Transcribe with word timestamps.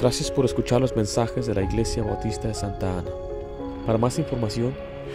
Gracias 0.00 0.30
por 0.30 0.44
escuchar 0.46 0.80
los 0.80 0.96
mensajes 0.96 1.46
de 1.46 1.54
la 1.54 1.62
Iglesia 1.62 2.02
Bautista 2.02 2.48
de 2.48 2.54
Santa 2.54 2.98
Ana. 2.98 3.10
Para 3.84 3.98
más 3.98 4.18
información, 4.18 4.74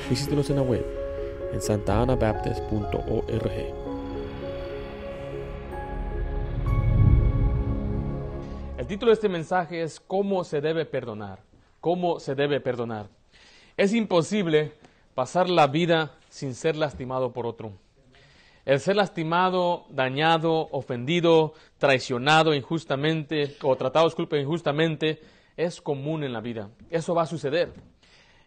visítenos 0.10 0.50
en 0.52 0.58
la 0.58 0.62
web 0.62 0.86
en 1.52 1.62
santaanabaptist.org. 1.62 3.52
El 8.78 8.88
título 8.88 9.10
de 9.10 9.14
este 9.14 9.30
mensaje 9.30 9.82
es 9.82 10.00
¿Cómo 10.00 10.44
se 10.44 10.62
debe 10.62 10.86
perdonar? 10.86 11.40
¿Cómo 11.80 12.20
se 12.20 12.36
debe 12.36 12.60
perdonar? 12.60 13.08
Es 13.78 13.94
imposible 13.94 14.74
pasar 15.16 15.50
la 15.50 15.66
vida 15.68 16.12
sin 16.30 16.54
ser 16.54 16.76
lastimado 16.76 17.34
por 17.34 17.48
otro. 17.48 17.74
El 18.66 18.80
ser 18.80 18.96
lastimado, 18.96 19.86
dañado, 19.90 20.70
ofendido, 20.72 21.54
traicionado 21.80 22.54
injustamente 22.54 23.56
o 23.64 23.76
tratado, 23.76 24.06
disculpe, 24.06 24.40
injustamente, 24.40 25.20
es 25.58 25.82
común 25.82 26.24
en 26.24 26.34
la 26.34 26.42
vida. 26.42 26.70
Eso 26.90 27.16
va 27.16 27.24
a 27.24 27.28
suceder. 27.28 27.74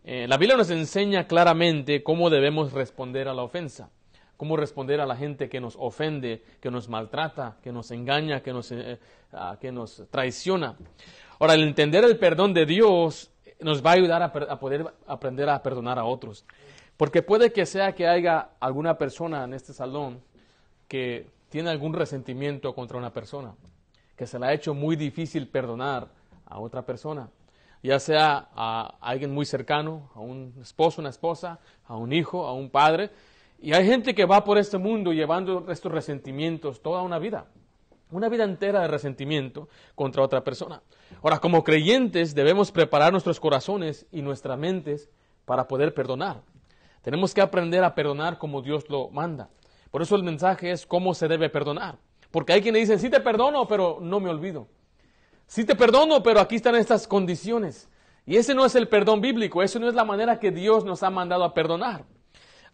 Eh, 0.05 0.27
la 0.29 0.37
Biblia 0.37 0.57
nos 0.57 0.71
enseña 0.71 1.27
claramente 1.27 2.03
cómo 2.03 2.31
debemos 2.31 2.73
responder 2.73 3.27
a 3.27 3.35
la 3.35 3.43
ofensa, 3.43 3.91
cómo 4.37 4.57
responder 4.57 5.01
a 5.01 5.07
la 5.07 5.17
gente 5.17 5.49
que 5.49 5.61
nos 5.61 5.77
ofende, 5.79 6.45
que 6.61 6.71
nos 6.71 6.89
maltrata, 6.89 7.57
que 7.63 7.73
nos 7.73 7.91
engaña, 7.91 8.41
que 8.41 8.53
nos, 8.53 8.71
eh, 8.71 8.99
ah, 9.33 9.57
que 9.61 9.73
nos 9.73 10.05
traiciona. 10.11 10.77
Ahora, 11.41 11.55
el 11.55 11.63
entender 11.63 12.05
el 12.05 12.19
perdón 12.19 12.55
de 12.55 12.67
Dios 12.67 13.33
nos 13.61 13.85
va 13.85 13.91
a 13.91 13.95
ayudar 13.95 14.23
a, 14.23 14.27
a 14.27 14.59
poder 14.61 14.87
aprender 15.07 15.49
a 15.49 15.63
perdonar 15.63 15.99
a 15.99 16.05
otros. 16.05 16.45
Porque 16.97 17.23
puede 17.23 17.53
que 17.53 17.67
sea 17.67 17.95
que 17.95 18.07
haya 18.07 18.51
alguna 18.61 18.97
persona 18.99 19.45
en 19.45 19.55
este 19.55 19.73
salón 19.73 20.21
que 20.87 21.27
tiene 21.49 21.71
algún 21.71 21.93
resentimiento 21.93 22.75
contra 22.75 22.99
una 22.99 23.13
persona, 23.13 23.55
que 24.17 24.27
se 24.27 24.39
le 24.39 24.47
ha 24.47 24.53
hecho 24.53 24.75
muy 24.75 24.97
difícil 24.97 25.49
perdonar 25.49 26.09
a 26.47 26.59
otra 26.59 26.83
persona, 26.83 27.29
ya 27.83 27.99
sea 27.99 28.49
a 28.55 28.95
alguien 29.01 29.33
muy 29.33 29.45
cercano, 29.45 30.11
a 30.15 30.21
un 30.21 30.55
esposo, 30.61 31.01
una 31.01 31.11
esposa, 31.11 31.59
a 31.87 31.97
un 31.97 32.13
hijo, 32.13 32.47
a 32.47 32.53
un 32.53 32.71
padre. 32.71 33.11
Y 33.61 33.73
hay 33.73 33.87
gente 33.87 34.15
que 34.15 34.25
va 34.25 34.45
por 34.45 34.59
este 34.59 34.79
mundo 34.79 35.13
llevando 35.13 35.67
estos 35.71 35.91
resentimientos 35.91 36.81
toda 36.81 37.03
una 37.03 37.19
vida, 37.19 37.47
una 38.11 38.29
vida 38.29 38.45
entera 38.45 38.83
de 38.83 38.89
resentimiento 38.89 39.69
contra 39.95 40.23
otra 40.23 40.45
persona. 40.45 40.81
Ahora, 41.23 41.41
como 41.41 41.65
creyentes 41.65 42.35
debemos 42.35 42.71
preparar 42.71 43.13
nuestros 43.13 43.41
corazones 43.41 44.07
y 44.13 44.23
nuestras 44.23 44.59
mentes 44.59 45.09
para 45.45 45.67
poder 45.67 45.93
perdonar. 45.95 46.43
Tenemos 47.05 47.35
que 47.35 47.43
aprender 47.43 47.85
a 47.85 47.95
perdonar 47.95 48.39
como 48.39 48.63
Dios 48.63 48.89
lo 48.89 49.11
manda. 49.11 49.51
Por 49.91 50.01
eso 50.01 50.17
el 50.17 50.23
mensaje 50.23 50.71
es 50.71 50.87
cómo 50.87 51.13
se 51.13 51.29
debe 51.29 51.51
perdonar. 51.51 51.99
Porque 52.31 52.55
hay 52.55 52.63
quienes 52.63 52.89
dicen, 52.89 52.99
sí 52.99 53.11
te 53.11 53.21
perdono, 53.21 53.69
pero 53.69 53.99
no 54.01 54.21
me 54.21 54.31
olvido. 54.31 54.67
Sí 55.47 55.67
te 55.67 55.77
perdono, 55.77 56.23
pero 56.23 56.41
aquí 56.41 56.57
están 56.57 56.75
estas 56.77 57.07
condiciones. 57.07 57.91
Y 58.25 58.37
ese 58.37 58.55
no 58.55 58.65
es 58.65 58.75
el 58.75 58.89
perdón 58.89 59.21
bíblico, 59.21 59.63
eso 59.63 59.79
no 59.79 59.87
es 59.87 59.95
la 59.95 60.05
manera 60.05 60.41
que 60.41 60.51
Dios 60.51 60.87
nos 60.87 61.03
ha 61.03 61.11
mandado 61.11 61.45
a 61.45 61.53
perdonar. 61.53 62.07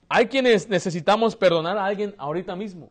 Hay 0.09 0.27
quienes 0.27 0.69
necesitamos 0.69 1.35
perdonar 1.35 1.77
a 1.77 1.85
alguien 1.85 2.15
ahorita 2.17 2.55
mismo. 2.55 2.91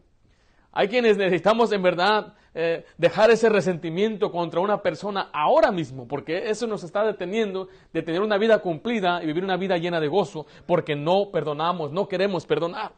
Hay 0.72 0.88
quienes 0.88 1.17
necesitamos 1.17 1.72
en 1.72 1.81
verdad 1.81 2.34
eh, 2.53 2.86
dejar 2.98 3.31
ese 3.31 3.50
resentimiento 3.50 4.31
contra 4.31 4.59
una 4.59 4.81
persona 4.81 5.30
ahora 5.34 5.72
mismo, 5.72 6.08
porque 6.08 6.50
eso 6.50 6.67
nos 6.67 6.84
está 6.84 7.03
deteniendo 7.03 7.67
de 7.94 8.02
tener 8.03 8.22
una 8.22 8.38
vida 8.38 8.59
cumplida 8.59 9.22
y 9.23 9.28
vivir 9.28 9.44
una 9.44 9.58
vida 9.58 9.78
llena 9.78 10.00
de 10.00 10.08
gozo, 10.08 10.45
porque 10.66 10.95
no 10.95 11.31
perdonamos, 11.31 11.92
no 11.92 12.08
queremos 12.08 12.45
perdonar. 12.45 12.92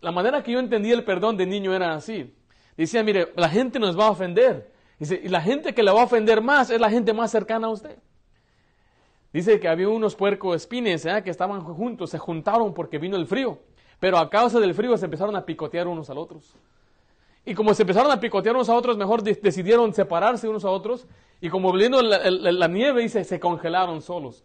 La 0.00 0.12
manera 0.12 0.42
que 0.42 0.52
yo 0.52 0.58
entendí 0.58 0.90
el 0.90 1.04
perdón 1.04 1.36
de 1.36 1.46
niño 1.46 1.74
era 1.74 1.94
así. 1.94 2.34
Decía, 2.76 3.02
mire, 3.02 3.32
la 3.36 3.48
gente 3.48 3.78
nos 3.78 3.98
va 3.98 4.06
a 4.06 4.10
ofender. 4.10 4.72
Dice, 4.98 5.20
y 5.22 5.28
la 5.28 5.40
gente 5.40 5.74
que 5.74 5.82
le 5.82 5.92
va 5.92 6.02
a 6.02 6.04
ofender 6.04 6.42
más 6.42 6.70
es 6.70 6.80
la 6.80 6.90
gente 6.90 7.12
más 7.12 7.30
cercana 7.30 7.68
a 7.68 7.70
usted. 7.70 7.98
Dice 9.32 9.58
que 9.60 9.68
había 9.68 9.88
unos 9.88 10.14
puercos 10.14 10.56
espines 10.56 11.06
¿eh? 11.06 11.22
que 11.24 11.30
estaban 11.30 11.60
juntos, 11.62 12.10
se 12.10 12.18
juntaron 12.18 12.74
porque 12.74 12.98
vino 12.98 13.16
el 13.16 13.26
frío, 13.26 13.60
pero 14.02 14.18
a 14.18 14.28
causa 14.28 14.58
del 14.58 14.74
frío 14.74 14.96
se 14.96 15.04
empezaron 15.04 15.36
a 15.36 15.46
picotear 15.46 15.86
unos 15.86 16.10
a 16.10 16.14
otros. 16.14 16.56
Y 17.44 17.54
como 17.54 17.72
se 17.72 17.84
empezaron 17.84 18.10
a 18.10 18.18
picotear 18.18 18.56
unos 18.56 18.68
a 18.68 18.74
otros, 18.74 18.96
mejor 18.96 19.22
decidieron 19.22 19.94
separarse 19.94 20.48
unos 20.48 20.64
a 20.64 20.70
otros. 20.70 21.06
Y 21.40 21.48
como 21.48 21.72
viendo 21.72 22.02
la, 22.02 22.66
nieve, 22.66 23.02
dice, 23.02 23.22
se 23.22 23.38
congelaron 23.38 24.02
solos. 24.02 24.42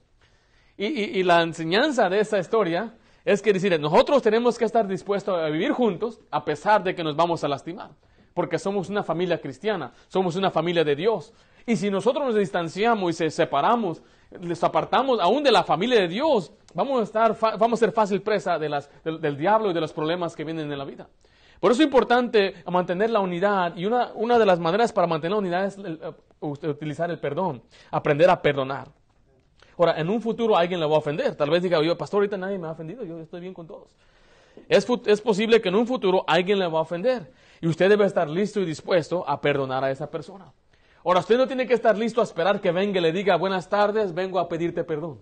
Y, 0.77 1.23
la 1.23 1.41
enseñanza 1.41 2.07
de 2.07 2.19
esta 2.19 2.37
historia 2.37 2.93
es 3.25 3.41
que 3.41 3.51
decir, 3.51 3.79
nosotros 3.79 4.21
tenemos 4.21 4.59
que 4.59 4.65
estar 4.65 4.87
dispuestos 4.87 5.35
a 5.35 5.47
vivir 5.47 5.71
juntos 5.71 6.19
a 6.29 6.45
pesar 6.45 6.83
de 6.83 6.93
que 6.93 7.03
nos 7.03 7.15
vamos 7.15 7.43
a 7.43 7.47
lastimar. 7.47 7.89
Porque 8.35 8.59
somos 8.59 8.89
una 8.89 9.01
familia 9.01 9.41
cristiana, 9.41 9.91
somos 10.07 10.35
una 10.35 10.51
familia 10.51 10.83
de 10.83 10.95
Dios. 10.95 11.33
Y 11.67 11.75
si 11.75 11.91
nosotros 11.91 12.25
nos 12.25 12.35
distanciamos 12.35 13.09
y 13.09 13.13
se 13.13 13.29
separamos, 13.29 14.01
les 14.39 14.63
apartamos 14.63 15.19
aún 15.19 15.43
de 15.43 15.51
la 15.51 15.65
familia 15.65 15.99
de 15.99 16.07
Dios, 16.07 16.53
vamos 16.73 17.01
a, 17.01 17.03
estar, 17.03 17.37
vamos 17.59 17.73
a 17.73 17.85
ser 17.85 17.91
fácil 17.91 18.21
presa 18.21 18.57
de 18.57 18.69
las, 18.69 18.89
del 19.03 19.35
diablo 19.35 19.71
y 19.71 19.73
de 19.73 19.81
los 19.81 19.91
problemas 19.91 20.33
que 20.33 20.45
vienen 20.45 20.71
en 20.71 20.77
la 20.77 20.85
vida. 20.85 21.09
Por 21.59 21.73
eso 21.73 21.81
es 21.81 21.85
importante 21.85 22.53
mantener 22.71 23.09
la 23.09 23.19
unidad 23.19 23.75
y 23.75 23.85
una, 23.85 24.13
una 24.15 24.39
de 24.39 24.45
las 24.45 24.59
maneras 24.59 24.93
para 24.93 25.07
mantener 25.07 25.33
la 25.33 25.39
unidad 25.39 25.65
es 25.65 25.77
eh, 25.77 26.13
utilizar 26.39 27.11
el 27.11 27.19
perdón, 27.19 27.61
aprender 27.91 28.29
a 28.29 28.41
perdonar. 28.41 28.87
Ahora, 29.77 29.99
en 29.99 30.09
un 30.09 30.21
futuro 30.21 30.55
alguien 30.55 30.79
le 30.79 30.85
va 30.85 30.95
a 30.95 30.99
ofender. 30.99 31.35
Tal 31.35 31.49
vez 31.49 31.61
diga, 31.61 31.83
yo, 31.83 31.97
pastor, 31.97 32.19
ahorita 32.19 32.37
nadie 32.37 32.57
me 32.57 32.67
ha 32.67 32.71
ofendido, 32.71 33.03
yo 33.03 33.19
estoy 33.19 33.41
bien 33.41 33.53
con 33.53 33.67
todos. 33.67 33.93
Es, 34.69 34.87
es 35.05 35.19
posible 35.19 35.59
que 35.59 35.67
en 35.67 35.75
un 35.75 35.85
futuro 35.85 36.23
alguien 36.27 36.59
le 36.59 36.67
va 36.67 36.79
a 36.79 36.83
ofender 36.83 37.29
y 37.59 37.67
usted 37.67 37.89
debe 37.89 38.05
estar 38.05 38.29
listo 38.29 38.61
y 38.61 38.65
dispuesto 38.65 39.27
a 39.27 39.41
perdonar 39.41 39.83
a 39.83 39.91
esa 39.91 40.09
persona. 40.09 40.53
Ahora, 41.07 41.21
usted 41.21 41.37
no 41.37 41.47
tiene 41.47 41.65
que 41.65 41.73
estar 41.73 41.97
listo 41.97 42.19
a 42.19 42.25
esperar 42.25 42.59
que 42.59 42.69
venga 42.73 42.99
y 42.99 43.01
le 43.01 43.13
diga, 43.13 43.37
buenas 43.37 43.69
tardes, 43.69 44.13
vengo 44.13 44.39
a 44.39 44.49
pedirte 44.49 44.83
perdón. 44.83 45.21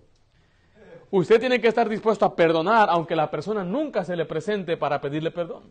Usted 1.12 1.38
tiene 1.38 1.60
que 1.60 1.68
estar 1.68 1.88
dispuesto 1.88 2.24
a 2.24 2.34
perdonar 2.34 2.88
aunque 2.90 3.14
la 3.14 3.30
persona 3.30 3.62
nunca 3.62 4.02
se 4.02 4.16
le 4.16 4.24
presente 4.24 4.76
para 4.76 5.00
pedirle 5.00 5.30
perdón. 5.30 5.62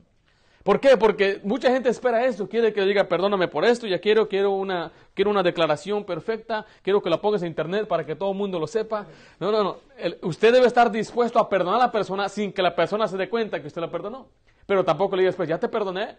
¿Por 0.63 0.79
qué? 0.79 0.95
Porque 0.95 1.41
mucha 1.43 1.69
gente 1.69 1.89
espera 1.89 2.25
eso, 2.25 2.47
quiere 2.47 2.71
que 2.71 2.85
diga 2.85 3.09
perdóname 3.09 3.49
por 3.49 3.65
esto, 3.65 3.87
ya 3.87 3.99
quiero, 3.99 4.29
quiero 4.29 4.51
una, 4.51 4.89
quiero 5.13 5.31
una 5.31 5.43
declaración 5.43 6.05
perfecta, 6.05 6.65
quiero 6.81 7.01
que 7.01 7.09
la 7.09 7.19
pongas 7.19 7.41
en 7.41 7.49
internet 7.49 7.85
para 7.85 8.05
que 8.05 8.15
todo 8.15 8.31
el 8.31 8.37
mundo 8.37 8.57
lo 8.57 8.67
sepa. 8.67 9.07
No, 9.37 9.51
no, 9.51 9.63
no. 9.65 9.77
usted 10.21 10.53
debe 10.53 10.67
estar 10.67 10.89
dispuesto 10.91 11.39
a 11.39 11.49
perdonar 11.49 11.81
a 11.81 11.87
la 11.87 11.91
persona 11.91 12.29
sin 12.29 12.53
que 12.53 12.61
la 12.61 12.73
persona 12.73 13.09
se 13.09 13.17
dé 13.17 13.27
cuenta 13.27 13.59
que 13.59 13.67
usted 13.67 13.81
la 13.81 13.91
perdonó. 13.91 14.29
Pero 14.65 14.85
tampoco 14.85 15.17
le 15.17 15.23
diga 15.23 15.31
después, 15.31 15.49
ya 15.49 15.59
te 15.59 15.67
perdoné. 15.67 16.15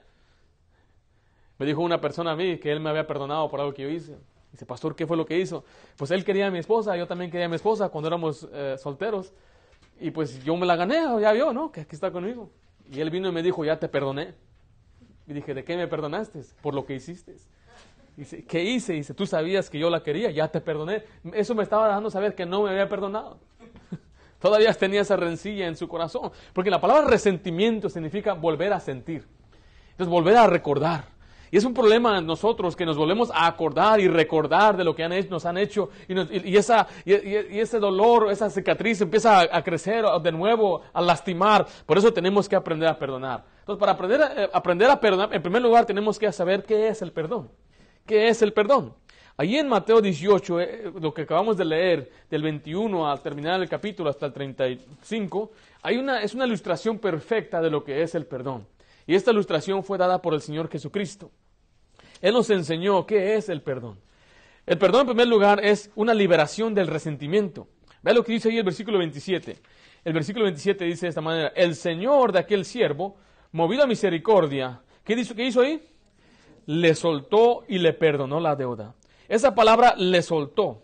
Me 1.58 1.66
dijo 1.66 1.80
una 1.80 2.00
persona 2.00 2.32
a 2.32 2.36
mí 2.36 2.58
que 2.58 2.70
él 2.70 2.80
me 2.80 2.90
había 2.90 3.06
perdonado 3.06 3.48
por 3.48 3.60
algo 3.60 3.72
que 3.72 3.82
yo 3.82 3.88
hice. 3.88 4.16
Dice, 4.52 4.66
pastor, 4.66 4.94
¿qué 4.94 5.06
fue 5.06 5.16
lo 5.16 5.26
que 5.26 5.38
hizo? 5.38 5.64
Pues 5.96 6.10
él 6.10 6.24
quería 6.24 6.46
a 6.46 6.50
mi 6.50 6.58
esposa, 6.58 6.96
yo 6.96 7.06
también 7.06 7.30
quería 7.30 7.46
a 7.46 7.48
mi 7.48 7.56
esposa 7.56 7.88
cuando 7.88 8.08
éramos 8.08 8.48
eh, 8.52 8.76
solteros. 8.78 9.32
Y 10.00 10.10
pues 10.10 10.42
yo 10.44 10.56
me 10.56 10.66
la 10.66 10.76
gané, 10.76 11.02
ya 11.20 11.32
vio, 11.32 11.52
¿no? 11.52 11.72
Que 11.72 11.82
aquí 11.82 11.94
está 11.94 12.10
conmigo. 12.10 12.50
Y 12.90 13.00
él 13.00 13.10
vino 13.10 13.28
y 13.28 13.32
me 13.32 13.42
dijo, 13.42 13.64
ya 13.64 13.78
te 13.78 13.88
perdoné. 13.88 14.34
Y 15.26 15.32
dije, 15.32 15.54
¿de 15.54 15.64
qué 15.64 15.76
me 15.76 15.88
perdonaste? 15.88 16.40
Por 16.62 16.74
lo 16.74 16.86
que 16.86 16.94
hiciste. 16.94 17.36
Dice, 18.16 18.44
¿qué 18.44 18.62
hice? 18.62 18.94
Dice, 18.94 19.12
tú 19.12 19.26
sabías 19.26 19.68
que 19.68 19.78
yo 19.78 19.90
la 19.90 20.02
quería, 20.02 20.30
ya 20.30 20.48
te 20.48 20.60
perdoné. 20.60 21.04
Eso 21.32 21.54
me 21.54 21.62
estaba 21.62 21.88
dejando 21.88 22.10
saber 22.10 22.34
que 22.34 22.46
no 22.46 22.62
me 22.62 22.70
había 22.70 22.88
perdonado. 22.88 23.38
Todavía 24.40 24.72
tenía 24.74 25.00
esa 25.00 25.16
rencilla 25.16 25.66
en 25.66 25.76
su 25.76 25.88
corazón. 25.88 26.30
Porque 26.52 26.70
la 26.70 26.80
palabra 26.80 27.08
resentimiento 27.08 27.88
significa 27.88 28.34
volver 28.34 28.72
a 28.72 28.80
sentir. 28.80 29.26
Entonces, 29.90 30.10
volver 30.10 30.36
a 30.36 30.46
recordar. 30.46 31.15
Y 31.50 31.56
es 31.56 31.64
un 31.64 31.74
problema 31.74 32.20
nosotros 32.20 32.74
que 32.74 32.84
nos 32.84 32.96
volvemos 32.96 33.30
a 33.32 33.46
acordar 33.46 34.00
y 34.00 34.08
recordar 34.08 34.76
de 34.76 34.84
lo 34.84 34.94
que 34.94 35.04
han 35.04 35.12
hecho, 35.12 35.30
nos 35.30 35.46
han 35.46 35.58
hecho 35.58 35.90
y, 36.08 36.56
esa, 36.56 36.86
y, 37.04 37.12
ese 37.12 37.78
dolor, 37.78 38.30
esa 38.30 38.50
cicatriz 38.50 39.00
empieza 39.00 39.40
a, 39.40 39.62
crecer 39.62 40.04
de 40.22 40.32
nuevo, 40.32 40.82
a 40.92 41.00
lastimar. 41.00 41.66
Por 41.84 41.98
eso 41.98 42.12
tenemos 42.12 42.48
que 42.48 42.56
aprender 42.56 42.88
a 42.88 42.98
perdonar. 42.98 43.44
Entonces, 43.60 43.80
para 43.80 43.92
aprender 43.92 44.22
a, 44.22 44.44
eh, 44.44 44.50
aprender 44.52 44.90
a 44.90 45.00
perdonar, 45.00 45.34
en 45.34 45.42
primer 45.42 45.62
lugar 45.62 45.86
tenemos 45.86 46.18
que 46.18 46.30
saber 46.32 46.64
qué 46.64 46.88
es 46.88 47.02
el 47.02 47.12
perdón. 47.12 47.48
¿Qué 48.04 48.28
es 48.28 48.42
el 48.42 48.52
perdón? 48.52 48.94
Allí 49.38 49.58
en 49.58 49.68
Mateo 49.68 50.00
18, 50.00 50.60
eh, 50.60 50.92
lo 50.98 51.12
que 51.12 51.22
acabamos 51.22 51.56
de 51.58 51.64
leer, 51.64 52.10
del 52.30 52.42
21 52.42 53.10
al 53.10 53.20
terminar 53.20 53.60
el 53.60 53.68
capítulo 53.68 54.08
hasta 54.08 54.26
el 54.26 54.32
35, 54.32 55.52
hay 55.82 55.98
una, 55.98 56.22
es 56.22 56.34
una 56.34 56.46
ilustración 56.46 56.98
perfecta 56.98 57.60
de 57.60 57.70
lo 57.70 57.84
que 57.84 58.02
es 58.02 58.14
el 58.14 58.24
perdón. 58.24 58.66
Y 59.06 59.14
esta 59.14 59.30
ilustración 59.30 59.84
fue 59.84 59.98
dada 59.98 60.22
por 60.22 60.32
el 60.32 60.40
Señor 60.40 60.70
Jesucristo. 60.70 61.30
Él 62.20 62.34
nos 62.34 62.50
enseñó 62.50 63.06
qué 63.06 63.36
es 63.36 63.48
el 63.48 63.62
perdón. 63.62 63.98
El 64.66 64.78
perdón, 64.78 65.02
en 65.02 65.06
primer 65.08 65.28
lugar, 65.28 65.64
es 65.64 65.90
una 65.94 66.14
liberación 66.14 66.74
del 66.74 66.88
resentimiento. 66.88 67.68
Vea 68.02 68.14
lo 68.14 68.24
que 68.24 68.32
dice 68.32 68.48
ahí 68.48 68.58
el 68.58 68.64
versículo 68.64 68.98
27. 68.98 69.56
El 70.04 70.12
versículo 70.12 70.44
27 70.44 70.84
dice 70.84 71.06
de 71.06 71.10
esta 71.10 71.20
manera, 71.20 71.52
el 71.54 71.74
Señor 71.74 72.32
de 72.32 72.40
aquel 72.40 72.64
siervo, 72.64 73.16
movido 73.52 73.84
a 73.84 73.86
misericordia, 73.86 74.80
¿qué 75.04 75.14
hizo, 75.14 75.34
qué 75.34 75.44
hizo 75.44 75.60
ahí? 75.60 75.82
Le 76.66 76.94
soltó 76.94 77.64
y 77.68 77.78
le 77.78 77.92
perdonó 77.92 78.40
la 78.40 78.56
deuda. 78.56 78.94
Esa 79.28 79.54
palabra 79.54 79.94
le 79.96 80.22
soltó, 80.22 80.82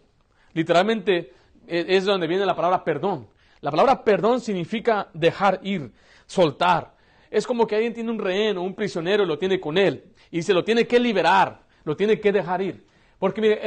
literalmente 0.52 1.32
e, 1.66 1.84
es 1.88 2.04
donde 2.04 2.26
viene 2.26 2.46
la 2.46 2.56
palabra 2.56 2.82
perdón. 2.82 3.28
La 3.60 3.70
palabra 3.70 4.02
perdón 4.02 4.40
significa 4.40 5.08
dejar 5.14 5.60
ir, 5.62 5.92
soltar, 6.26 6.94
es 7.30 7.46
como 7.46 7.66
que 7.66 7.76
alguien 7.76 7.94
tiene 7.94 8.10
un 8.10 8.18
rehén 8.18 8.58
o 8.58 8.62
un 8.62 8.74
prisionero 8.74 9.22
y 9.22 9.26
lo 9.26 9.38
tiene 9.38 9.58
con 9.58 9.78
él 9.78 10.11
y 10.32 10.42
se 10.42 10.52
lo 10.52 10.64
tiene 10.64 10.88
que 10.88 10.98
liberar, 10.98 11.60
lo 11.84 11.94
tiene 11.94 12.18
que 12.18 12.32
dejar 12.32 12.60
ir. 12.62 12.84
Porque 13.20 13.40
mire, 13.40 13.60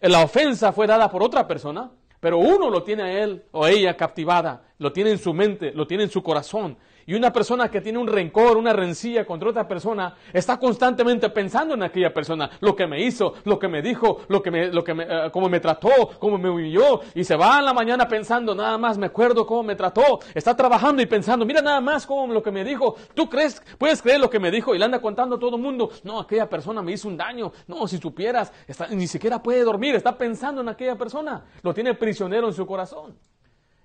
la 0.00 0.22
ofensa 0.22 0.72
fue 0.72 0.86
dada 0.86 1.10
por 1.10 1.22
otra 1.22 1.46
persona, 1.46 1.90
pero 2.20 2.38
uno 2.38 2.70
lo 2.70 2.82
tiene 2.82 3.02
a 3.02 3.22
él 3.22 3.42
o 3.50 3.66
ella 3.66 3.94
captivada, 3.94 4.62
lo 4.78 4.90
tiene 4.92 5.10
en 5.10 5.18
su 5.18 5.34
mente, 5.34 5.72
lo 5.72 5.86
tiene 5.86 6.04
en 6.04 6.10
su 6.10 6.22
corazón. 6.22 6.78
Y 7.06 7.14
una 7.14 7.32
persona 7.32 7.70
que 7.70 7.80
tiene 7.80 7.98
un 7.98 8.06
rencor, 8.06 8.56
una 8.56 8.72
rencilla 8.72 9.24
contra 9.24 9.50
otra 9.50 9.68
persona, 9.68 10.14
está 10.32 10.58
constantemente 10.58 11.28
pensando 11.30 11.74
en 11.74 11.82
aquella 11.82 12.12
persona, 12.12 12.50
lo 12.60 12.74
que 12.74 12.86
me 12.86 13.02
hizo, 13.02 13.34
lo 13.44 13.58
que 13.58 13.68
me 13.68 13.82
dijo, 13.82 14.20
lo 14.28 14.42
que 14.42 14.50
me, 14.50 14.68
lo 14.68 14.82
que 14.82 14.94
me, 14.94 15.04
eh, 15.04 15.30
cómo 15.32 15.48
me 15.48 15.60
trató, 15.60 15.90
cómo 16.18 16.38
me 16.38 16.48
humilló. 16.48 17.00
Y 17.14 17.24
se 17.24 17.36
va 17.36 17.58
en 17.58 17.64
la 17.66 17.74
mañana 17.74 18.08
pensando, 18.08 18.54
nada 18.54 18.78
más 18.78 18.96
me 18.98 19.06
acuerdo 19.06 19.46
cómo 19.46 19.62
me 19.62 19.76
trató. 19.76 20.20
Está 20.34 20.56
trabajando 20.56 21.02
y 21.02 21.06
pensando, 21.06 21.44
mira 21.44 21.60
nada 21.60 21.80
más 21.80 22.06
cómo 22.06 22.32
lo 22.32 22.42
que 22.42 22.50
me 22.50 22.64
dijo. 22.64 22.96
¿Tú 23.14 23.28
crees, 23.28 23.62
puedes 23.78 24.00
creer 24.00 24.20
lo 24.20 24.30
que 24.30 24.38
me 24.38 24.50
dijo? 24.50 24.74
Y 24.74 24.78
le 24.78 24.84
anda 24.84 25.00
contando 25.00 25.36
a 25.36 25.38
todo 25.38 25.56
el 25.56 25.62
mundo, 25.62 25.90
no, 26.02 26.20
aquella 26.20 26.48
persona 26.48 26.82
me 26.82 26.92
hizo 26.92 27.08
un 27.08 27.16
daño. 27.16 27.52
No, 27.66 27.86
si 27.86 27.98
supieras, 27.98 28.52
ni 28.90 29.06
siquiera 29.06 29.42
puede 29.42 29.62
dormir, 29.62 29.94
está 29.94 30.16
pensando 30.16 30.60
en 30.60 30.68
aquella 30.68 30.96
persona. 30.96 31.44
Lo 31.62 31.74
tiene 31.74 31.94
prisionero 31.94 32.48
en 32.48 32.54
su 32.54 32.66
corazón. 32.66 33.16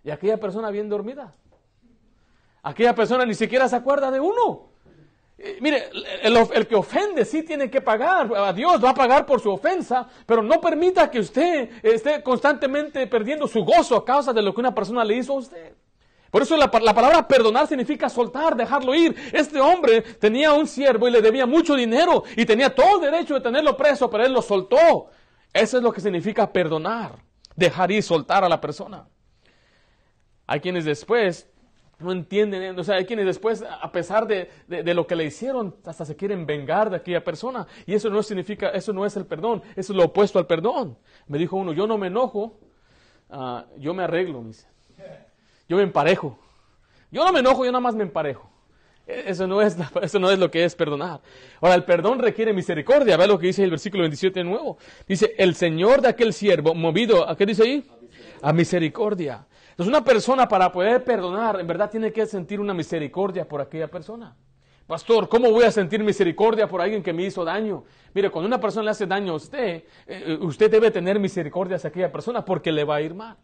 Y 0.04 0.12
aquella 0.12 0.38
persona 0.38 0.72
bien 0.72 0.88
dormida. 0.88 1.34
Aquella 2.64 2.94
persona 2.94 3.26
ni 3.26 3.34
siquiera 3.34 3.68
se 3.68 3.76
acuerda 3.76 4.12
de 4.12 4.20
uno. 4.20 4.70
Eh, 5.38 5.58
mire, 5.62 5.90
el, 6.22 6.68
que 6.68 6.76
ofende 6.76 7.24
sí 7.24 7.44
tiene 7.44 7.70
que 7.70 7.80
pagar. 7.80 8.30
A 8.36 8.52
Dios 8.52 8.84
va 8.84 8.90
a 8.90 8.94
pagar 8.94 9.26
por 9.26 9.40
su 9.40 9.50
ofensa, 9.50 10.08
pero 10.26 10.44
no 10.44 10.60
permita 10.60 11.10
que 11.10 11.20
usted 11.20 11.70
esté 11.82 12.22
constantemente 12.22 13.08
perdiendo 13.08 13.48
su 13.48 13.64
gozo 13.64 13.96
a 13.96 14.04
causa 14.04 14.34
de 14.34 14.42
lo 14.42 14.54
que 14.54 14.60
una 14.60 14.76
persona 14.76 15.06
le 15.06 15.16
hizo 15.16 15.34
a 15.34 15.38
usted. 15.38 15.74
Por 16.30 16.44
eso 16.44 16.56
la, 16.58 16.70
la, 16.82 16.94
palabra 16.94 17.28
perdonar 17.28 17.68
significa 17.68 18.10
soltar, 18.10 18.56
dejarlo 18.56 18.94
ir. 18.94 19.16
Este 19.34 19.60
hombre 19.60 20.02
tenía 20.02 20.54
un 20.54 20.68
siervo 20.68 21.08
y 21.08 21.12
le 21.12 21.22
debía 21.22 21.46
mucho 21.46 21.74
dinero 21.74 22.24
y 22.36 22.46
tenía 22.46 22.76
todo 22.76 22.98
el 22.98 23.12
derecho 23.12 23.34
de 23.34 23.42
tenerlo 23.42 23.76
preso, 23.76 24.10
pero 24.10 24.26
él 24.26 24.34
lo 24.34 24.42
soltó. 24.42 25.08
Eso 25.54 25.78
es 25.78 25.84
lo 25.84 25.92
que 25.92 26.02
significa 26.02 26.52
perdonar, 26.52 27.24
dejar 27.56 27.92
ir, 27.92 28.04
soltar 28.04 28.44
a 28.44 28.50
la 28.50 28.62
persona. 28.62 29.08
Hay 30.46 30.60
quienes 30.60 30.86
después 30.86 31.49
no 32.00 32.12
entienden, 32.14 32.80
o 32.80 32.84
sea, 32.84 32.96
hay 32.96 33.06
quienes 33.06 33.26
después, 33.26 33.62
a 33.64 33.92
pesar 33.92 34.26
de, 34.26 34.50
lo 34.68 35.06
que 35.06 35.16
le 35.16 35.26
hicieron, 35.26 35.76
hasta 35.86 36.06
se 36.06 36.16
quieren 36.16 36.46
vengar 36.46 36.90
de 36.90 36.98
aquella 36.98 37.24
persona. 37.24 37.68
Y 37.86 37.94
eso 37.94 38.10
no 38.10 38.24
significa, 38.24 38.70
eso 38.70 38.94
no 38.94 39.06
es 39.06 39.18
el 39.18 39.26
perdón, 39.26 39.62
eso 39.76 39.94
es 39.94 39.98
lo 39.98 40.06
opuesto 40.06 40.40
al 40.40 40.48
perdón. 40.48 40.98
Me 41.28 41.38
dijo 41.38 41.58
uno, 41.58 41.74
yo 41.74 41.88
no 41.88 41.98
me 41.98 42.08
enojo, 42.08 42.58
ah, 43.30 43.66
yo 43.78 43.94
me 43.94 44.04
arreglo, 44.04 44.42
dice. 44.44 44.68
Yo 45.68 45.78
me 45.78 45.84
emparejo. 45.84 46.40
Yo 47.12 47.26
no 47.26 47.34
me 47.34 47.40
enojo, 47.40 47.66
yo 47.66 47.72
nada 47.72 47.82
más 47.82 47.96
me 47.96 48.04
emparejo. 48.04 48.50
E, 49.06 49.26
eso 49.28 49.46
no, 49.46 49.62
es, 49.62 49.76
eso 50.02 50.20
no 50.20 50.32
es 50.32 50.40
lo 50.40 50.50
que 50.50 50.64
es 50.64 50.76
perdonar. 50.76 51.20
Ahora, 51.60 51.76
el 51.76 51.84
perdón 51.84 52.20
requiere 52.20 52.54
misericordia. 52.54 53.18
Ve 53.18 53.28
lo 53.28 53.38
que 53.38 53.48
dice 53.48 53.64
el 53.64 53.72
versículo 53.72 54.04
27 54.04 54.40
de 54.40 54.46
nuevo. 54.46 54.78
Dice, 55.06 55.34
el 55.38 55.54
Señor 55.54 56.02
de 56.02 56.08
aquel 56.08 56.32
siervo, 56.32 56.74
movido, 56.74 57.30
¿a 57.30 57.36
qué 57.36 57.46
dice 57.46 57.64
ahí? 57.64 57.86
A 58.42 58.54
misericordia 58.54 59.46
entonces 59.80 59.98
una 59.98 60.04
persona 60.04 60.46
para 60.46 60.74
poder 60.74 61.06
perdonar, 61.06 61.58
en 61.58 61.66
verdad 61.66 61.90
tiene 61.90 62.12
que 62.12 62.26
sentir 62.26 62.60
una 62.60 62.74
misericordia 62.74 63.48
por 63.48 63.62
aquella 63.62 63.88
persona. 63.88 64.36
Pastor, 64.86 65.30
¿cómo 65.30 65.52
voy 65.52 65.64
a 65.64 65.72
sentir 65.72 66.04
misericordia 66.04 66.68
por 66.68 66.82
alguien 66.82 67.02
que 67.02 67.14
me 67.14 67.24
hizo 67.24 67.46
daño? 67.46 67.86
Mire, 68.14 68.30
cuando 68.30 68.48
una 68.48 68.60
persona 68.60 68.84
le 68.84 68.92
hace 68.92 69.06
daño 69.06 69.32
a 69.32 69.36
usted, 69.38 69.86
eh, 70.06 70.38
usted 70.42 70.70
debe 70.70 70.92
tener 70.92 71.18
misericordia 71.18 71.78
hacia 71.78 71.92
aquella 71.92 72.12
persona 72.12 72.44
porque 72.44 72.74
le 72.74 72.84
va 72.84 72.96
a 72.96 73.02
ir 73.02 73.14
mal. 73.14 73.38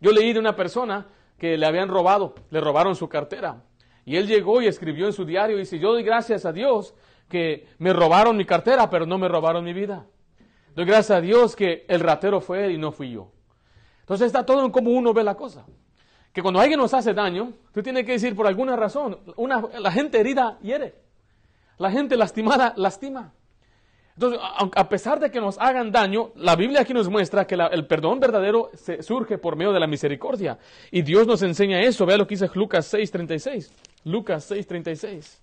Yo 0.00 0.12
leí 0.12 0.32
de 0.32 0.38
una 0.38 0.56
persona 0.56 1.08
que 1.36 1.58
le 1.58 1.66
habían 1.66 1.90
robado, 1.90 2.36
le 2.48 2.62
robaron 2.62 2.96
su 2.96 3.10
cartera. 3.10 3.62
Y 4.06 4.16
él 4.16 4.26
llegó 4.26 4.62
y 4.62 4.68
escribió 4.68 5.04
en 5.04 5.12
su 5.12 5.26
diario 5.26 5.56
y 5.56 5.60
dice, 5.60 5.78
yo 5.78 5.92
doy 5.92 6.04
gracias 6.04 6.46
a 6.46 6.54
Dios 6.54 6.94
que 7.28 7.66
me 7.76 7.92
robaron 7.92 8.34
mi 8.34 8.46
cartera, 8.46 8.88
pero 8.88 9.04
no 9.04 9.18
me 9.18 9.28
robaron 9.28 9.62
mi 9.62 9.74
vida. 9.74 10.06
Doy 10.74 10.86
gracias 10.86 11.18
a 11.18 11.20
Dios 11.20 11.54
que 11.54 11.84
el 11.86 12.00
ratero 12.00 12.40
fue 12.40 12.64
él 12.64 12.70
y 12.70 12.78
no 12.78 12.92
fui 12.92 13.10
yo. 13.10 13.30
Entonces 14.00 14.28
está 14.28 14.46
todo 14.46 14.64
en 14.64 14.72
cómo 14.72 14.90
uno 14.90 15.12
ve 15.12 15.22
la 15.22 15.34
cosa 15.34 15.66
que 16.32 16.42
cuando 16.42 16.60
alguien 16.60 16.80
nos 16.80 16.94
hace 16.94 17.12
daño, 17.12 17.52
tú 17.72 17.82
tienes 17.82 18.04
que 18.04 18.12
decir 18.12 18.34
por 18.34 18.46
alguna 18.46 18.76
razón, 18.76 19.18
una, 19.36 19.62
la 19.78 19.92
gente 19.92 20.18
herida 20.18 20.58
hiere, 20.62 20.94
la 21.78 21.90
gente 21.90 22.16
lastimada 22.16 22.72
lastima. 22.76 23.32
Entonces, 24.14 24.40
a 24.74 24.88
pesar 24.90 25.20
de 25.20 25.30
que 25.30 25.40
nos 25.40 25.58
hagan 25.58 25.90
daño, 25.90 26.32
la 26.36 26.54
Biblia 26.54 26.82
aquí 26.82 26.92
nos 26.92 27.08
muestra 27.08 27.46
que 27.46 27.54
el 27.54 27.86
perdón 27.86 28.20
verdadero 28.20 28.70
surge 29.00 29.38
por 29.38 29.56
medio 29.56 29.72
de 29.72 29.80
la 29.80 29.86
misericordia. 29.86 30.58
Y 30.90 31.00
Dios 31.00 31.26
nos 31.26 31.42
enseña 31.42 31.80
eso. 31.80 32.04
Vea 32.04 32.18
lo 32.18 32.26
que 32.26 32.34
dice 32.34 32.50
Lucas 32.54 32.92
6.36. 32.92 33.70
Lucas 34.04 34.50
6.36. 34.50 35.38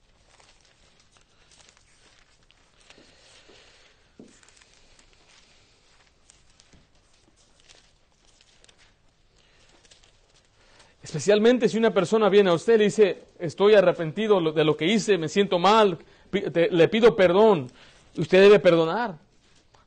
Especialmente 11.09 11.67
si 11.67 11.75
una 11.75 11.91
persona 11.91 12.29
viene 12.29 12.51
a 12.51 12.53
usted 12.53 12.75
y 12.75 12.77
le 12.77 12.83
dice, 12.83 13.23
estoy 13.39 13.73
arrepentido 13.73 14.51
de 14.51 14.63
lo 14.63 14.77
que 14.77 14.85
hice, 14.85 15.17
me 15.17 15.27
siento 15.27 15.57
mal, 15.57 15.97
le 16.31 16.87
pido 16.87 17.15
perdón. 17.15 17.65
Usted 18.15 18.39
debe 18.39 18.59
perdonar. 18.59 19.17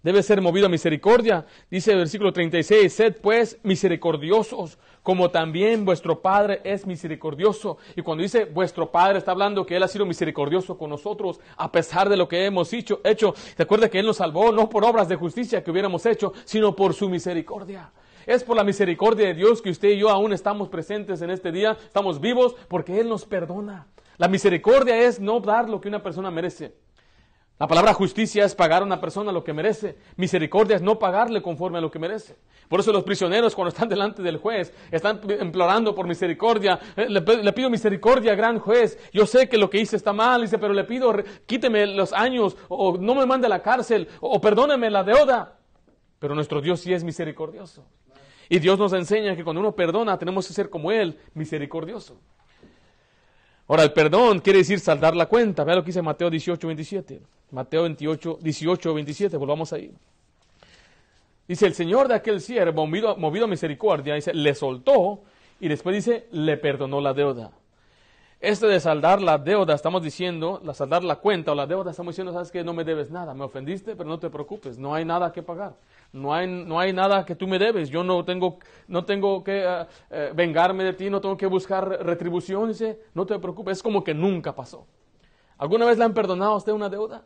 Debe 0.02 0.20
ser 0.24 0.40
movido 0.40 0.66
a 0.66 0.68
misericordia. 0.68 1.46
Dice 1.70 1.92
el 1.92 1.98
versículo 1.98 2.32
36, 2.32 2.92
sed 2.92 3.16
pues 3.22 3.56
misericordiosos, 3.62 4.78
como 5.04 5.30
también 5.30 5.84
vuestro 5.84 6.20
Padre 6.20 6.60
es 6.64 6.86
misericordioso. 6.86 7.78
Y 7.94 8.02
cuando 8.02 8.22
dice 8.22 8.46
vuestro 8.46 8.90
Padre, 8.90 9.18
está 9.18 9.30
hablando 9.30 9.64
que 9.64 9.76
Él 9.76 9.82
ha 9.84 9.88
sido 9.88 10.04
misericordioso 10.04 10.76
con 10.76 10.90
nosotros, 10.90 11.38
a 11.56 11.70
pesar 11.70 12.08
de 12.08 12.16
lo 12.16 12.26
que 12.26 12.46
hemos 12.46 12.72
hecho. 12.72 13.00
hecho. 13.04 13.32
Recuerda 13.56 13.88
que 13.88 14.00
Él 14.00 14.06
nos 14.06 14.16
salvó 14.16 14.50
no 14.50 14.68
por 14.68 14.84
obras 14.84 15.08
de 15.08 15.14
justicia 15.14 15.62
que 15.62 15.70
hubiéramos 15.70 16.04
hecho, 16.04 16.32
sino 16.44 16.74
por 16.74 16.94
su 16.94 17.08
misericordia. 17.08 17.92
Es 18.26 18.44
por 18.44 18.56
la 18.56 18.64
misericordia 18.64 19.26
de 19.26 19.34
Dios 19.34 19.62
que 19.62 19.70
usted 19.70 19.90
y 19.90 19.98
yo 19.98 20.10
aún 20.10 20.32
estamos 20.32 20.68
presentes 20.68 21.22
en 21.22 21.30
este 21.30 21.52
día, 21.52 21.76
estamos 21.84 22.20
vivos 22.20 22.54
porque 22.68 23.00
Él 23.00 23.08
nos 23.08 23.24
perdona. 23.24 23.86
La 24.18 24.28
misericordia 24.28 24.98
es 24.98 25.20
no 25.20 25.40
dar 25.40 25.68
lo 25.68 25.80
que 25.80 25.88
una 25.88 26.02
persona 26.02 26.30
merece. 26.30 26.74
La 27.62 27.68
palabra 27.68 27.94
justicia 27.94 28.44
es 28.44 28.56
pagar 28.56 28.82
a 28.82 28.84
una 28.84 29.00
persona 29.00 29.30
lo 29.30 29.44
que 29.44 29.52
merece. 29.52 29.96
Misericordia 30.16 30.74
es 30.74 30.82
no 30.82 30.98
pagarle 30.98 31.40
conforme 31.40 31.78
a 31.78 31.80
lo 31.80 31.92
que 31.92 32.00
merece. 32.00 32.36
Por 32.68 32.80
eso 32.80 32.92
los 32.92 33.04
prisioneros 33.04 33.54
cuando 33.54 33.68
están 33.68 33.88
delante 33.88 34.20
del 34.20 34.38
juez 34.38 34.72
están 34.90 35.20
implorando 35.40 35.94
por 35.94 36.08
misericordia. 36.08 36.80
Eh, 36.96 37.06
le, 37.08 37.52
pido 37.52 37.70
misericordia, 37.70 38.34
gran 38.34 38.58
juez. 38.58 38.98
Yo 39.12 39.26
sé 39.26 39.48
que 39.48 39.58
lo 39.58 39.70
que 39.70 39.78
hice 39.78 39.94
está 39.94 40.12
mal, 40.12 40.42
dice, 40.42 40.58
pero 40.58 40.74
le 40.74 40.82
pido 40.82 41.14
quíteme 41.46 41.86
los 41.86 42.12
años 42.12 42.56
o 42.68 42.98
no 42.98 43.14
me 43.14 43.26
mande 43.26 43.46
a 43.46 43.50
la 43.50 43.62
cárcel 43.62 44.08
o 44.20 44.40
perdóneme 44.40 44.90
la 44.90 45.04
deuda. 45.04 45.58
Pero 46.18 46.34
nuestro 46.34 46.60
Dios 46.60 46.80
sí 46.80 46.92
es 46.92 47.04
misericordioso. 47.04 47.84
Y 48.52 48.58
Dios 48.58 48.78
nos 48.78 48.92
enseña 48.92 49.34
que 49.34 49.44
cuando 49.44 49.60
uno 49.60 49.74
perdona 49.74 50.18
tenemos 50.18 50.46
que 50.46 50.52
ser 50.52 50.68
como 50.68 50.92
Él, 50.92 51.18
misericordioso. 51.32 52.18
Ahora, 53.66 53.82
el 53.82 53.94
perdón 53.94 54.40
quiere 54.40 54.58
decir 54.58 54.78
saldar 54.78 55.16
la 55.16 55.24
cuenta. 55.24 55.64
Vea 55.64 55.76
lo 55.76 55.82
que 55.82 55.86
dice 55.86 56.02
Mateo 56.02 56.28
18, 56.28 56.66
27. 56.66 57.22
Mateo 57.50 57.84
28, 57.84 58.40
18, 58.42 58.92
27. 58.92 59.38
Volvamos 59.38 59.72
ahí. 59.72 59.90
Dice, 61.48 61.64
el 61.64 61.72
Señor 61.72 62.08
de 62.08 62.14
aquel 62.14 62.42
siervo, 62.42 62.86
movido, 62.86 63.16
movido 63.16 63.46
a 63.46 63.48
misericordia, 63.48 64.16
dice, 64.16 64.34
le 64.34 64.54
soltó 64.54 65.22
y 65.58 65.68
después 65.68 65.96
dice, 65.96 66.26
le 66.30 66.58
perdonó 66.58 67.00
la 67.00 67.14
deuda. 67.14 67.52
Este 68.38 68.66
de 68.66 68.80
saldar 68.80 69.22
la 69.22 69.38
deuda, 69.38 69.74
estamos 69.74 70.02
diciendo, 70.02 70.60
la 70.62 70.74
saldar 70.74 71.04
la 71.04 71.16
cuenta 71.16 71.52
o 71.52 71.54
la 71.54 71.66
deuda, 71.66 71.92
estamos 71.92 72.12
diciendo, 72.12 72.34
sabes 72.34 72.50
que 72.50 72.62
no 72.62 72.74
me 72.74 72.84
debes 72.84 73.10
nada, 73.10 73.32
me 73.32 73.44
ofendiste, 73.44 73.96
pero 73.96 74.10
no 74.10 74.18
te 74.18 74.28
preocupes, 74.28 74.78
no 74.78 74.94
hay 74.94 75.06
nada 75.06 75.32
que 75.32 75.42
pagar 75.42 75.72
no 76.12 76.34
hay, 76.34 76.46
no 76.46 76.78
hay 76.78 76.92
nada 76.92 77.24
que 77.24 77.34
tú 77.34 77.48
me 77.48 77.58
debes, 77.58 77.88
yo 77.88 78.04
no 78.04 78.24
tengo, 78.24 78.58
no 78.86 79.04
tengo 79.04 79.42
que 79.42 79.64
eh, 79.64 79.86
eh, 80.10 80.32
vengarme 80.34 80.84
de 80.84 80.92
ti, 80.92 81.08
no 81.08 81.20
tengo 81.20 81.36
que 81.36 81.46
buscar 81.46 81.88
retribución, 82.04 82.68
dice, 82.68 83.00
no 83.14 83.24
te 83.24 83.38
preocupes, 83.38 83.78
es 83.78 83.82
como 83.82 84.04
que 84.04 84.12
nunca 84.12 84.54
pasó. 84.54 84.86
¿Alguna 85.56 85.86
vez 85.86 85.96
le 85.96 86.04
han 86.04 86.12
perdonado 86.12 86.52
a 86.52 86.56
usted 86.56 86.72
una 86.72 86.90
deuda? 86.90 87.24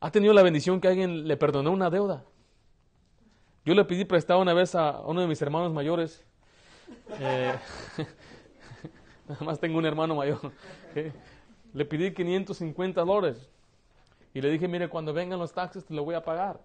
¿Ha 0.00 0.10
tenido 0.10 0.32
la 0.32 0.42
bendición 0.42 0.80
que 0.80 0.88
alguien 0.88 1.28
le 1.28 1.36
perdonó 1.36 1.70
una 1.70 1.90
deuda? 1.90 2.24
Yo 3.64 3.74
le 3.74 3.84
pedí 3.84 4.06
prestado 4.06 4.40
una 4.40 4.54
vez 4.54 4.74
a 4.74 5.00
uno 5.00 5.20
de 5.20 5.26
mis 5.26 5.42
hermanos 5.42 5.72
mayores. 5.72 6.24
Eh, 7.18 7.54
nada 9.28 9.44
más 9.44 9.60
tengo 9.60 9.76
un 9.76 9.84
hermano 9.84 10.14
mayor. 10.14 10.40
Le 11.74 11.84
pedí 11.84 12.14
550 12.14 13.04
dólares. 13.04 13.50
Y 14.32 14.40
le 14.40 14.50
dije, 14.50 14.66
mire, 14.66 14.88
cuando 14.88 15.12
vengan 15.12 15.38
los 15.38 15.52
taxes 15.52 15.84
te 15.84 15.92
lo 15.92 16.04
voy 16.04 16.14
a 16.14 16.22
pagar. 16.22 16.60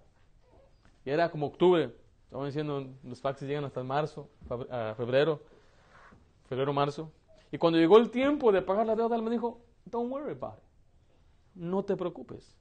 Y 1.06 1.12
era 1.12 1.30
como 1.30 1.46
octubre, 1.46 1.96
estamos 2.24 2.48
diciendo, 2.48 2.88
los 3.04 3.22
faxes 3.22 3.48
llegan 3.48 3.64
hasta 3.64 3.84
marzo, 3.84 4.28
febrero, 4.98 5.42
febrero, 6.50 6.74
marzo. 6.74 7.12
Y 7.52 7.58
cuando 7.60 7.78
llegó 7.78 7.98
el 7.98 8.10
tiempo 8.10 8.52
de 8.52 8.62
pagar 8.62 8.88
la 8.88 8.96
deuda, 8.96 9.16
él 9.16 9.22
me 9.22 9.30
dijo, 9.30 9.62
don't 9.86 10.12
worry 10.12 10.32
about 10.32 10.58
it. 10.58 10.64
No 11.54 11.84
te 11.84 11.96
preocupes. 11.96 12.56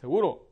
Seguro. 0.00 0.48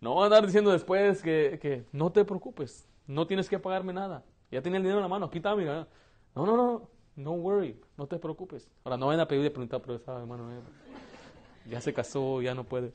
No 0.00 0.16
va 0.16 0.22
a 0.22 0.24
andar 0.26 0.46
diciendo 0.46 0.72
después 0.72 1.22
que, 1.22 1.58
que, 1.60 1.84
no 1.92 2.10
te 2.10 2.24
preocupes, 2.24 2.88
no 3.06 3.26
tienes 3.26 3.48
que 3.48 3.58
pagarme 3.58 3.92
nada. 3.92 4.24
Ya 4.50 4.62
tiene 4.62 4.78
el 4.78 4.82
dinero 4.82 4.98
en 4.98 5.02
la 5.02 5.08
mano, 5.08 5.30
quítame. 5.30 5.64
No, 5.64 5.86
no, 6.34 6.56
no, 6.56 6.90
no 7.14 7.32
worry, 7.32 7.80
no 7.96 8.06
te 8.06 8.18
preocupes. 8.18 8.68
Ahora 8.84 8.96
no 8.96 9.06
vayan 9.06 9.20
a 9.20 9.28
pedir 9.28 9.42
de 9.42 9.50
preguntar, 9.50 9.80
pero 9.80 9.94
esa 9.94 10.18
hermano. 10.18 10.48
ya 11.68 11.80
se 11.80 11.94
casó, 11.94 12.42
ya 12.42 12.54
no 12.54 12.64
puede. 12.64 12.92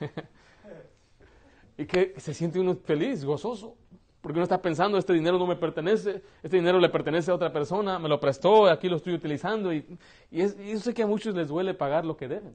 y 1.78 1.86
que 1.86 2.14
se 2.18 2.34
siente 2.34 2.60
uno 2.60 2.76
feliz, 2.76 3.24
gozoso, 3.24 3.76
porque 4.20 4.38
uno 4.38 4.44
está 4.44 4.60
pensando, 4.60 4.98
este 4.98 5.12
dinero 5.12 5.38
no 5.38 5.46
me 5.46 5.56
pertenece, 5.56 6.22
este 6.42 6.56
dinero 6.56 6.78
le 6.78 6.88
pertenece 6.88 7.30
a 7.30 7.34
otra 7.34 7.52
persona, 7.52 7.98
me 7.98 8.08
lo 8.08 8.20
prestó, 8.20 8.66
aquí 8.66 8.88
lo 8.88 8.96
estoy 8.96 9.14
utilizando, 9.14 9.72
y, 9.72 9.98
y, 10.30 10.38
yo 10.38 10.78
sé 10.78 10.92
que 10.92 11.02
a 11.02 11.06
muchos 11.06 11.34
les 11.34 11.48
duele 11.48 11.72
pagar 11.72 12.04
lo 12.04 12.16
que 12.16 12.28
deben. 12.28 12.54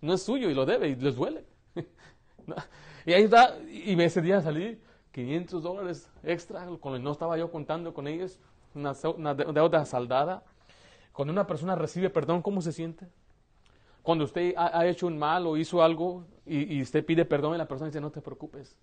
No 0.00 0.14
es 0.14 0.22
suyo 0.22 0.50
y 0.50 0.54
lo 0.54 0.64
debe 0.64 0.88
y 0.88 0.96
les 0.96 1.14
duele. 1.14 1.44
y 3.06 3.12
ahí 3.12 3.24
está, 3.24 3.58
y 3.68 4.00
ese 4.00 4.22
día 4.22 4.40
salí 4.40 4.80
500 5.12 5.62
dólares 5.62 6.10
extra, 6.22 6.66
con 6.80 7.02
no 7.02 7.12
estaba 7.12 7.36
yo 7.36 7.50
contando 7.50 7.92
con 7.92 8.08
ellos, 8.08 8.40
una, 8.74 8.94
una 9.16 9.34
deuda 9.34 9.84
saldada. 9.84 10.42
Cuando 11.12 11.32
una 11.32 11.46
persona 11.46 11.74
recibe 11.74 12.08
perdón, 12.08 12.40
¿cómo 12.40 12.62
se 12.62 12.72
siente? 12.72 13.06
Cuando 14.02 14.24
usted 14.24 14.54
ha, 14.56 14.84
hecho 14.86 15.06
un 15.06 15.16
mal 15.16 15.46
o 15.46 15.56
hizo 15.56 15.82
algo 15.82 16.24
y, 16.44 16.82
usted 16.82 17.04
pide 17.04 17.24
perdón 17.24 17.54
y 17.54 17.58
la 17.58 17.68
persona 17.68 17.88
dice, 17.88 18.00
no 18.00 18.10
te 18.10 18.20
preocupes, 18.20 18.76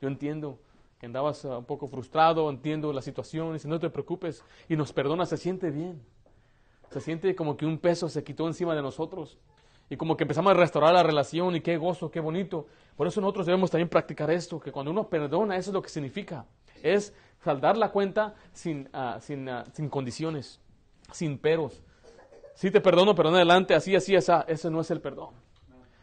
yo 0.00 0.08
entiendo 0.08 0.58
que 0.98 1.06
andabas 1.06 1.44
uh, 1.46 1.58
un 1.58 1.64
poco 1.64 1.86
frustrado, 1.86 2.50
entiendo 2.50 2.92
la 2.92 3.00
situación, 3.00 3.54
dice, 3.54 3.68
no 3.68 3.80
te 3.80 3.88
preocupes, 3.88 4.44
y 4.68 4.76
nos 4.76 4.92
perdona, 4.92 5.24
se 5.24 5.38
siente 5.38 5.70
bien. 5.70 6.02
Se 6.90 7.00
siente 7.00 7.34
como 7.34 7.56
que 7.56 7.64
un 7.64 7.78
peso 7.78 8.08
se 8.08 8.22
quitó 8.22 8.46
encima 8.46 8.74
de 8.74 8.82
nosotros. 8.82 9.38
Y 9.88 9.96
como 9.96 10.16
que 10.16 10.24
empezamos 10.24 10.50
a 10.50 10.54
restaurar 10.54 10.92
la 10.92 11.02
relación 11.02 11.56
y 11.56 11.62
qué 11.62 11.78
gozo, 11.78 12.10
qué 12.10 12.20
bonito. 12.20 12.66
Por 12.96 13.06
eso 13.06 13.20
nosotros 13.20 13.46
debemos 13.46 13.70
también 13.70 13.88
practicar 13.88 14.30
esto, 14.30 14.60
que 14.60 14.70
cuando 14.70 14.90
uno 14.90 15.08
perdona, 15.08 15.56
eso 15.56 15.70
es 15.70 15.74
lo 15.74 15.82
que 15.82 15.88
significa. 15.88 16.44
Es 16.82 17.14
saldar 17.42 17.76
la 17.78 17.90
cuenta 17.90 18.34
sin, 18.52 18.88
uh, 18.94 19.18
sin, 19.20 19.48
uh, 19.48 19.64
sin 19.72 19.88
condiciones, 19.88 20.60
sin 21.12 21.38
peros. 21.38 21.82
Sí 22.60 22.70
te 22.70 22.82
perdono, 22.82 23.14
pero 23.14 23.30
en 23.30 23.36
adelante, 23.36 23.74
así, 23.74 23.96
así, 23.96 24.14
esa, 24.14 24.42
ese 24.42 24.70
no 24.70 24.82
es 24.82 24.90
el 24.90 25.00
perdón. 25.00 25.30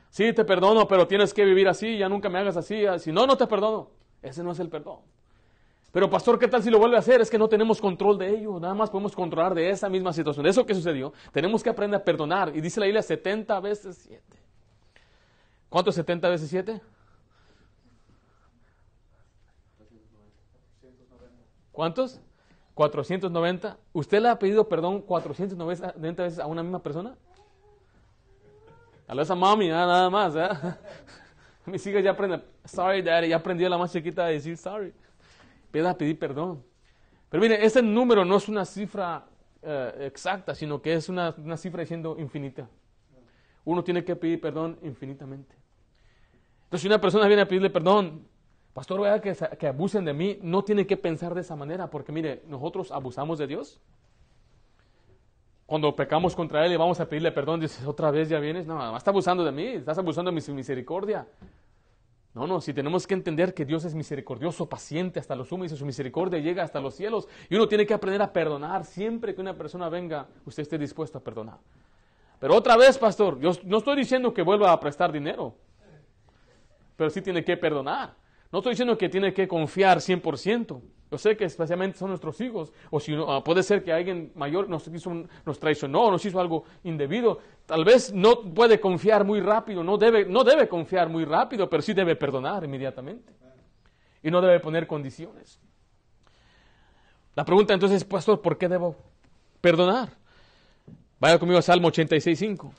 Sí 0.09 0.33
te 0.33 0.43
perdono, 0.43 0.87
pero 0.87 1.05
tienes 1.05 1.31
que 1.31 1.45
vivir 1.45 1.67
así, 1.67 1.99
ya 1.99 2.09
nunca 2.09 2.29
me 2.29 2.39
hagas 2.39 2.57
así. 2.57 2.83
Si 2.97 3.11
no, 3.11 3.27
no 3.27 3.37
te 3.37 3.45
perdono. 3.45 3.91
Ese 4.23 4.41
no 4.43 4.53
es 4.53 4.59
el 4.59 4.67
perdón. 4.67 5.01
Pero 5.91 6.09
pastor, 6.09 6.39
¿qué 6.39 6.47
tal 6.47 6.63
si 6.63 6.71
lo 6.71 6.79
vuelve 6.79 6.95
a 6.95 6.99
hacer? 6.99 7.21
Es 7.21 7.29
que 7.29 7.37
no 7.37 7.47
tenemos 7.47 7.79
control 7.79 8.17
de 8.17 8.29
ello, 8.29 8.59
nada 8.59 8.73
más 8.73 8.89
podemos 8.89 9.15
controlar 9.15 9.53
de 9.53 9.69
esa 9.69 9.87
misma 9.87 10.11
situación, 10.11 10.47
eso 10.47 10.65
que 10.65 10.73
sucedió. 10.73 11.13
Tenemos 11.31 11.61
que 11.61 11.69
aprender 11.69 12.01
a 12.01 12.03
perdonar. 12.03 12.51
Y 12.55 12.59
dice 12.59 12.79
la 12.79 12.87
Biblia 12.87 13.03
70 13.03 13.59
veces 13.59 13.95
7. 14.07 14.23
¿Cuánto 15.69 15.91
es 15.91 15.95
70 15.95 16.27
veces 16.27 16.49
7? 16.49 16.81
¿Cuántos? 21.71 22.19
490. 22.77 23.75
¿Usted 23.91 24.21
le 24.21 24.29
ha 24.29 24.37
pedido 24.37 24.69
perdón 24.69 25.01
490 25.01 25.93
veces 25.97 26.37
a 26.37 26.45
una 26.45 26.61
misma 26.61 26.77
persona? 26.77 27.17
A 29.07 29.19
esa 29.19 29.33
mami, 29.33 29.67
nada 29.67 30.11
más. 30.11 30.35
¿eh? 30.35 30.47
Mis 31.65 31.83
ya 31.83 32.11
aprenden, 32.11 32.43
sorry 32.63 33.01
daddy, 33.01 33.29
ya 33.29 33.37
aprendió 33.37 33.67
la 33.67 33.79
más 33.79 33.91
chiquita 33.91 34.25
a 34.25 34.27
decir 34.27 34.55
sorry. 34.57 34.93
Pida 35.71 35.89
a 35.89 35.97
pedir 35.97 36.19
perdón. 36.19 36.63
Pero 37.29 37.41
mire, 37.41 37.65
ese 37.65 37.81
número 37.81 38.23
no 38.23 38.37
es 38.37 38.47
una 38.47 38.63
cifra 38.63 39.25
eh, 39.63 39.93
exacta, 40.01 40.53
sino 40.53 40.79
que 40.79 40.93
es 40.93 41.09
una, 41.09 41.33
una 41.35 41.57
cifra 41.57 41.81
diciendo 41.81 42.15
infinita. 42.19 42.69
Uno 43.65 43.83
tiene 43.83 44.05
que 44.05 44.15
pedir 44.15 44.39
perdón 44.39 44.77
infinitamente. 44.83 45.55
Entonces, 46.65 46.81
si 46.81 46.87
una 46.87 47.01
persona 47.01 47.25
viene 47.25 47.41
a 47.41 47.47
pedirle 47.47 47.71
perdón, 47.71 48.27
pastor, 48.77 49.01
vea 49.01 49.19
que, 49.19 49.35
que 49.57 49.65
abusen 49.65 50.05
de 50.05 50.13
mí, 50.13 50.37
no 50.43 50.63
tiene 50.63 50.85
que 50.85 50.95
pensar 50.97 51.33
de 51.33 51.41
esa 51.41 51.55
manera, 51.55 51.89
porque 51.89 52.11
mire, 52.11 52.43
nosotros 52.47 52.91
abusamos 52.91 53.39
de 53.39 53.47
Dios. 53.47 53.81
Cuando 55.65 55.95
pecamos 55.95 56.35
contra 56.35 56.63
Él 56.63 56.73
y 56.73 56.75
vamos 56.75 56.99
a 56.99 57.09
pedirle 57.09 57.31
perdón, 57.31 57.59
dices, 57.59 57.83
otra 57.87 58.11
vez 58.11 58.29
ya 58.29 58.39
vienes, 58.39 58.67
no, 58.67 58.95
está 58.95 59.09
abusando 59.09 59.43
de 59.43 59.51
mí, 59.51 59.65
estás 59.65 59.97
abusando 59.97 60.29
de 60.29 60.39
mi 60.39 60.53
misericordia. 60.53 61.27
No, 62.35 62.45
no, 62.45 62.61
si 62.61 62.71
tenemos 62.71 63.07
que 63.07 63.15
entender 63.15 63.55
que 63.55 63.65
Dios 63.65 63.83
es 63.83 63.95
misericordioso, 63.95 64.69
paciente 64.69 65.19
hasta 65.19 65.35
lo 65.35 65.43
sumo, 65.43 65.65
y 65.65 65.69
su 65.69 65.83
misericordia 65.83 66.37
llega 66.37 66.61
hasta 66.61 66.79
los 66.79 66.93
cielos, 66.93 67.27
y 67.49 67.55
uno 67.55 67.67
tiene 67.67 67.83
que 67.83 67.95
aprender 67.95 68.21
a 68.21 68.31
perdonar 68.31 68.85
siempre 68.85 69.33
que 69.33 69.41
una 69.41 69.55
persona 69.55 69.89
venga, 69.89 70.27
usted 70.45 70.61
esté 70.61 70.77
dispuesto 70.77 71.17
a 71.17 71.21
perdonar. 71.21 71.57
Pero 72.39 72.53
otra 72.53 72.77
vez, 72.77 72.95
pastor, 72.99 73.39
yo 73.39 73.53
no 73.63 73.79
estoy 73.79 73.95
diciendo 73.95 74.31
que 74.35 74.43
vuelva 74.43 74.71
a 74.71 74.79
prestar 74.79 75.11
dinero, 75.11 75.55
pero 76.95 77.09
sí 77.09 77.23
tiene 77.23 77.43
que 77.43 77.57
perdonar. 77.57 78.26
No 78.51 78.59
estoy 78.59 78.71
diciendo 78.71 78.97
que 78.97 79.09
tiene 79.09 79.33
que 79.33 79.47
confiar 79.47 79.97
100%. 79.97 80.81
Yo 81.09 81.17
sé 81.17 81.37
que 81.37 81.45
especialmente 81.45 81.97
son 81.97 82.09
nuestros 82.09 82.39
hijos, 82.41 82.73
o 82.89 82.99
si 82.99 83.15
uh, 83.15 83.41
puede 83.43 83.63
ser 83.63 83.81
que 83.81 83.93
alguien 83.93 84.31
mayor 84.35 84.67
nos, 84.67 84.87
hizo 84.87 85.25
nos 85.45 85.59
traicionó, 85.59 86.11
nos 86.11 86.25
hizo 86.25 86.39
algo 86.39 86.65
indebido. 86.83 87.39
Tal 87.65 87.85
vez 87.85 88.11
no 88.11 88.41
puede 88.41 88.79
confiar 88.79 89.23
muy 89.23 89.39
rápido, 89.39 89.83
no 89.83 89.97
debe, 89.97 90.25
no 90.25 90.43
debe 90.43 90.67
confiar 90.67 91.07
muy 91.07 91.23
rápido, 91.23 91.69
pero 91.69 91.81
sí 91.81 91.93
debe 91.93 92.17
perdonar 92.17 92.65
inmediatamente. 92.65 93.33
Y 94.21 94.31
no 94.31 94.41
debe 94.41 94.59
poner 94.59 94.85
condiciones. 94.85 95.59
La 97.35 97.45
pregunta 97.45 97.73
entonces, 97.73 98.03
pastor, 98.03 98.41
¿por 98.41 98.57
qué 98.57 98.67
debo 98.67 98.95
perdonar? 99.61 100.09
Vaya 101.19 101.39
conmigo 101.39 101.59
a 101.59 101.61
Salmo 101.61 101.89
86.5. 101.89 102.71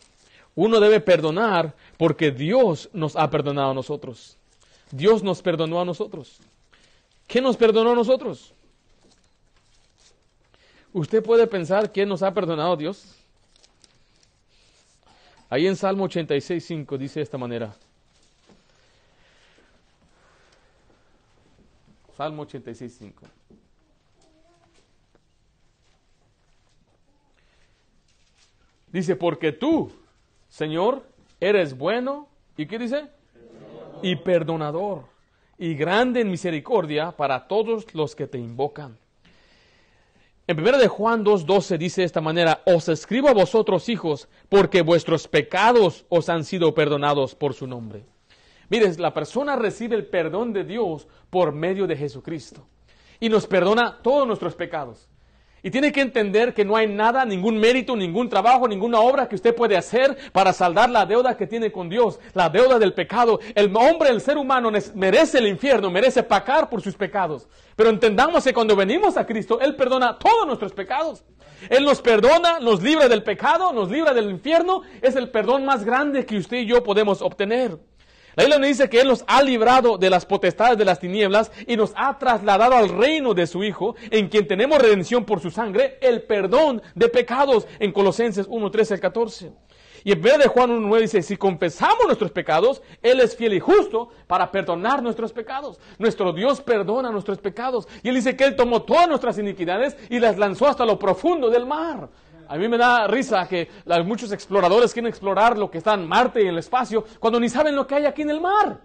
Uno 0.54 0.80
debe 0.80 1.00
perdonar 1.00 1.74
porque 1.96 2.30
Dios 2.30 2.90
nos 2.92 3.16
ha 3.16 3.30
perdonado 3.30 3.70
a 3.70 3.74
nosotros. 3.74 4.37
Dios 4.90 5.22
nos 5.22 5.42
perdonó 5.42 5.80
a 5.80 5.84
nosotros. 5.84 6.38
¿Qué 7.26 7.40
nos 7.40 7.56
perdonó 7.56 7.92
a 7.92 7.94
nosotros? 7.94 8.54
¿Usted 10.92 11.22
puede 11.22 11.46
pensar 11.46 11.92
quién 11.92 12.08
nos 12.08 12.22
ha 12.22 12.32
perdonado 12.32 12.76
Dios? 12.76 13.14
Ahí 15.50 15.66
en 15.66 15.76
Salmo 15.76 16.04
86, 16.04 16.64
5 16.64 16.98
dice 16.98 17.20
de 17.20 17.24
esta 17.24 17.38
manera. 17.38 17.74
Salmo 22.16 22.42
86, 22.42 22.96
5. 22.98 23.26
Dice, 28.90 29.16
porque 29.16 29.52
tú, 29.52 29.92
Señor, 30.48 31.06
eres 31.40 31.76
bueno. 31.76 32.26
¿Y 32.56 32.66
qué 32.66 32.78
dice? 32.78 33.08
Y 34.02 34.16
perdonador 34.16 35.04
y 35.58 35.74
grande 35.74 36.20
en 36.20 36.30
misericordia 36.30 37.10
para 37.10 37.48
todos 37.48 37.92
los 37.94 38.14
que 38.14 38.26
te 38.26 38.38
invocan. 38.38 38.96
En 40.46 40.58
1 40.58 40.78
de 40.78 40.88
Juan 40.88 41.24
2.12 41.24 41.76
dice 41.76 42.00
de 42.00 42.06
esta 42.06 42.20
manera, 42.20 42.62
os 42.64 42.88
escribo 42.88 43.28
a 43.28 43.34
vosotros 43.34 43.88
hijos, 43.88 44.28
porque 44.48 44.80
vuestros 44.80 45.28
pecados 45.28 46.06
os 46.08 46.28
han 46.28 46.44
sido 46.44 46.72
perdonados 46.72 47.34
por 47.34 47.52
su 47.52 47.66
nombre. 47.66 48.06
Mire, 48.70 48.90
la 48.96 49.12
persona 49.12 49.56
recibe 49.56 49.96
el 49.96 50.06
perdón 50.06 50.52
de 50.52 50.64
Dios 50.64 51.06
por 51.28 51.52
medio 51.52 51.86
de 51.86 51.96
Jesucristo 51.96 52.66
y 53.20 53.28
nos 53.28 53.46
perdona 53.46 53.98
todos 54.02 54.26
nuestros 54.26 54.54
pecados. 54.54 55.08
Y 55.62 55.70
tiene 55.70 55.90
que 55.92 56.00
entender 56.00 56.54
que 56.54 56.64
no 56.64 56.76
hay 56.76 56.86
nada, 56.86 57.24
ningún 57.24 57.58
mérito, 57.58 57.96
ningún 57.96 58.28
trabajo, 58.28 58.68
ninguna 58.68 59.00
obra 59.00 59.28
que 59.28 59.34
usted 59.34 59.54
puede 59.54 59.76
hacer 59.76 60.16
para 60.32 60.52
saldar 60.52 60.90
la 60.90 61.04
deuda 61.04 61.36
que 61.36 61.46
tiene 61.46 61.72
con 61.72 61.88
Dios, 61.88 62.20
la 62.34 62.48
deuda 62.48 62.78
del 62.78 62.94
pecado. 62.94 63.40
El 63.54 63.74
hombre, 63.76 64.10
el 64.10 64.20
ser 64.20 64.36
humano, 64.36 64.70
merece 64.94 65.38
el 65.38 65.48
infierno, 65.48 65.90
merece 65.90 66.22
pagar 66.22 66.70
por 66.70 66.80
sus 66.80 66.94
pecados. 66.94 67.48
Pero 67.74 67.90
entendamos 67.90 68.44
que 68.44 68.54
cuando 68.54 68.76
venimos 68.76 69.16
a 69.16 69.26
Cristo, 69.26 69.60
Él 69.60 69.74
perdona 69.74 70.18
todos 70.18 70.46
nuestros 70.46 70.72
pecados. 70.72 71.24
Él 71.68 71.84
nos 71.84 72.00
perdona, 72.00 72.60
nos 72.60 72.82
libra 72.82 73.08
del 73.08 73.22
pecado, 73.22 73.72
nos 73.72 73.90
libra 73.90 74.14
del 74.14 74.30
infierno. 74.30 74.82
Es 75.02 75.16
el 75.16 75.30
perdón 75.30 75.64
más 75.64 75.84
grande 75.84 76.24
que 76.24 76.36
usted 76.36 76.58
y 76.58 76.66
yo 76.66 76.84
podemos 76.84 77.20
obtener. 77.20 77.78
La 78.38 78.44
Biblia 78.44 78.60
nos 78.60 78.68
dice 78.68 78.88
que 78.88 79.00
Él 79.00 79.08
nos 79.08 79.24
ha 79.26 79.42
librado 79.42 79.98
de 79.98 80.08
las 80.08 80.24
potestades 80.24 80.78
de 80.78 80.84
las 80.84 81.00
tinieblas 81.00 81.50
y 81.66 81.76
nos 81.76 81.92
ha 81.96 82.16
trasladado 82.18 82.76
al 82.76 82.88
reino 82.88 83.34
de 83.34 83.48
su 83.48 83.64
Hijo, 83.64 83.96
en 84.12 84.28
quien 84.28 84.46
tenemos 84.46 84.78
redención 84.78 85.24
por 85.24 85.40
su 85.40 85.50
sangre, 85.50 85.98
el 86.00 86.22
perdón 86.22 86.80
de 86.94 87.08
pecados, 87.08 87.66
en 87.80 87.90
Colosenses 87.90 88.46
1, 88.48 88.70
13 88.70 88.94
al 88.94 89.00
14. 89.00 89.52
Y 90.04 90.12
en 90.12 90.22
vez 90.22 90.38
de 90.38 90.46
Juan 90.46 90.70
1.9 90.70 91.00
dice, 91.00 91.22
si 91.22 91.36
confesamos 91.36 92.06
nuestros 92.06 92.30
pecados, 92.30 92.80
Él 93.02 93.18
es 93.18 93.34
fiel 93.34 93.54
y 93.54 93.58
justo 93.58 94.10
para 94.28 94.52
perdonar 94.52 95.02
nuestros 95.02 95.32
pecados. 95.32 95.80
Nuestro 95.98 96.32
Dios 96.32 96.60
perdona 96.60 97.10
nuestros 97.10 97.38
pecados. 97.38 97.88
Y 98.04 98.10
Él 98.10 98.14
dice 98.14 98.36
que 98.36 98.44
Él 98.44 98.54
tomó 98.54 98.82
todas 98.82 99.08
nuestras 99.08 99.36
iniquidades 99.38 99.96
y 100.10 100.20
las 100.20 100.38
lanzó 100.38 100.68
hasta 100.68 100.86
lo 100.86 100.96
profundo 100.96 101.50
del 101.50 101.66
mar. 101.66 102.08
A 102.48 102.56
mí 102.56 102.66
me 102.66 102.78
da 102.78 103.06
risa 103.06 103.46
que 103.46 103.68
muchos 104.04 104.32
exploradores 104.32 104.92
quieren 104.92 105.08
explorar 105.08 105.58
lo 105.58 105.70
que 105.70 105.78
está 105.78 105.94
en 105.94 106.08
Marte 106.08 106.40
y 106.40 106.44
en 106.44 106.50
el 106.50 106.58
espacio 106.58 107.04
cuando 107.20 107.38
ni 107.38 107.48
saben 107.48 107.76
lo 107.76 107.86
que 107.86 107.94
hay 107.94 108.06
aquí 108.06 108.22
en 108.22 108.30
el 108.30 108.40
mar. 108.40 108.80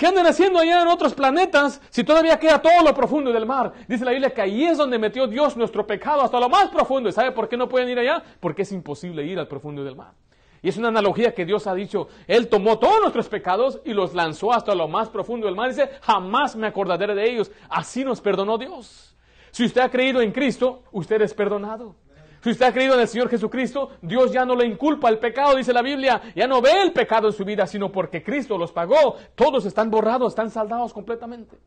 ¿Qué 0.00 0.06
andan 0.06 0.26
haciendo 0.26 0.58
allá 0.58 0.80
en 0.80 0.88
otros 0.88 1.12
planetas 1.12 1.82
si 1.90 2.02
todavía 2.02 2.38
queda 2.38 2.62
todo 2.62 2.82
lo 2.82 2.94
profundo 2.94 3.30
del 3.34 3.44
mar? 3.44 3.74
Dice 3.86 4.02
la 4.02 4.12
Biblia 4.12 4.32
que 4.32 4.40
ahí 4.40 4.64
es 4.64 4.78
donde 4.78 4.98
metió 4.98 5.26
Dios 5.26 5.58
nuestro 5.58 5.86
pecado 5.86 6.22
hasta 6.22 6.40
lo 6.40 6.48
más 6.48 6.70
profundo. 6.70 7.10
¿Y 7.10 7.12
sabe 7.12 7.32
por 7.32 7.50
qué 7.50 7.58
no 7.58 7.68
pueden 7.68 7.90
ir 7.90 7.98
allá? 7.98 8.22
Porque 8.40 8.62
es 8.62 8.72
imposible 8.72 9.22
ir 9.26 9.38
al 9.38 9.46
profundo 9.46 9.84
del 9.84 9.96
mar. 9.96 10.14
Y 10.62 10.70
es 10.70 10.78
una 10.78 10.88
analogía 10.88 11.34
que 11.34 11.44
Dios 11.44 11.66
ha 11.66 11.74
dicho. 11.74 12.08
Él 12.26 12.48
tomó 12.48 12.78
todos 12.78 12.98
nuestros 13.02 13.28
pecados 13.28 13.80
y 13.84 13.92
los 13.92 14.14
lanzó 14.14 14.54
hasta 14.54 14.74
lo 14.74 14.88
más 14.88 15.10
profundo 15.10 15.44
del 15.44 15.54
mar. 15.54 15.68
Dice, 15.68 15.90
jamás 16.00 16.56
me 16.56 16.66
acordaré 16.66 17.14
de 17.14 17.30
ellos. 17.30 17.50
Así 17.68 18.02
nos 18.02 18.22
perdonó 18.22 18.56
Dios. 18.56 19.14
Si 19.50 19.66
usted 19.66 19.82
ha 19.82 19.90
creído 19.90 20.22
en 20.22 20.32
Cristo, 20.32 20.82
usted 20.92 21.20
es 21.20 21.34
perdonado. 21.34 21.96
Si 22.42 22.50
usted 22.50 22.66
ha 22.66 22.72
creído 22.72 22.94
en 22.94 23.00
el 23.00 23.08
Señor 23.08 23.28
Jesucristo, 23.28 23.90
Dios 24.00 24.32
ya 24.32 24.46
no 24.46 24.54
le 24.54 24.64
inculpa 24.64 25.10
el 25.10 25.18
pecado, 25.18 25.56
dice 25.56 25.72
la 25.72 25.82
Biblia, 25.82 26.22
ya 26.34 26.46
no 26.46 26.62
ve 26.62 26.82
el 26.82 26.92
pecado 26.92 27.28
en 27.28 27.34
su 27.34 27.44
vida, 27.44 27.66
sino 27.66 27.92
porque 27.92 28.22
Cristo 28.22 28.56
los 28.56 28.72
pagó. 28.72 29.16
Todos 29.34 29.66
están 29.66 29.90
borrados, 29.90 30.32
están 30.32 30.50
saldados 30.50 30.92
completamente. 30.92 31.58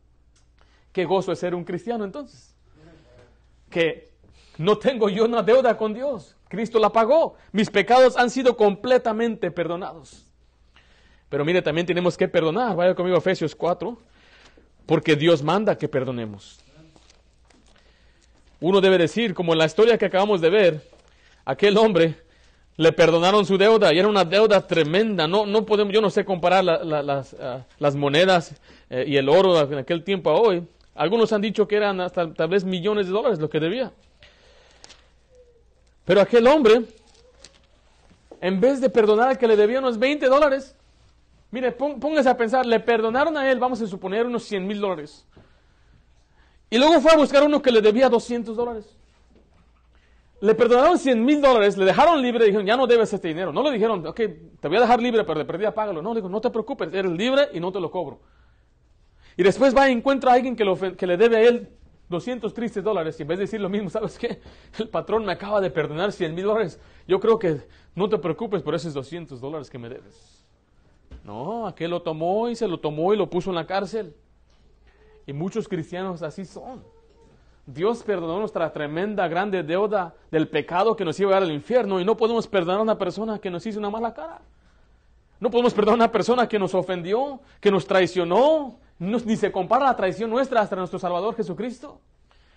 Qué 0.91 1.05
gozo 1.05 1.31
es 1.31 1.39
ser 1.39 1.53
un 1.53 1.63
cristiano 1.63 2.05
entonces. 2.05 2.55
Que 3.69 4.13
no 4.57 4.77
tengo 4.77 5.09
yo 5.09 5.25
una 5.25 5.43
deuda 5.43 5.77
con 5.77 5.93
Dios. 5.93 6.35
Cristo 6.47 6.79
la 6.79 6.91
pagó. 6.91 7.35
Mis 7.51 7.69
pecados 7.69 8.17
han 8.17 8.29
sido 8.29 8.57
completamente 8.57 9.51
perdonados. 9.51 10.27
Pero 11.29 11.45
mire, 11.45 11.61
también 11.61 11.85
tenemos 11.87 12.15
que 12.17 12.27
perdonar. 12.27 12.75
Vaya 12.75 12.95
conmigo 12.95 13.15
a 13.15 13.19
Efesios 13.19 13.55
4, 13.55 13.97
porque 14.85 15.15
Dios 15.15 15.41
manda 15.41 15.77
que 15.77 15.87
perdonemos. 15.87 16.62
Uno 18.63 18.79
debe 18.79 18.97
decir, 18.97 19.33
como 19.33 19.51
en 19.51 19.59
la 19.59 19.65
historia 19.65 19.97
que 19.97 20.05
acabamos 20.05 20.39
de 20.39 20.49
ver, 20.49 20.81
aquel 21.43 21.77
hombre 21.77 22.15
le 22.77 22.93
perdonaron 22.93 23.45
su 23.45 23.57
deuda 23.57 23.93
y 23.93 23.99
era 23.99 24.07
una 24.07 24.23
deuda 24.23 24.65
tremenda. 24.65 25.27
No, 25.27 25.45
no 25.45 25.65
podemos, 25.65 25.93
yo 25.93 25.99
no 25.99 26.09
sé 26.09 26.23
comparar 26.23 26.63
las, 26.63 27.35
ah, 27.41 27.65
las, 27.77 27.95
monedas 27.97 28.55
eh, 28.89 29.03
y 29.05 29.17
el 29.17 29.27
oro 29.27 29.59
en 29.59 29.79
aquel 29.79 30.05
tiempo 30.05 30.29
a 30.29 30.39
hoy. 30.39 30.65
Algunos 30.95 31.33
han 31.33 31.41
dicho 31.41 31.67
que 31.67 31.75
eran 31.75 31.99
hasta 31.99 32.33
tal 32.33 32.47
vez 32.47 32.63
millones 32.63 33.07
de 33.07 33.11
dólares 33.11 33.37
lo 33.37 33.49
que 33.49 33.59
debía. 33.59 33.91
Pero 36.05 36.21
aquel 36.21 36.47
hombre, 36.47 36.83
en 38.39 38.61
vez 38.61 38.79
de 38.79 38.89
perdonar 38.89 39.27
al 39.27 39.37
que 39.37 39.47
le 39.49 39.57
debía 39.57 39.79
unos 39.79 39.99
20 39.99 40.25
dólares, 40.27 40.73
mire, 41.51 41.73
póngase 41.73 42.29
a 42.29 42.37
pensar, 42.37 42.65
le 42.65 42.79
perdonaron 42.79 43.35
a 43.35 43.51
él, 43.51 43.59
vamos 43.59 43.81
a 43.81 43.87
suponer, 43.87 44.25
unos 44.25 44.45
100 44.45 44.65
mil 44.65 44.79
dólares. 44.79 45.25
Y 46.73 46.79
luego 46.79 46.99
fue 47.01 47.11
a 47.11 47.17
buscar 47.17 47.43
uno 47.43 47.61
que 47.61 47.71
le 47.71 47.81
debía 47.81 48.09
200 48.09 48.57
dólares. 48.57 48.97
Le 50.41 50.55
perdonaron 50.55 50.97
100 50.97 51.23
mil 51.23 51.39
dólares, 51.39 51.77
le 51.77 51.85
dejaron 51.85 52.19
libre 52.19 52.45
dijeron, 52.45 52.65
ya 52.65 52.75
no 52.75 52.87
debes 52.87 53.13
este 53.13 53.27
dinero. 53.27 53.53
No 53.53 53.61
le 53.61 53.69
dijeron, 53.69 54.03
ok, 54.07 54.19
te 54.59 54.67
voy 54.67 54.77
a 54.77 54.81
dejar 54.81 54.99
libre, 54.99 55.23
pero 55.23 55.37
de 55.37 55.45
perdida 55.45 55.71
págalo. 55.71 56.01
No, 56.01 56.15
le 56.15 56.21
dijo, 56.21 56.29
no 56.29 56.41
te 56.41 56.49
preocupes, 56.49 56.91
eres 56.91 57.11
libre 57.11 57.49
y 57.53 57.59
no 57.59 57.71
te 57.71 57.79
lo 57.79 57.91
cobro. 57.91 58.21
Y 59.37 59.43
después 59.43 59.77
va 59.77 59.87
y 59.87 59.91
encuentra 59.91 60.31
a 60.31 60.33
alguien 60.33 60.55
que, 60.55 60.95
que 60.97 61.05
le 61.05 61.15
debe 61.15 61.37
a 61.37 61.41
él 61.41 61.69
200 62.09 62.51
tristes 62.55 62.83
dólares 62.83 63.19
y 63.19 63.21
en 63.21 63.27
vez 63.27 63.37
de 63.37 63.43
decir 63.43 63.61
lo 63.61 63.69
mismo, 63.69 63.91
¿sabes 63.91 64.17
qué? 64.17 64.41
El 64.79 64.89
patrón 64.89 65.25
me 65.25 65.31
acaba 65.31 65.61
de 65.61 65.69
perdonar 65.69 66.11
100 66.11 66.33
mil 66.33 66.45
dólares. 66.45 66.79
Yo 67.07 67.19
creo 67.19 67.37
que 67.37 67.67
no 67.93 68.09
te 68.09 68.17
preocupes 68.17 68.63
por 68.63 68.73
esos 68.73 68.95
200 68.95 69.39
dólares 69.39 69.69
que 69.69 69.77
me 69.77 69.89
debes. 69.89 70.43
No, 71.23 71.67
aquel 71.67 71.91
lo 71.91 72.01
tomó 72.01 72.49
y 72.49 72.55
se 72.55 72.67
lo 72.67 72.79
tomó 72.79 73.13
y 73.13 73.17
lo 73.17 73.29
puso 73.29 73.51
en 73.51 73.57
la 73.57 73.67
cárcel. 73.67 74.15
Y 75.25 75.33
muchos 75.33 75.67
cristianos 75.67 76.21
así 76.21 76.45
son. 76.45 76.83
Dios 77.65 78.03
perdonó 78.03 78.39
nuestra 78.39 78.73
tremenda, 78.73 79.27
grande 79.27 79.63
deuda 79.63 80.13
del 80.31 80.49
pecado 80.49 80.95
que 80.95 81.05
nos 81.05 81.19
iba 81.19 81.31
a 81.31 81.33
dar 81.35 81.43
al 81.43 81.51
infierno 81.51 81.99
y 81.99 82.05
no 82.05 82.17
podemos 82.17 82.45
perdonar 82.47 82.79
a 82.79 82.83
una 82.83 82.97
persona 82.97 83.39
que 83.39 83.49
nos 83.49 83.65
hizo 83.65 83.79
una 83.79 83.89
mala 83.89 84.13
cara. 84.13 84.41
No 85.39 85.49
podemos 85.49 85.73
perdonar 85.73 86.01
a 86.01 86.03
una 86.03 86.11
persona 86.11 86.47
que 86.47 86.59
nos 86.59 86.73
ofendió, 86.73 87.39
que 87.61 87.71
nos 87.71 87.85
traicionó, 87.85 88.79
ni 88.99 89.37
se 89.37 89.51
compara 89.51 89.85
la 89.85 89.95
traición 89.95 90.29
nuestra 90.29 90.61
hasta 90.61 90.75
nuestro 90.75 90.99
Salvador 90.99 91.35
Jesucristo. 91.35 91.99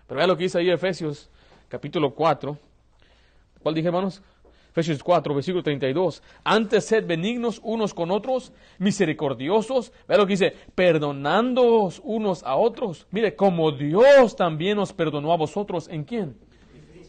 Pero 0.07 0.19
vea 0.19 0.27
lo 0.27 0.37
que 0.37 0.45
dice 0.45 0.59
ahí 0.59 0.71
Efesios 0.71 1.31
capítulo 1.69 2.15
4. 2.15 2.57
¿Cuál 3.63 3.75
dije, 3.75 3.89
hermanos? 3.89 4.23
Efesios 4.77 5.03
4, 5.03 5.35
versículo 5.35 5.63
32. 5.63 6.23
Antes 6.45 6.85
sed 6.85 7.07
benignos 7.07 7.63
unos 7.65 7.95
con 7.95 8.11
otros, 8.11 8.53
misericordiosos. 8.79 9.91
Vea 10.07 10.19
lo 10.19 10.27
que 10.27 10.35
dice, 10.35 10.55
perdonándoos 10.75 12.03
unos 12.05 12.43
a 12.43 12.57
otros. 12.57 13.07
Mire, 13.11 13.35
como 13.35 13.73
Dios 13.73 14.37
también 14.37 14.77
nos 14.77 14.93
perdonó 14.93 15.33
a 15.33 15.39
vosotros. 15.39 15.89
¿En 15.89 16.05
quién? 16.05 16.37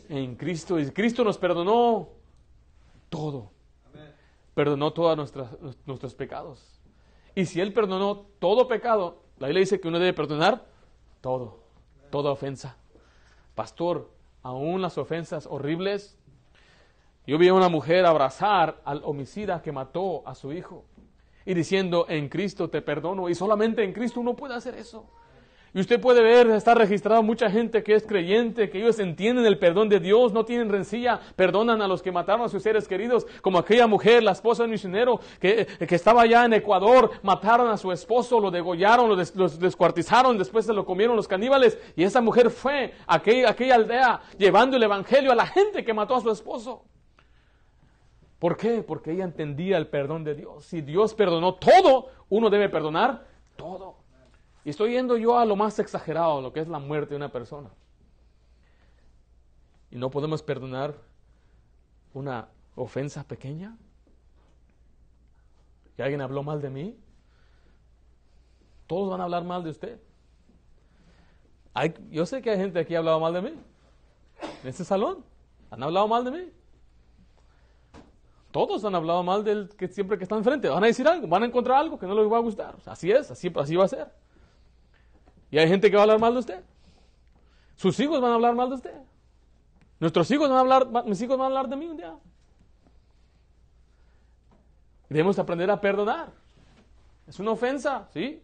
En 0.07 0.35
Cristo. 0.37 0.79
Y 0.79 0.89
Cristo 0.91 1.25
nos 1.25 1.37
perdonó 1.37 2.07
todo. 3.09 3.51
Perdonó 4.53 4.93
todos 4.93 5.33
nuestros 5.85 6.15
pecados. 6.15 6.79
Y 7.35 7.47
si 7.47 7.59
Él 7.59 7.73
perdonó 7.73 8.27
todo 8.39 8.69
pecado, 8.69 9.23
la 9.39 9.47
Biblia 9.47 9.59
dice 9.59 9.81
que 9.81 9.89
uno 9.89 9.99
debe 9.99 10.13
perdonar 10.13 10.63
todo, 11.19 11.59
toda 12.11 12.31
ofensa. 12.31 12.77
Pastor, 13.55 14.09
aún 14.41 14.81
las 14.81 14.97
ofensas 14.97 15.45
horribles. 15.47 16.16
Yo 17.27 17.37
vi 17.37 17.49
a 17.49 17.53
una 17.53 17.67
mujer 17.67 18.05
abrazar 18.05 18.79
al 18.85 19.01
homicida 19.03 19.61
que 19.61 19.73
mató 19.73 20.25
a 20.25 20.33
su 20.33 20.53
hijo 20.53 20.85
y 21.45 21.53
diciendo, 21.53 22.05
en 22.07 22.29
Cristo 22.29 22.69
te 22.69 22.81
perdono. 22.81 23.27
Y 23.27 23.35
solamente 23.35 23.83
en 23.83 23.91
Cristo 23.91 24.21
uno 24.21 24.33
puede 24.33 24.55
hacer 24.55 24.75
eso. 24.75 25.05
Y 25.73 25.81
usted 25.81 25.99
puede 25.99 26.21
ver, 26.23 26.49
está 26.51 26.73
registrado 26.73 27.21
mucha 27.21 27.51
gente 27.51 27.83
que 27.83 27.95
es 27.95 28.07
creyente, 28.07 28.69
que 28.69 28.77
ellos 28.77 28.97
entienden 28.99 29.45
el 29.45 29.59
perdón 29.59 29.89
de 29.89 29.99
Dios, 29.99 30.31
no 30.31 30.45
tienen 30.45 30.69
rencilla, 30.69 31.19
perdonan 31.35 31.81
a 31.81 31.87
los 31.89 32.01
que 32.01 32.13
mataron 32.13 32.45
a 32.45 32.49
sus 32.49 32.63
seres 32.63 32.87
queridos, 32.87 33.27
como 33.41 33.59
aquella 33.59 33.87
mujer, 33.87 34.23
la 34.23 34.31
esposa 34.31 34.63
del 34.63 34.71
misionero, 34.71 35.19
que, 35.41 35.67
que 35.67 35.95
estaba 35.95 36.21
allá 36.21 36.45
en 36.45 36.53
Ecuador, 36.53 37.11
mataron 37.23 37.67
a 37.67 37.75
su 37.75 37.91
esposo, 37.91 38.39
lo 38.39 38.49
degollaron, 38.49 39.09
lo 39.09 39.17
descuartizaron, 39.17 40.37
después 40.37 40.65
se 40.65 40.73
lo 40.73 40.85
comieron 40.85 41.17
los 41.17 41.27
caníbales, 41.27 41.77
y 41.97 42.05
esa 42.05 42.21
mujer 42.21 42.49
fue 42.49 42.93
a 43.05 43.15
aquella, 43.15 43.49
aquella 43.49 43.75
aldea 43.75 44.21
llevando 44.37 44.77
el 44.77 44.83
evangelio 44.83 45.33
a 45.33 45.35
la 45.35 45.45
gente 45.45 45.83
que 45.83 45.93
mató 45.93 46.15
a 46.15 46.21
su 46.21 46.31
esposo. 46.31 46.85
¿Por 48.39 48.55
qué? 48.55 48.83
Porque 48.83 49.11
ella 49.11 49.23
entendía 49.23 49.77
el 49.77 49.87
perdón 49.87 50.23
de 50.23 50.35
Dios. 50.35 50.65
Si 50.65 50.81
Dios 50.81 51.13
perdonó 51.13 51.55
todo, 51.55 52.09
uno 52.29 52.49
debe 52.49 52.69
perdonar 52.69 53.25
todo. 53.55 53.95
Y 54.63 54.69
estoy 54.69 54.91
yendo 54.91 55.17
yo 55.17 55.39
a 55.39 55.45
lo 55.45 55.55
más 55.55 55.79
exagerado, 55.79 56.41
lo 56.41 56.53
que 56.53 56.59
es 56.59 56.67
la 56.67 56.79
muerte 56.79 57.11
de 57.11 57.15
una 57.15 57.31
persona. 57.31 57.69
Y 59.89 59.95
no 59.95 60.11
podemos 60.11 60.43
perdonar 60.43 60.93
una 62.13 62.49
ofensa 62.75 63.23
pequeña. 63.23 63.77
Que 65.95 66.03
alguien 66.03 66.21
habló 66.21 66.43
mal 66.43 66.61
de 66.61 66.69
mí. 66.69 66.99
Todos 68.85 69.09
van 69.09 69.21
a 69.21 69.23
hablar 69.23 69.43
mal 69.43 69.63
de 69.63 69.71
usted. 69.71 69.99
Hay, 71.73 71.93
yo 72.11 72.25
sé 72.25 72.41
que 72.41 72.51
hay 72.51 72.57
gente 72.57 72.79
aquí 72.79 72.89
que 72.89 72.95
ha 72.95 72.99
hablado 72.99 73.19
mal 73.19 73.33
de 73.33 73.41
mí. 73.41 73.53
En 74.61 74.69
este 74.69 74.83
salón. 74.83 75.23
Han 75.71 75.81
hablado 75.81 76.07
mal 76.07 76.23
de 76.23 76.31
mí. 76.31 76.51
Todos 78.51 78.85
han 78.85 78.95
hablado 78.95 79.23
mal 79.23 79.43
del 79.43 79.69
que 79.77 79.87
siempre 79.87 80.17
que 80.17 80.23
está 80.23 80.35
enfrente. 80.35 80.69
Van 80.69 80.83
a 80.83 80.87
decir 80.87 81.07
algo, 81.07 81.27
van 81.27 81.43
a 81.43 81.45
encontrar 81.47 81.77
algo 81.77 81.99
que 81.99 82.07
no 82.07 82.15
les 82.15 82.31
va 82.31 82.37
a 82.37 82.41
gustar. 82.41 82.75
Así 82.85 83.11
es, 83.11 83.29
así, 83.29 83.49
va 83.49 83.85
a 83.85 83.87
ser. 83.87 84.07
Y 85.51 85.57
hay 85.57 85.67
gente 85.67 85.89
que 85.89 85.95
va 85.95 86.01
a 86.01 86.03
hablar 86.03 86.19
mal 86.19 86.33
de 86.33 86.39
usted. 86.39 86.63
Sus 87.75 87.99
hijos 87.99 88.19
van 88.21 88.31
a 88.31 88.35
hablar 88.35 88.55
mal 88.55 88.69
de 88.69 88.75
usted. 88.75 88.95
Nuestros 89.99 90.29
hijos 90.31 90.49
van 90.49 90.57
a 90.57 90.61
hablar, 90.61 91.05
mis 91.05 91.21
hijos 91.21 91.37
van 91.37 91.45
a 91.45 91.47
hablar 91.47 91.67
de 91.67 91.75
mí 91.75 91.87
un 91.87 91.97
día. 91.97 92.15
Debemos 95.09 95.37
aprender 95.39 95.69
a 95.71 95.79
perdonar. 95.79 96.31
Es 97.27 97.39
una 97.39 97.51
ofensa, 97.51 98.07
¿sí? 98.13 98.41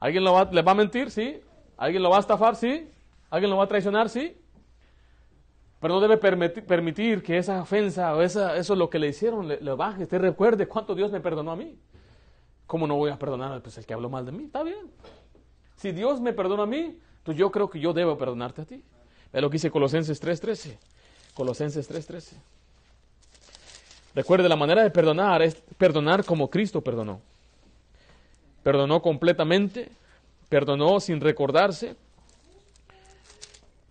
¿Alguien 0.00 0.24
lo 0.24 0.50
le 0.50 0.62
va 0.62 0.72
a 0.72 0.74
mentir? 0.74 1.10
¿Sí? 1.10 1.40
¿Alguien 1.76 2.02
lo 2.02 2.10
va 2.10 2.18
a 2.18 2.20
estafar? 2.20 2.56
¿Sí? 2.56 2.90
¿Alguien 3.30 3.50
lo 3.50 3.56
va 3.56 3.64
a 3.64 3.68
traicionar? 3.68 4.08
¿Sí? 4.08 4.36
Pero 5.84 5.96
no 5.96 6.00
debe 6.00 6.16
permitir, 6.16 7.22
que 7.22 7.36
esa 7.36 7.60
ofensa 7.60 8.16
o 8.16 8.22
esa, 8.22 8.56
eso 8.56 8.74
lo 8.74 8.88
que 8.88 8.98
le 8.98 9.08
hicieron 9.08 9.46
le, 9.46 9.58
baje. 9.74 10.04
Usted 10.04 10.18
recuerde 10.18 10.66
cuánto 10.66 10.94
Dios 10.94 11.12
me 11.12 11.20
perdonó 11.20 11.50
a 11.50 11.56
mí. 11.56 11.78
¿Cómo 12.66 12.86
no 12.86 12.96
voy 12.96 13.10
a 13.10 13.18
perdonar 13.18 13.60
pues, 13.60 13.76
el 13.76 13.84
que 13.84 13.92
habló 13.92 14.08
mal 14.08 14.24
de 14.24 14.32
mí? 14.32 14.44
Está 14.44 14.62
bien. 14.62 14.90
Si 15.76 15.92
Dios 15.92 16.22
me 16.22 16.32
perdona 16.32 16.62
a 16.62 16.66
mí, 16.66 16.98
pues 17.22 17.36
yo 17.36 17.50
creo 17.50 17.68
que 17.68 17.80
yo 17.80 17.92
debo 17.92 18.16
perdonarte 18.16 18.62
a 18.62 18.64
ti. 18.64 18.82
Ve 19.30 19.42
lo 19.42 19.50
que 19.50 19.56
dice 19.56 19.70
Colosenses 19.70 20.22
3.13. 20.22 20.78
Colosenses 21.34 21.90
3.13. 21.90 22.32
Recuerde, 24.14 24.48
la 24.48 24.56
manera 24.56 24.82
de 24.82 24.90
perdonar 24.90 25.42
es 25.42 25.56
perdonar 25.76 26.24
como 26.24 26.48
Cristo 26.48 26.80
perdonó. 26.80 27.20
Perdonó 28.62 29.02
completamente, 29.02 29.90
perdonó 30.48 30.98
sin 30.98 31.20
recordarse, 31.20 31.94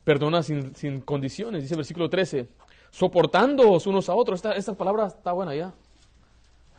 perdona 0.03 0.43
sin, 0.43 1.01
condiciones, 1.01 1.61
dice 1.61 1.73
el 1.73 1.77
versículo 1.77 2.09
13, 2.09 2.47
soportándoos 2.91 3.87
unos 3.87 4.09
a 4.09 4.15
otros. 4.15 4.43
Esta, 4.55 4.73
palabra 4.73 5.07
está 5.07 5.31
buena 5.31 5.55
ya. 5.55 5.73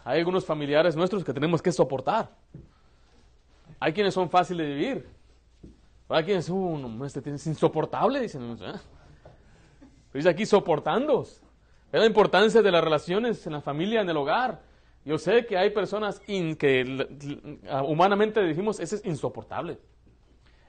Hay 0.04 0.18
algunos 0.18 0.44
familiares 0.44 0.96
nuestros 0.96 1.24
que 1.24 1.32
tenemos 1.32 1.62
que 1.62 1.72
soportar. 1.72 2.30
Hay 3.80 3.92
quienes 3.92 4.14
son 4.14 4.28
fáciles 4.28 4.66
de 4.66 4.74
vivir. 4.74 5.08
Hay 6.08 6.24
quienes 6.24 6.44
son 6.44 7.02
este, 7.04 7.22
es 7.34 7.46
insoportable, 7.46 8.20
dicen. 8.20 8.58
¿eh? 8.60 8.74
dice 10.12 10.28
aquí 10.28 10.44
soportando. 10.44 11.22
Es 11.22 12.00
la 12.00 12.06
importancia 12.06 12.60
de 12.60 12.70
las 12.70 12.84
relaciones 12.84 13.46
en 13.46 13.54
la 13.54 13.60
familia, 13.62 14.02
en 14.02 14.10
el 14.10 14.16
hogar. 14.16 14.60
Yo 15.04 15.18
sé 15.18 15.46
que 15.46 15.56
hay 15.56 15.70
personas 15.70 16.20
que 16.20 17.06
humanamente 17.86 18.40
decimos, 18.40 18.80
ese 18.80 18.96
es 18.96 19.04
insoportable. 19.06 19.78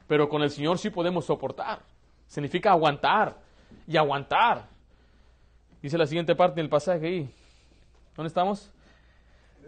Pero 0.07 0.29
con 0.29 0.43
el 0.43 0.51
Señor 0.51 0.77
sí 0.77 0.89
podemos 0.89 1.25
soportar. 1.25 1.79
Significa 2.27 2.71
aguantar 2.71 3.37
y 3.87 3.97
aguantar. 3.97 4.67
Dice 5.81 5.97
la 5.97 6.05
siguiente 6.05 6.35
parte 6.35 6.61
del 6.61 6.69
pasaje 6.69 7.07
ahí. 7.07 7.29
¿Dónde 8.15 8.27
estamos? 8.27 8.71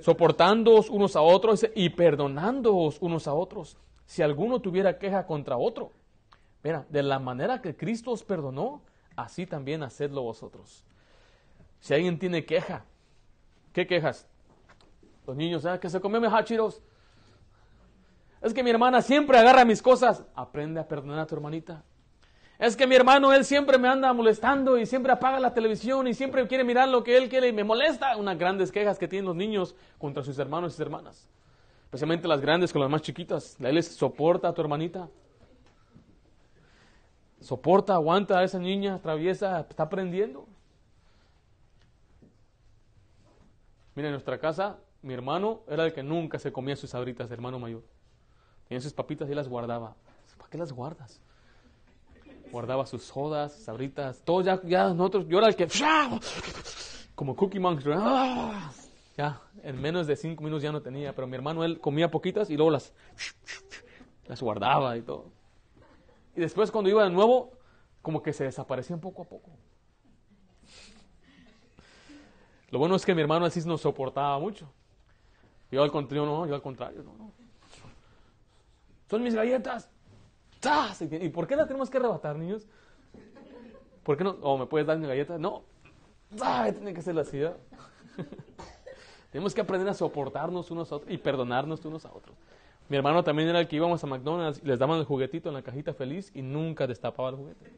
soportándoos 0.01 0.89
unos 0.89 1.15
a 1.15 1.21
otros 1.21 1.65
y 1.75 1.89
perdonándoos 1.89 2.99
unos 3.01 3.27
a 3.27 3.33
otros. 3.33 3.77
Si 4.05 4.21
alguno 4.21 4.59
tuviera 4.59 4.97
queja 4.97 5.25
contra 5.25 5.57
otro, 5.57 5.91
mira, 6.63 6.85
de 6.89 7.03
la 7.03 7.19
manera 7.19 7.61
que 7.61 7.75
Cristo 7.75 8.11
os 8.11 8.23
perdonó, 8.23 8.81
así 9.15 9.45
también 9.45 9.83
hacedlo 9.83 10.23
vosotros. 10.23 10.85
Si 11.79 11.93
alguien 11.93 12.17
tiene 12.17 12.45
queja, 12.45 12.85
¿qué 13.73 13.85
quejas? 13.85 14.27
Los 15.25 15.35
niños, 15.35 15.65
¿ah? 15.65 15.79
que 15.79 15.89
se 15.89 15.99
comió 15.99 16.21
mis 16.21 16.31
hachiros. 16.31 16.81
Es 18.41 18.53
que 18.53 18.63
mi 18.63 18.69
hermana 18.69 19.01
siempre 19.01 19.37
agarra 19.37 19.65
mis 19.65 19.81
cosas. 19.81 20.23
Aprende 20.35 20.79
a 20.79 20.87
perdonar 20.87 21.19
a 21.19 21.25
tu 21.25 21.35
hermanita. 21.35 21.83
Es 22.59 22.75
que 22.75 22.87
mi 22.87 22.95
hermano, 22.95 23.31
él 23.33 23.45
siempre 23.45 23.77
me 23.77 23.87
anda 23.87 24.11
molestando 24.13 24.79
y 24.79 24.87
siempre 24.87 25.11
apaga 25.11 25.39
la 25.39 25.53
televisión 25.53 26.07
y 26.07 26.15
siempre 26.15 26.47
quiere 26.47 26.63
mirar 26.63 26.89
lo 26.89 27.03
que 27.03 27.15
él 27.15 27.29
quiere 27.29 27.49
y 27.49 27.53
me 27.53 27.63
molesta. 27.63 28.17
Unas 28.17 28.37
grandes 28.37 28.71
quejas 28.71 28.97
que 28.97 29.07
tienen 29.07 29.25
los 29.25 29.35
niños 29.35 29.75
contra 29.99 30.23
sus 30.23 30.39
hermanos 30.39 30.71
y 30.71 30.73
sus 30.73 30.81
hermanas. 30.81 31.29
Especialmente 31.83 32.27
las 32.27 32.41
grandes 32.41 32.73
con 32.73 32.81
las 32.81 32.89
más 32.89 33.03
chiquitas. 33.03 33.57
Él 33.59 33.75
les 33.75 33.87
soporta 33.87 34.47
a 34.47 34.53
tu 34.53 34.61
hermanita. 34.61 35.07
Soporta, 37.39 37.93
aguanta 37.93 38.39
a 38.39 38.43
esa 38.43 38.57
niña 38.57 38.99
traviesa, 39.01 39.59
está 39.59 39.83
aprendiendo. 39.83 40.47
Mira, 43.93 44.07
en 44.07 44.13
nuestra 44.13 44.39
casa, 44.39 44.77
mi 45.03 45.13
hermano 45.13 45.61
era 45.67 45.85
el 45.85 45.93
que 45.93 46.01
nunca 46.01 46.39
se 46.39 46.51
comía 46.51 46.75
sus 46.75 46.89
sabritas, 46.89 47.29
hermano 47.29 47.59
mayor. 47.59 47.83
Tenía 48.67 48.81
sus 48.81 48.93
papitas 48.93 49.29
y 49.29 49.35
las 49.35 49.47
guardaba. 49.47 49.95
¿Para 50.37 50.49
qué 50.49 50.57
las 50.57 50.71
guardas? 50.71 51.21
Guardaba 52.51 52.85
sus 52.85 53.03
sodas, 53.03 53.53
sabritas, 53.53 54.21
todo 54.23 54.41
ya, 54.41 54.61
ya 54.63 54.93
nosotros, 54.93 55.27
yo 55.27 55.37
era 55.39 55.47
el 55.47 55.55
que, 55.55 55.67
como 57.13 57.35
Cookie 57.35 57.59
Monster, 57.59 57.93
¡ah! 57.97 58.71
ya, 59.17 59.41
en 59.63 59.81
menos 59.81 60.07
de 60.07 60.15
cinco 60.15 60.43
minutos 60.43 60.63
ya 60.63 60.71
no 60.71 60.81
tenía, 60.81 61.13
pero 61.13 61.27
mi 61.27 61.35
hermano 61.35 61.63
él 61.63 61.79
comía 61.79 62.09
poquitas 62.09 62.49
y 62.49 62.55
luego 62.55 62.71
las, 62.71 62.93
las 64.27 64.41
guardaba 64.41 64.95
y 64.97 65.01
todo. 65.01 65.25
Y 66.35 66.41
después 66.41 66.71
cuando 66.71 66.89
iba 66.89 67.03
de 67.03 67.09
nuevo, 67.09 67.51
como 68.01 68.21
que 68.21 68.31
se 68.31 68.45
desaparecían 68.45 68.99
poco 68.99 69.23
a 69.23 69.25
poco. 69.25 69.51
Lo 72.69 72.79
bueno 72.79 72.95
es 72.95 73.05
que 73.05 73.15
mi 73.15 73.21
hermano 73.21 73.45
así 73.45 73.59
nos 73.65 73.81
soportaba 73.81 74.37
mucho. 74.39 74.69
Yo 75.71 75.83
al 75.83 75.91
contrario, 75.91 76.25
no, 76.25 76.45
yo 76.45 76.55
al 76.55 76.61
contrario, 76.61 77.03
no, 77.03 77.13
no. 77.17 77.31
Son 79.09 79.23
mis 79.23 79.33
galletas. 79.33 79.89
¿Y 81.21 81.29
por 81.29 81.47
qué 81.47 81.55
las 81.55 81.67
tenemos 81.67 81.89
que 81.89 81.97
arrebatar, 81.97 82.35
niños? 82.35 82.65
¿Por 84.03 84.17
qué 84.17 84.23
no? 84.23 84.31
¿O 84.41 84.57
me 84.57 84.65
puedes 84.65 84.87
dar 84.87 84.97
mi 84.97 85.07
galleta? 85.07 85.37
No. 85.37 85.63
Tiene 86.73 86.93
que 86.93 87.01
ser 87.01 87.17
así, 87.19 87.41
Tenemos 89.31 89.53
que 89.53 89.61
aprender 89.61 89.89
a 89.89 89.93
soportarnos 89.93 90.71
unos 90.71 90.91
a 90.91 90.95
otros 90.95 91.11
y 91.11 91.17
perdonarnos 91.17 91.83
unos 91.85 92.05
a 92.05 92.13
otros. 92.13 92.35
Mi 92.89 92.95
hermano 92.95 93.23
también 93.23 93.49
era 93.49 93.59
el 93.59 93.67
que 93.67 93.75
íbamos 93.75 94.03
a 94.03 94.07
McDonald's 94.07 94.61
y 94.63 94.67
les 94.67 94.79
daban 94.79 94.97
el 94.97 95.05
juguetito 95.05 95.49
en 95.49 95.55
la 95.55 95.61
cajita 95.61 95.93
feliz 95.93 96.31
y 96.33 96.41
nunca 96.41 96.87
destapaba 96.87 97.29
el 97.29 97.35
juguete. 97.35 97.71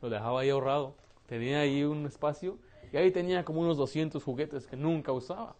Lo 0.00 0.08
dejaba 0.08 0.40
ahí 0.40 0.50
ahorrado. 0.50 0.94
Tenía 1.26 1.60
ahí 1.60 1.82
un 1.82 2.06
espacio 2.06 2.58
y 2.92 2.96
ahí 2.96 3.10
tenía 3.10 3.44
como 3.44 3.60
unos 3.60 3.76
200 3.76 4.22
juguetes 4.22 4.66
que 4.66 4.76
nunca 4.76 5.10
usaba. 5.10 5.56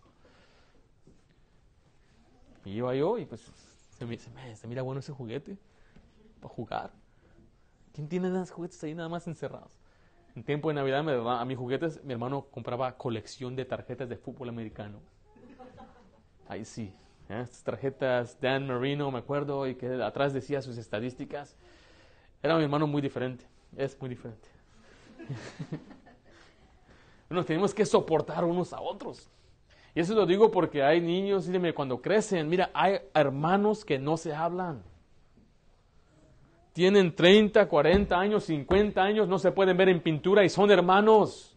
Y 2.65 2.71
iba 2.71 2.95
yo 2.95 3.19
y 3.19 3.25
pues 3.25 3.51
se, 3.99 4.05
me, 4.05 4.19
se, 4.19 4.67
mira 4.67 4.83
bueno 4.83 5.01
ese 5.01 5.13
juguete 5.13 5.57
para 6.41 6.53
jugar. 6.53 6.91
¿Quién 7.93 8.09
tiene 8.09 8.29
esos 8.29 8.51
juguetes 8.51 8.83
ahí 8.85 8.95
nada 8.95 9.09
más 9.09 9.27
encerrados? 9.27 9.79
En 10.35 10.45
tiempo 10.45 10.69
de 10.69 10.75
Navidad 10.75 11.41
a 11.41 11.45
mis 11.47 11.57
juguetes, 11.57 12.05
mi 12.05 12.13
hermano 12.13 12.47
compraba 12.51 12.99
colección 12.99 13.57
de 13.57 13.65
tarjetas 13.65 14.09
de 14.09 14.19
fútbol 14.19 14.51
americano. 14.51 15.01
Ahí 16.47 16.67
sí, 16.67 16.93
¿eh? 17.31 17.41
estas 17.43 17.63
tarjetas 17.63 18.39
Dan 18.39 18.67
Marino, 18.67 19.11
me 19.11 19.19
acuerdo, 19.19 19.67
y 19.67 19.77
que 19.77 20.03
atrás 20.03 20.35
decía 20.35 20.61
sus 20.61 20.77
estadísticas. 20.77 21.57
Era 22.43 22.59
mi 22.59 22.65
hermano 22.65 22.87
muy 22.87 23.01
diferente, 23.01 23.47
es 23.77 23.99
muy 23.99 24.11
diferente. 24.11 24.49
Nos 27.31 27.47
tenemos 27.47 27.73
que 27.73 27.87
soportar 27.87 28.45
unos 28.45 28.75
a 28.75 28.81
otros. 28.81 29.31
Y 29.97 30.01
eso 30.01 30.15
lo 30.15 30.27
digo 30.27 30.51
porque 30.51 30.83
hay 30.83 31.01
niños, 31.01 31.47
dígame, 31.47 31.73
cuando 31.73 32.03
crecen, 32.03 32.51
mira, 32.51 32.71
hay 32.75 32.99
hermanos 33.15 33.83
que 33.83 33.99
no 33.99 34.19
se 34.19 34.35
hablan. 34.35 34.83
Tienen 36.75 37.15
30, 37.15 37.67
40 37.67 38.15
años, 38.15 38.45
50 38.45 39.01
años, 39.01 39.27
no 39.27 39.39
se 39.39 39.53
pueden 39.53 39.75
ver 39.75 39.89
en 39.89 40.03
pintura 40.03 40.45
y 40.45 40.51
son 40.51 40.71
hermanos. 40.71 41.57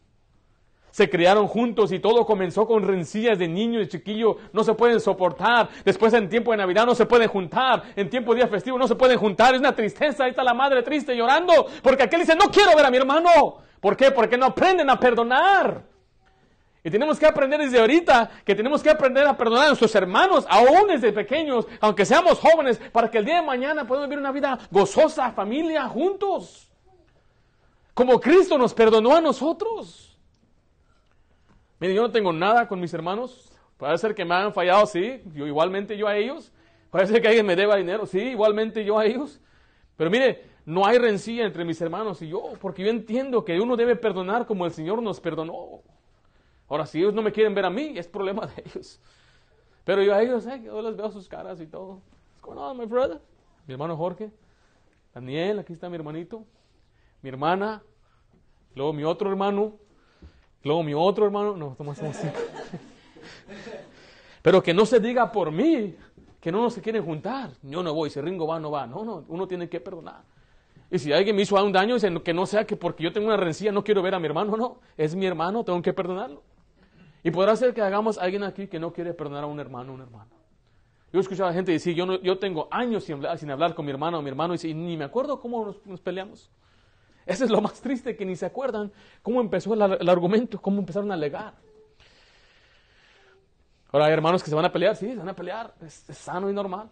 Se 0.91 1.09
criaron 1.09 1.47
juntos 1.47 1.91
y 1.91 1.99
todo 1.99 2.25
comenzó 2.25 2.65
con 2.65 2.87
rencillas 2.87 3.37
de 3.37 3.49
niño 3.49 3.81
y 3.81 3.89
chiquillo. 3.89 4.37
No 4.53 4.63
se 4.63 4.73
pueden 4.73 5.01
soportar. 5.01 5.67
Después 5.83 6.13
en 6.13 6.29
tiempo 6.29 6.51
de 6.51 6.57
Navidad 6.57 6.85
no 6.85 6.95
se 6.95 7.05
pueden 7.05 7.27
juntar. 7.27 7.83
En 7.97 8.09
tiempo 8.09 8.33
de 8.33 8.37
día 8.37 8.47
festivo 8.47 8.77
no 8.77 8.87
se 8.87 8.95
pueden 8.95 9.19
juntar. 9.19 9.53
Es 9.53 9.59
una 9.59 9.75
tristeza. 9.75 10.23
Ahí 10.23 10.29
está 10.29 10.43
la 10.43 10.53
madre 10.53 10.81
triste 10.81 11.13
llorando. 11.13 11.67
Porque 11.83 12.03
aquel 12.03 12.21
dice, 12.21 12.35
no 12.35 12.49
quiero 12.49 12.73
ver 12.73 12.85
a 12.85 12.89
mi 12.89 12.97
hermano. 12.97 13.57
¿Por 13.81 13.97
qué? 13.97 14.11
Porque 14.11 14.37
no 14.37 14.45
aprenden 14.45 14.89
a 14.89 14.97
perdonar. 14.97 15.98
Y 16.83 16.89
tenemos 16.89 17.19
que 17.19 17.25
aprender 17.25 17.59
desde 17.59 17.79
ahorita 17.79 18.31
que 18.45 18.55
tenemos 18.55 18.81
que 18.81 18.89
aprender 18.89 19.27
a 19.27 19.35
perdonar 19.35 19.65
a 19.65 19.67
nuestros 19.67 19.93
hermanos, 19.95 20.45
aún 20.49 20.87
desde 20.87 21.11
pequeños, 21.11 21.67
aunque 21.81 22.05
seamos 22.05 22.39
jóvenes, 22.39 22.79
para 22.91 23.11
que 23.11 23.17
el 23.17 23.25
día 23.25 23.41
de 23.41 23.47
mañana 23.47 23.85
podamos 23.85 24.07
vivir 24.07 24.19
una 24.19 24.31
vida 24.31 24.57
gozosa, 24.71 25.31
familia, 25.31 25.87
juntos. 25.89 26.71
Como 27.93 28.19
Cristo 28.19 28.57
nos 28.57 28.73
perdonó 28.73 29.15
a 29.15 29.21
nosotros. 29.21 30.17
Miren, 31.79 31.97
yo 31.97 32.01
no 32.03 32.11
tengo 32.11 32.31
nada 32.31 32.67
con 32.67 32.79
mis 32.79 32.93
hermanos. 32.93 33.51
Puede 33.77 33.97
ser 33.97 34.15
que 34.15 34.23
me 34.23 34.35
hayan 34.35 34.53
fallado, 34.53 34.85
sí. 34.85 35.21
Yo 35.33 35.47
igualmente 35.47 35.97
yo 35.97 36.07
a 36.07 36.15
ellos. 36.15 36.51
Puede 36.91 37.07
ser 37.07 37.21
que 37.21 37.27
alguien 37.27 37.45
me 37.45 37.57
deba 37.57 37.75
dinero, 37.75 38.05
sí. 38.05 38.19
Igualmente 38.19 38.85
yo 38.85 38.97
a 38.97 39.05
ellos. 39.05 39.41
Pero 39.97 40.09
mire, 40.09 40.45
no 40.65 40.85
hay 40.85 40.97
rencilla 40.97 41.45
entre 41.45 41.65
mis 41.65 41.81
hermanos 41.81 42.21
y 42.21 42.29
yo, 42.29 42.53
porque 42.61 42.83
yo 42.83 42.89
entiendo 42.89 43.43
que 43.43 43.59
uno 43.59 43.75
debe 43.75 43.95
perdonar 43.95 44.45
como 44.45 44.65
el 44.65 44.71
Señor 44.71 45.01
nos 45.01 45.19
perdonó. 45.19 45.81
Ahora, 46.69 46.85
si 46.85 46.99
ellos 46.99 47.13
no 47.13 47.21
me 47.21 47.31
quieren 47.31 47.53
ver 47.55 47.65
a 47.65 47.69
mí, 47.69 47.97
es 47.97 48.07
problema 48.07 48.45
de 48.45 48.63
ellos. 48.65 48.99
Pero 49.83 50.03
yo 50.03 50.13
a 50.13 50.21
ellos, 50.21 50.45
eh, 50.45 50.61
yo 50.63 50.81
les 50.81 50.95
veo 50.95 51.11
sus 51.11 51.27
caras 51.27 51.59
y 51.59 51.65
todo. 51.65 52.01
What's 52.31 52.41
going 52.41 52.57
on, 52.59 52.77
my 52.77 52.85
brother? 52.85 53.19
Mi 53.65 53.73
hermano 53.73 53.97
Jorge, 53.97 54.31
Daniel, 55.13 55.59
aquí 55.59 55.73
está 55.73 55.89
mi 55.89 55.95
hermanito, 55.95 56.45
mi 57.21 57.29
hermana, 57.29 57.81
luego 58.75 58.93
mi 58.93 59.03
otro 59.03 59.29
hermano, 59.29 59.73
luego 60.63 60.83
mi 60.83 60.93
otro 60.93 61.25
hermano, 61.25 61.57
no, 61.57 61.75
somos 61.75 61.97
cinco. 61.97 62.35
Pero 64.41 64.63
que 64.63 64.73
no 64.73 64.85
se 64.85 64.99
diga 64.99 65.31
por 65.31 65.51
mí 65.51 65.95
que 66.39 66.51
no 66.51 66.69
se 66.69 66.81
quieren 66.81 67.03
juntar. 67.03 67.51
Yo 67.61 67.83
no 67.83 67.93
voy, 67.93 68.09
si 68.09 68.21
Ringo 68.21 68.47
va, 68.47 68.59
no 68.59 68.71
va. 68.71 68.87
No, 68.87 69.03
no, 69.03 69.25
uno 69.27 69.47
tiene 69.47 69.67
que 69.67 69.79
perdonar. 69.79 70.21
Y 70.91 70.97
si 70.97 71.11
alguien 71.13 71.35
me 71.35 71.43
hizo 71.43 71.61
un 71.63 71.71
daño, 71.71 71.97
que 72.23 72.33
no 72.33 72.45
sea 72.45 72.65
que 72.65 72.75
porque 72.75 73.03
yo 73.03 73.11
tengo 73.11 73.27
una 73.27 73.37
rencilla 73.37 73.71
no 73.71 73.83
quiero 73.83 74.01
ver 74.01 74.15
a 74.15 74.19
mi 74.19 74.25
hermano, 74.25 74.55
no. 74.55 74.79
Es 74.97 75.15
mi 75.15 75.25
hermano, 75.25 75.63
tengo 75.63 75.81
que 75.81 75.93
perdonarlo. 75.93 76.41
Y 77.23 77.31
podrá 77.31 77.55
ser 77.55 77.73
que 77.73 77.81
hagamos 77.81 78.17
alguien 78.17 78.43
aquí 78.43 78.67
que 78.67 78.79
no 78.79 78.93
quiere 78.93 79.13
perdonar 79.13 79.43
a 79.43 79.47
un 79.47 79.59
hermano 79.59 79.91
o 79.91 79.95
una 79.95 80.03
hermana. 80.03 80.29
Yo 81.11 81.19
he 81.19 81.21
escuchado 81.21 81.49
a 81.49 81.53
gente 81.53 81.71
decir, 81.71 81.95
yo, 81.95 82.05
no, 82.05 82.21
yo 82.21 82.37
tengo 82.37 82.67
años 82.69 83.03
sin 83.03 83.15
hablar, 83.15 83.37
sin 83.37 83.49
hablar, 83.49 83.73
con 83.73 83.85
mi 83.85 83.91
hermano 83.91 84.19
o 84.19 84.21
mi 84.21 84.29
hermano 84.29 84.53
y 84.61 84.73
ni 84.73 84.95
me 84.95 85.05
acuerdo 85.05 85.39
cómo 85.39 85.75
nos, 85.85 86.01
peleamos. 86.01 86.49
Eso 87.25 87.45
es 87.45 87.51
lo 87.51 87.61
más 87.61 87.81
triste, 87.81 88.15
que 88.15 88.25
ni 88.25 88.35
se 88.35 88.45
acuerdan 88.45 88.91
cómo 89.23 89.41
empezó 89.41 89.73
el, 89.73 90.09
argumento, 90.09 90.61
cómo 90.61 90.79
empezaron 90.79 91.09
a 91.11 91.15
alegar. 91.15 91.53
Ahora 93.91 94.05
hay 94.05 94.13
hermanos 94.13 94.43
que 94.43 94.49
se 94.49 94.55
van 94.55 94.65
a 94.65 94.71
pelear, 94.71 94.95
sí, 94.95 95.09
se 95.09 95.17
van 95.17 95.29
a 95.29 95.35
pelear, 95.35 95.73
es, 95.81 95.93
sano 95.93 96.49
y 96.49 96.53
normal. 96.53 96.89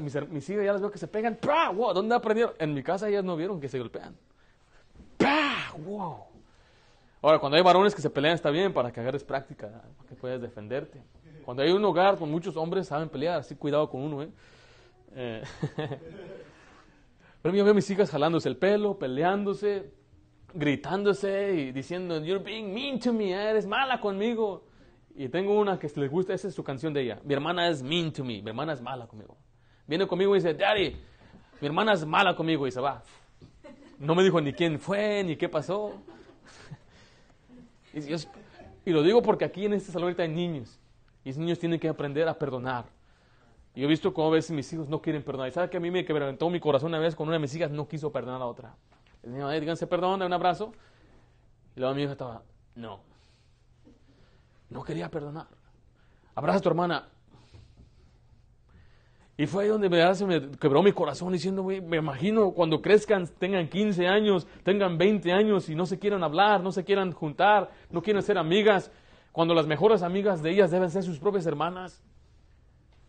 Mis, 0.00 0.14
mis, 0.28 0.50
hijas 0.50 0.64
ya 0.64 0.72
las 0.72 0.80
veo 0.80 0.90
que 0.90 0.98
se 0.98 1.06
pegan, 1.06 1.36
¡Pah! 1.36 1.70
Wow, 1.70 1.92
¿dónde 1.92 2.14
aprendieron? 2.14 2.54
En 2.58 2.72
mi 2.72 2.82
casa 2.82 3.08
ellas 3.08 3.24
no 3.24 3.36
vieron 3.36 3.60
que 3.60 3.68
se 3.68 3.78
golpean. 3.78 4.16
¡Pah! 5.18 5.74
¡Wow! 5.78 6.29
Ahora, 7.22 7.38
cuando 7.38 7.56
hay 7.56 7.62
varones 7.62 7.94
que 7.94 8.00
se 8.00 8.08
pelean 8.08 8.34
está 8.34 8.50
bien 8.50 8.72
para 8.72 8.90
que 8.90 9.00
agarres 9.00 9.24
práctica, 9.24 9.68
para 9.96 10.08
que 10.08 10.14
puedas 10.14 10.40
defenderte. 10.40 11.02
Cuando 11.44 11.62
hay 11.62 11.70
un 11.70 11.84
hogar 11.84 12.16
con 12.16 12.30
muchos 12.30 12.56
hombres 12.56 12.86
saben 12.86 13.10
pelear, 13.10 13.40
así 13.40 13.54
cuidado 13.56 13.90
con 13.90 14.02
uno. 14.02 14.22
¿eh? 14.22 14.30
eh 15.14 15.42
pero 17.42 17.54
yo 17.54 17.64
veo 17.64 17.72
a 17.72 17.74
mis 17.74 17.90
hijas 17.90 18.10
jalándose 18.10 18.48
el 18.48 18.56
pelo, 18.56 18.98
peleándose, 18.98 19.92
gritándose 20.54 21.54
y 21.54 21.72
diciendo, 21.72 22.24
you're 22.24 22.42
being 22.42 22.72
mean 22.72 22.98
to 22.98 23.12
me, 23.12 23.32
¿eh? 23.32 23.50
eres 23.50 23.66
mala 23.66 24.00
conmigo. 24.00 24.64
Y 25.14 25.28
tengo 25.28 25.58
una 25.58 25.78
que 25.78 25.90
les 25.94 26.10
gusta, 26.10 26.32
esa 26.32 26.48
es 26.48 26.54
su 26.54 26.64
canción 26.64 26.94
de 26.94 27.02
ella. 27.02 27.20
Mi 27.24 27.34
hermana 27.34 27.68
es 27.68 27.82
mean 27.82 28.12
to 28.12 28.24
me, 28.24 28.40
mi 28.40 28.48
hermana 28.48 28.72
es 28.72 28.80
mala 28.80 29.06
conmigo. 29.06 29.36
Viene 29.86 30.06
conmigo 30.06 30.34
y 30.34 30.38
dice, 30.38 30.54
Daddy, 30.54 30.96
mi 31.60 31.66
hermana 31.66 31.92
es 31.92 32.06
mala 32.06 32.34
conmigo 32.34 32.66
y 32.66 32.70
se 32.70 32.80
va. 32.80 33.02
No 33.98 34.14
me 34.14 34.22
dijo 34.22 34.40
ni 34.40 34.54
quién 34.54 34.78
fue, 34.78 35.22
ni 35.22 35.36
qué 35.36 35.48
pasó. 35.50 36.00
Y, 37.92 38.90
lo 38.90 39.02
digo 39.02 39.22
porque 39.22 39.44
aquí 39.44 39.66
en 39.66 39.72
este 39.74 39.92
salón 39.92 40.14
hay 40.18 40.28
niños. 40.28 40.78
Y 41.24 41.30
esos 41.30 41.40
niños 41.40 41.58
tienen 41.58 41.78
que 41.78 41.88
aprender 41.88 42.28
a 42.28 42.38
perdonar. 42.38 42.86
Y 43.74 43.80
yo 43.80 43.86
he 43.86 43.88
visto 43.88 44.12
cómo 44.12 44.28
a 44.28 44.30
veces 44.32 44.50
mis 44.52 44.72
hijos 44.72 44.88
no 44.88 45.00
quieren 45.00 45.22
perdonar. 45.22 45.48
Y 45.48 45.52
sabe 45.52 45.70
que 45.70 45.76
a 45.76 45.80
mí 45.80 45.90
me 45.90 46.04
quebrantó 46.04 46.48
mi 46.50 46.60
corazón 46.60 46.88
una 46.88 46.98
vez 46.98 47.14
con 47.14 47.26
una 47.28 47.34
de 47.36 47.40
mis 47.40 47.54
hijas 47.54 47.70
no 47.70 47.86
quiso 47.88 48.10
perdonar 48.10 48.42
a 48.42 48.46
otra. 48.46 48.74
Le 49.22 49.32
dije, 49.32 49.60
díganse 49.60 49.86
perdón, 49.86 50.22
un 50.22 50.32
abrazo. 50.32 50.72
Y 51.76 51.80
luego 51.80 51.94
mi 51.94 52.02
hija 52.02 52.12
estaba, 52.12 52.42
no. 52.74 53.00
No 54.70 54.82
quería 54.82 55.10
perdonar. 55.10 55.46
Abraza 56.34 56.58
a 56.58 56.62
tu 56.62 56.68
hermana. 56.68 57.08
Y 59.40 59.46
fue 59.46 59.62
ahí 59.62 59.70
donde 59.70 59.88
me, 59.88 60.14
se 60.14 60.26
me 60.26 60.50
quebró 60.58 60.82
mi 60.82 60.92
corazón 60.92 61.32
diciendo, 61.32 61.62
güey, 61.62 61.80
me 61.80 61.96
imagino 61.96 62.50
cuando 62.50 62.82
crezcan, 62.82 63.26
tengan 63.38 63.68
15 63.68 64.06
años, 64.06 64.46
tengan 64.64 64.98
20 64.98 65.32
años 65.32 65.70
y 65.70 65.74
no 65.74 65.86
se 65.86 65.98
quieran 65.98 66.22
hablar, 66.22 66.62
no 66.62 66.72
se 66.72 66.84
quieran 66.84 67.12
juntar, 67.12 67.70
no 67.88 68.02
quieren 68.02 68.22
ser 68.22 68.36
amigas, 68.36 68.92
cuando 69.32 69.54
las 69.54 69.66
mejores 69.66 70.02
amigas 70.02 70.42
de 70.42 70.50
ellas 70.50 70.70
deben 70.70 70.90
ser 70.90 71.04
sus 71.04 71.18
propias 71.18 71.46
hermanas. 71.46 72.02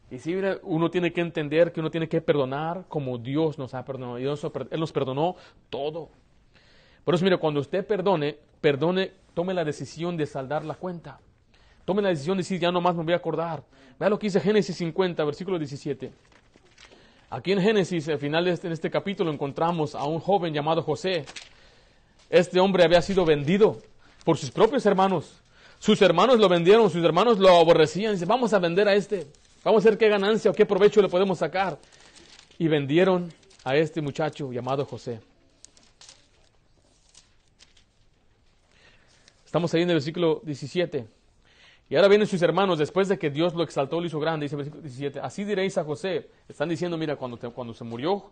Y 0.09 0.19
sí, 0.19 0.33
uno 0.63 0.89
tiene 0.89 1.11
que 1.11 1.19
entender 1.19 1.73
que 1.73 1.81
uno 1.81 1.91
tiene 1.91 2.07
que 2.07 2.21
perdonar 2.21 2.85
como 2.87 3.17
Dios 3.17 3.57
nos 3.57 3.73
ha 3.73 3.83
perdonado. 3.83 4.15
Dios, 4.15 4.41
Él 4.69 4.79
nos 4.79 4.93
perdonó 4.93 5.35
todo. 5.69 6.11
Por 7.03 7.13
eso, 7.13 7.25
mire, 7.25 7.39
cuando 7.39 7.59
usted 7.59 7.85
perdone, 7.85 8.37
perdone, 8.61 9.11
tome 9.33 9.53
la 9.53 9.65
decisión 9.65 10.15
de 10.15 10.25
saldar 10.25 10.63
la 10.63 10.75
cuenta. 10.75 11.19
Tome 11.85 12.01
la 12.01 12.09
decisión 12.09 12.37
de 12.37 12.43
decir, 12.43 12.59
ya 12.59 12.71
nomás 12.71 12.95
me 12.95 13.03
voy 13.03 13.13
a 13.13 13.17
acordar. 13.17 13.63
Vea 13.99 14.09
lo 14.09 14.19
que 14.19 14.27
dice 14.27 14.39
Génesis 14.39 14.75
50, 14.77 15.23
versículo 15.23 15.57
17. 15.57 16.11
Aquí 17.29 17.51
en 17.51 17.61
Génesis, 17.61 18.07
al 18.09 18.19
final 18.19 18.45
de 18.45 18.51
este, 18.51 18.67
en 18.67 18.73
este 18.73 18.91
capítulo, 18.91 19.31
encontramos 19.31 19.95
a 19.95 20.03
un 20.03 20.19
joven 20.19 20.53
llamado 20.53 20.83
José. 20.83 21.25
Este 22.29 22.59
hombre 22.59 22.83
había 22.83 23.01
sido 23.01 23.25
vendido 23.25 23.77
por 24.25 24.37
sus 24.37 24.51
propios 24.51 24.85
hermanos. 24.85 25.41
Sus 25.79 26.01
hermanos 26.01 26.39
lo 26.39 26.47
vendieron, 26.49 26.89
sus 26.89 27.03
hermanos 27.03 27.39
lo 27.39 27.49
aborrecían. 27.49 28.13
Dice, 28.13 28.25
vamos 28.25 28.53
a 28.53 28.59
vender 28.59 28.87
a 28.87 28.93
este. 28.93 29.27
Vamos 29.63 29.85
a 29.85 29.89
ver 29.89 29.97
qué 29.97 30.09
ganancia 30.09 30.51
o 30.51 30.53
qué 30.53 30.65
provecho 30.65 31.01
le 31.01 31.07
podemos 31.07 31.39
sacar. 31.39 31.79
Y 32.59 32.67
vendieron 32.67 33.31
a 33.63 33.75
este 33.75 34.01
muchacho 34.01 34.51
llamado 34.51 34.85
José. 34.85 35.19
Estamos 39.45 39.73
ahí 39.73 39.81
en 39.81 39.89
el 39.89 39.95
versículo 39.95 40.41
17. 40.43 41.20
Y 41.91 41.95
ahora 41.97 42.07
vienen 42.07 42.25
sus 42.25 42.41
hermanos, 42.41 42.79
después 42.79 43.09
de 43.09 43.19
que 43.19 43.29
Dios 43.29 43.53
lo 43.53 43.63
exaltó, 43.63 43.99
lo 43.99 44.07
hizo 44.07 44.17
grande, 44.17 44.45
dice 44.45 44.55
versículo 44.55 44.81
17, 44.81 45.19
así 45.19 45.43
diréis 45.43 45.77
a 45.77 45.83
José, 45.83 46.29
están 46.47 46.69
diciendo, 46.69 46.97
mira, 46.97 47.17
cuando, 47.17 47.37
cuando 47.51 47.73
se 47.73 47.83
murió, 47.83 48.31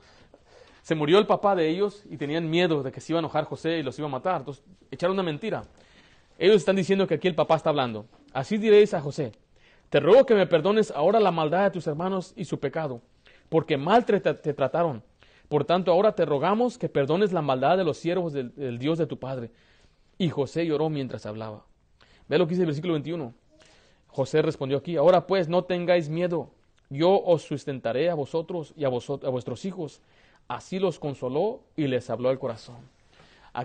se 0.82 0.96
murió 0.96 1.20
el 1.20 1.28
papá 1.28 1.58
de 1.58 1.68
ellos 1.68 2.06
y 2.10 2.16
tenían 2.16 2.50
miedo 2.50 2.84
de 2.84 2.94
que 2.94 3.02
se 3.02 3.12
iba 3.12 3.20
a 3.20 3.20
enojar 3.20 3.44
José 3.44 3.80
y 3.80 3.84
los 3.84 4.00
iba 4.00 4.08
a 4.08 4.12
matar, 4.12 4.38
entonces 4.38 4.64
echaron 4.90 5.14
una 5.14 5.24
mentira. 5.24 5.66
Ellos 6.38 6.56
están 6.56 6.78
diciendo 6.78 7.06
que 7.06 7.16
aquí 7.16 7.28
el 7.28 7.36
papá 7.36 7.58
está 7.58 7.70
hablando. 7.70 8.06
Así 8.32 8.58
diréis 8.58 8.94
a 8.94 9.02
José, 9.02 9.34
te 9.90 10.00
ruego 10.00 10.26
que 10.26 10.36
me 10.36 10.48
perdones 10.48 10.90
ahora 10.92 11.20
la 11.20 11.32
maldad 11.32 11.66
de 11.66 11.72
tus 11.72 11.86
hermanos 11.86 12.32
y 12.38 12.46
su 12.46 12.62
pecado, 12.62 13.02
porque 13.50 13.76
mal 13.76 14.06
te, 14.06 14.22
trataron. 14.22 15.04
Por 15.50 15.66
tanto, 15.66 15.92
ahora 15.92 16.14
te 16.14 16.24
rogamos 16.24 16.78
que 16.78 16.88
perdones 16.88 17.34
la 17.34 17.42
maldad 17.42 17.76
de 17.76 17.84
los 17.84 17.98
siervos 17.98 18.32
del, 18.32 18.56
del 18.56 18.80
Dios 18.80 18.98
de 18.98 19.06
tu 19.06 19.20
Padre. 19.20 19.52
Y 20.18 20.30
José 20.30 20.66
lloró 20.66 20.90
mientras 20.90 21.26
hablaba. 21.26 21.66
Ve 22.30 22.38
lo 22.38 22.46
que 22.46 22.52
dice 22.52 22.62
el 22.62 22.68
versículo 22.68 22.94
21. 22.94 23.34
José 24.10 24.42
respondió 24.42 24.78
aquí, 24.78 24.98
ahora 24.98 25.28
pues 25.28 25.48
no 25.48 25.64
tengáis 25.64 26.10
miedo, 26.10 26.50
yo 26.90 27.22
os 27.24 27.44
sustentaré 27.44 28.10
a 28.10 28.16
vosotros 28.16 28.74
y 28.76 28.84
a, 28.84 28.88
a 28.88 29.30
vuestros 29.30 29.66
hijos. 29.66 30.02
Así 30.48 30.80
los 30.80 30.98
consoló 30.98 31.62
y 31.76 31.88
les 31.88 32.10
habló 32.10 32.30
al 32.30 32.40
corazón. 32.40 32.78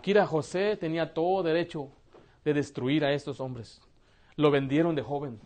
Era 0.04 0.26
José 0.26 0.76
tenía 0.76 1.14
todo 1.14 1.42
derecho 1.42 1.88
de 2.44 2.52
destruir 2.52 3.04
a 3.04 3.12
estos 3.12 3.40
hombres. 3.40 3.80
Lo 4.37 4.50
vendieron 4.50 4.94
de 4.94 5.02
joven. 5.02 5.40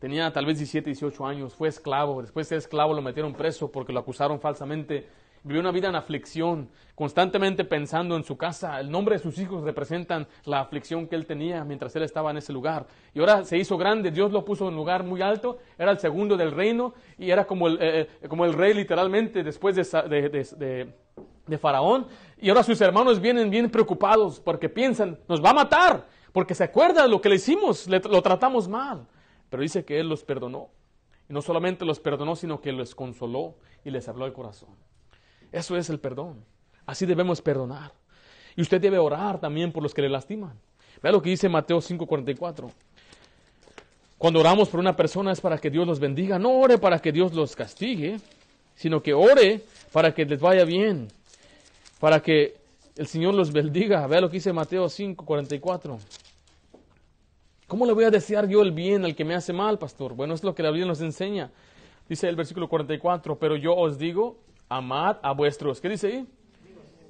Tenía 0.00 0.32
tal 0.32 0.46
vez 0.46 0.58
17, 0.58 0.90
18 0.90 1.26
años, 1.26 1.54
fue 1.54 1.68
esclavo. 1.68 2.22
Después 2.22 2.46
de 2.46 2.48
ser 2.48 2.58
esclavo 2.58 2.94
lo 2.94 3.02
metieron 3.02 3.34
preso 3.34 3.70
porque 3.70 3.92
lo 3.92 4.00
acusaron 4.00 4.40
falsamente 4.40 5.06
Vivió 5.42 5.60
una 5.60 5.70
vida 5.70 5.88
en 5.88 5.94
aflicción, 5.94 6.68
constantemente 6.94 7.64
pensando 7.64 8.14
en 8.14 8.24
su 8.24 8.36
casa. 8.36 8.78
El 8.78 8.90
nombre 8.90 9.16
de 9.16 9.22
sus 9.22 9.38
hijos 9.38 9.64
representan 9.64 10.26
la 10.44 10.60
aflicción 10.60 11.06
que 11.06 11.16
él 11.16 11.24
tenía 11.24 11.64
mientras 11.64 11.96
él 11.96 12.02
estaba 12.02 12.30
en 12.30 12.36
ese 12.36 12.52
lugar. 12.52 12.86
Y 13.14 13.20
ahora 13.20 13.44
se 13.44 13.56
hizo 13.56 13.78
grande, 13.78 14.10
Dios 14.10 14.32
lo 14.32 14.44
puso 14.44 14.64
en 14.64 14.70
un 14.70 14.76
lugar 14.76 15.02
muy 15.02 15.22
alto, 15.22 15.58
era 15.78 15.92
el 15.92 15.98
segundo 15.98 16.36
del 16.36 16.52
reino 16.52 16.92
y 17.16 17.30
era 17.30 17.46
como 17.46 17.68
el, 17.68 17.78
eh, 17.80 18.08
eh, 18.20 18.28
como 18.28 18.44
el 18.44 18.52
rey 18.52 18.74
literalmente 18.74 19.42
después 19.42 19.76
de, 19.76 20.92
de, 21.46 21.58
Faraón. 21.58 22.06
Y 22.38 22.50
ahora 22.50 22.62
sus 22.62 22.80
hermanos 22.82 23.18
vienen 23.18 23.48
bien 23.48 23.70
preocupados 23.70 24.40
porque 24.40 24.68
piensan, 24.68 25.18
nos 25.26 25.42
va 25.42 25.50
a 25.50 25.54
matar, 25.54 26.06
porque 26.32 26.54
se 26.54 26.64
acuerda 26.64 27.02
de 27.02 27.08
lo 27.08 27.20
que 27.20 27.30
le 27.30 27.36
hicimos, 27.36 27.88
lo 27.88 28.22
tratamos 28.22 28.68
mal. 28.68 29.06
Pero 29.48 29.62
dice 29.62 29.84
que 29.84 29.98
él 29.98 30.08
los 30.08 30.22
perdonó. 30.22 30.68
Y 31.28 31.32
no 31.32 31.42
solamente 31.42 31.84
los 31.84 31.98
perdonó, 31.98 32.36
sino 32.36 32.60
que 32.60 32.72
los 32.72 32.94
consoló 32.94 33.56
y 33.84 33.90
les 33.90 34.08
habló 34.08 34.24
al 34.24 34.32
corazón. 34.32 34.70
Eso 35.52 35.76
es 35.76 35.90
el 35.90 35.98
perdón. 35.98 36.44
Así 36.86 37.06
debemos 37.06 37.40
perdonar. 37.40 37.92
Y 38.56 38.62
usted 38.62 38.80
debe 38.80 38.98
orar 38.98 39.40
también 39.40 39.72
por 39.72 39.82
los 39.82 39.94
que 39.94 40.02
le 40.02 40.08
lastiman. 40.08 40.58
Vea 41.02 41.12
lo 41.12 41.22
que 41.22 41.30
dice 41.30 41.48
Mateo 41.48 41.80
5:44. 41.80 42.70
Cuando 44.18 44.40
oramos 44.40 44.68
por 44.68 44.80
una 44.80 44.94
persona 44.94 45.32
es 45.32 45.40
para 45.40 45.58
que 45.58 45.70
Dios 45.70 45.86
los 45.86 45.98
bendiga. 45.98 46.38
No 46.38 46.58
ore 46.58 46.78
para 46.78 46.98
que 46.98 47.10
Dios 47.10 47.32
los 47.32 47.56
castigue, 47.56 48.18
sino 48.74 49.02
que 49.02 49.14
ore 49.14 49.62
para 49.92 50.12
que 50.12 50.24
les 50.24 50.40
vaya 50.40 50.64
bien, 50.64 51.08
para 51.98 52.20
que 52.20 52.56
el 52.96 53.06
Señor 53.06 53.34
los 53.34 53.52
bendiga. 53.52 54.06
Vea 54.06 54.20
lo 54.20 54.28
que 54.28 54.36
dice 54.36 54.52
Mateo 54.52 54.88
5:44. 54.88 55.98
¿Cómo 57.66 57.86
le 57.86 57.92
voy 57.92 58.04
a 58.04 58.10
desear 58.10 58.48
yo 58.48 58.62
el 58.62 58.72
bien 58.72 59.04
al 59.04 59.14
que 59.14 59.24
me 59.24 59.34
hace 59.34 59.52
mal, 59.52 59.78
pastor? 59.78 60.14
Bueno, 60.14 60.34
es 60.34 60.42
lo 60.42 60.54
que 60.54 60.62
la 60.62 60.70
Biblia 60.70 60.86
nos 60.86 61.00
enseña. 61.00 61.52
Dice 62.08 62.28
el 62.28 62.34
versículo 62.34 62.68
44, 62.68 63.38
pero 63.38 63.54
yo 63.56 63.74
os 63.76 63.96
digo, 63.96 64.38
Amad 64.70 65.16
a 65.22 65.32
vuestros, 65.32 65.80
¿qué 65.80 65.88
dice 65.88 66.06
ahí? 66.06 66.26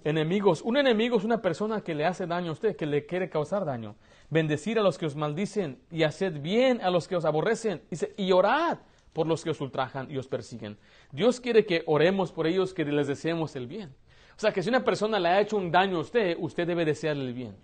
Enemigos. 0.03 0.63
Un 0.63 0.79
enemigo 0.79 1.19
es 1.19 1.25
una 1.25 1.43
persona 1.43 1.83
que 1.83 1.95
le 1.95 2.07
hace 2.07 2.27
daño 2.27 2.49
a 2.49 2.53
usted, 2.53 2.75
que 2.75 2.87
le 2.87 3.05
quiere 3.05 3.29
causar 3.29 3.67
daño. 3.67 3.97
Bendecir 4.31 4.79
a 4.79 4.83
los 4.83 4.97
que 4.97 5.05
os 5.05 5.15
maldicen 5.15 5.79
y 5.91 6.05
haced 6.05 6.41
bien 6.41 6.81
a 6.81 6.91
los 6.91 7.07
que 7.07 7.17
os 7.17 7.27
aborrecen. 7.27 7.83
Dice, 7.91 8.15
y 8.17 8.33
orad 8.33 8.79
por 9.13 9.27
los 9.27 9.45
que 9.45 9.51
os 9.51 9.61
ultrajan 9.61 10.11
y 10.11 10.17
os 10.17 10.27
persiguen. 10.27 10.79
Dios 11.13 11.39
quiere 11.39 11.67
que 11.67 11.83
oremos 11.85 12.33
por 12.33 12.47
ellos, 12.47 12.73
que 12.73 12.83
les 12.87 13.07
deseemos 13.07 13.55
el 13.57 13.67
bien. 13.67 13.95
O 14.39 14.41
sea, 14.41 14.55
que 14.55 14.63
si 14.63 14.71
una 14.71 14.83
persona 14.83 15.21
le 15.21 15.29
ha 15.29 15.41
hecho 15.43 15.59
un 15.59 15.71
daño 15.71 15.99
a 15.99 16.01
usted, 16.01 16.39
usted 16.41 16.67
debe 16.67 16.87
desearle 16.87 17.27
el 17.27 17.35
bien. 17.35 17.57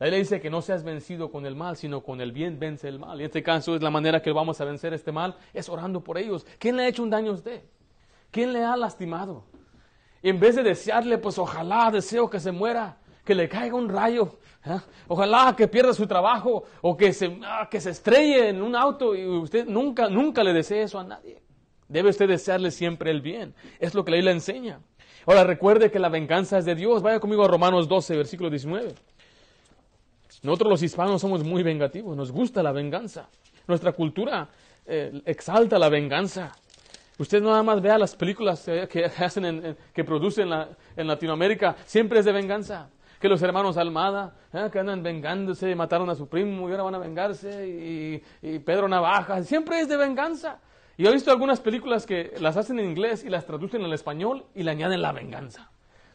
La 0.00 0.06
Biblia 0.06 0.18
dice 0.18 0.40
que 0.40 0.50
no 0.50 0.60
seas 0.60 0.82
vencido 0.82 1.30
con 1.30 1.46
el 1.46 1.54
mal, 1.54 1.76
sino 1.76 2.02
con 2.02 2.20
el 2.20 2.32
bien 2.32 2.58
vence 2.58 2.88
el 2.88 2.98
mal. 2.98 3.20
Y 3.20 3.22
en 3.22 3.26
este 3.26 3.44
caso 3.44 3.76
es 3.76 3.82
la 3.82 3.90
manera 3.90 4.22
que 4.22 4.32
vamos 4.32 4.60
a 4.60 4.64
vencer 4.64 4.92
este 4.92 5.12
mal, 5.12 5.36
es 5.54 5.68
orando 5.68 6.02
por 6.02 6.18
ellos. 6.18 6.44
¿Quién 6.58 6.76
le 6.76 6.82
ha 6.82 6.88
hecho 6.88 7.04
un 7.04 7.10
daño 7.10 7.30
a 7.30 7.34
usted? 7.34 7.62
¿Quién 8.30 8.52
le 8.52 8.64
ha 8.64 8.76
lastimado? 8.76 9.44
Y 10.22 10.28
en 10.28 10.38
vez 10.38 10.56
de 10.56 10.62
desearle, 10.62 11.18
pues 11.18 11.38
ojalá 11.38 11.90
deseo 11.90 12.28
que 12.28 12.40
se 12.40 12.52
muera, 12.52 12.98
que 13.24 13.34
le 13.34 13.48
caiga 13.48 13.74
un 13.74 13.88
rayo, 13.88 14.38
¿eh? 14.64 14.78
ojalá 15.08 15.54
que 15.56 15.66
pierda 15.66 15.94
su 15.94 16.06
trabajo 16.06 16.64
o 16.82 16.96
que 16.96 17.12
se, 17.12 17.38
ah, 17.44 17.68
que 17.70 17.80
se 17.80 17.90
estrelle 17.90 18.50
en 18.50 18.62
un 18.62 18.76
auto 18.76 19.14
y 19.14 19.26
usted 19.26 19.66
nunca, 19.66 20.08
nunca 20.08 20.44
le 20.44 20.52
desee 20.52 20.82
eso 20.82 20.98
a 20.98 21.04
nadie. 21.04 21.40
Debe 21.88 22.10
usted 22.10 22.28
desearle 22.28 22.70
siempre 22.70 23.10
el 23.10 23.20
bien. 23.20 23.54
Es 23.80 23.94
lo 23.94 24.04
que 24.04 24.12
la 24.12 24.16
Biblia 24.16 24.32
enseña. 24.32 24.80
Ahora 25.26 25.44
recuerde 25.44 25.90
que 25.90 25.98
la 25.98 26.08
venganza 26.08 26.58
es 26.58 26.64
de 26.64 26.74
Dios. 26.74 27.02
Vaya 27.02 27.18
conmigo 27.18 27.44
a 27.44 27.48
Romanos 27.48 27.88
12, 27.88 28.16
versículo 28.16 28.48
19. 28.48 28.94
Nosotros 30.42 30.70
los 30.70 30.82
hispanos 30.82 31.20
somos 31.20 31.44
muy 31.44 31.62
vengativos, 31.62 32.16
nos 32.16 32.32
gusta 32.32 32.62
la 32.62 32.72
venganza. 32.72 33.28
Nuestra 33.66 33.92
cultura 33.92 34.48
eh, 34.86 35.20
exalta 35.26 35.78
la 35.78 35.88
venganza. 35.88 36.52
Usted 37.20 37.42
nada 37.42 37.62
más 37.62 37.82
vea 37.82 37.98
las 37.98 38.16
películas 38.16 38.66
eh, 38.66 38.88
que 38.90 39.04
hacen, 39.18 39.76
que 39.92 40.04
producen 40.04 40.48
en 40.96 41.06
Latinoamérica, 41.06 41.76
siempre 41.84 42.20
es 42.20 42.24
de 42.24 42.32
venganza. 42.32 42.88
Que 43.20 43.28
los 43.28 43.42
hermanos 43.42 43.76
Almada, 43.76 44.34
eh, 44.54 44.70
que 44.72 44.78
andan 44.78 45.02
vengándose, 45.02 45.74
mataron 45.74 46.08
a 46.08 46.14
su 46.14 46.28
primo 46.28 46.66
y 46.66 46.72
ahora 46.72 46.84
van 46.84 46.94
a 46.94 46.98
vengarse, 46.98 48.22
y, 48.40 48.58
Pedro 48.60 48.88
Navaja, 48.88 49.42
siempre 49.42 49.80
es 49.80 49.88
de 49.90 49.98
venganza. 49.98 50.60
Y 50.96 51.06
he 51.06 51.12
visto 51.12 51.30
algunas 51.30 51.60
películas 51.60 52.06
que 52.06 52.32
las 52.40 52.56
hacen 52.56 52.78
en 52.78 52.88
inglés 52.88 53.22
y 53.22 53.28
las 53.28 53.44
traducen 53.44 53.84
al 53.84 53.92
español 53.92 54.46
y 54.54 54.62
le 54.62 54.70
añaden 54.70 55.02
la 55.02 55.12
venganza. 55.12 55.70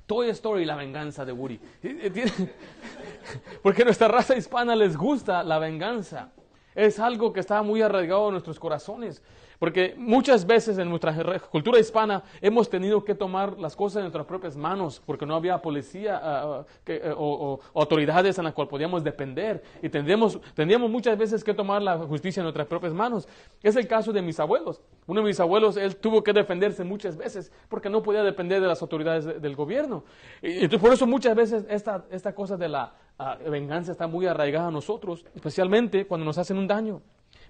Toy 0.07 0.29
Story, 0.29 0.65
la 0.65 0.75
venganza 0.75 1.23
de 1.23 1.31
Woody. 1.33 1.59
Porque 3.61 3.85
nuestra 3.85 4.07
raza 4.07 4.35
hispana 4.35 4.75
les 4.75 4.97
gusta 4.97 5.43
la 5.43 5.59
venganza. 5.59 6.31
Es 6.73 6.99
algo 6.99 7.31
que 7.31 7.41
está 7.41 7.61
muy 7.61 7.83
arraigado 7.83 8.25
en 8.27 8.31
nuestros 8.31 8.59
corazones. 8.59 9.21
Porque 9.59 9.95
muchas 9.97 10.45
veces 10.45 10.77
en 10.77 10.89
nuestra 10.89 11.39
cultura 11.51 11.79
hispana 11.79 12.23
hemos 12.41 12.69
tenido 12.69 13.03
que 13.03 13.15
tomar 13.15 13.57
las 13.59 13.75
cosas 13.75 13.97
en 13.97 14.01
nuestras 14.03 14.25
propias 14.25 14.55
manos 14.55 15.01
porque 15.05 15.25
no 15.25 15.35
había 15.35 15.57
policía 15.61 16.19
ah, 16.21 16.61
ah, 16.61 16.65
eh, 16.87 17.13
o, 17.15 17.59
autoridades 17.73 18.37
en 18.37 18.45
las 18.45 18.53
cuales 18.53 18.69
podíamos 18.69 19.03
depender 19.03 19.63
y 19.81 19.89
tendríamos, 19.89 20.39
tendríamos 20.53 20.89
muchas 20.89 21.17
veces 21.17 21.43
que 21.43 21.53
tomar 21.53 21.81
la 21.81 21.97
justicia 21.99 22.41
en 22.41 22.45
nuestras 22.45 22.67
propias 22.67 22.93
manos. 22.93 23.27
Es 23.63 23.75
el 23.75 23.87
caso 23.87 24.11
de 24.11 24.21
mis 24.21 24.39
abuelos. 24.39 24.81
Uno 25.07 25.21
de 25.21 25.27
mis 25.27 25.39
abuelos, 25.39 25.77
él 25.77 25.95
tuvo 25.95 26.23
que 26.23 26.33
defenderse 26.33 26.83
muchas 26.83 27.15
veces 27.17 27.51
porque 27.69 27.89
no 27.89 28.01
podía 28.03 28.23
depender 28.23 28.61
de 28.61 28.67
las 28.67 28.81
autoridades 28.81 29.41
del 29.41 29.55
gobierno. 29.55 30.03
Y, 30.41 30.63
entonces 30.63 30.79
por 30.79 30.93
eso 30.93 31.07
muchas 31.07 31.35
veces 31.35 31.65
esta, 31.69 32.05
esta 32.11 32.33
cosa 32.33 32.57
de 32.57 32.69
la 32.69 32.93
ah, 33.17 33.37
venganza 33.49 33.91
está 33.91 34.07
muy 34.07 34.25
arraigada 34.25 34.67
a 34.67 34.71
nosotros, 34.71 35.25
especialmente 35.35 36.05
cuando 36.05 36.25
nos 36.25 36.37
hacen 36.37 36.57
un 36.57 36.67
daño. 36.67 37.01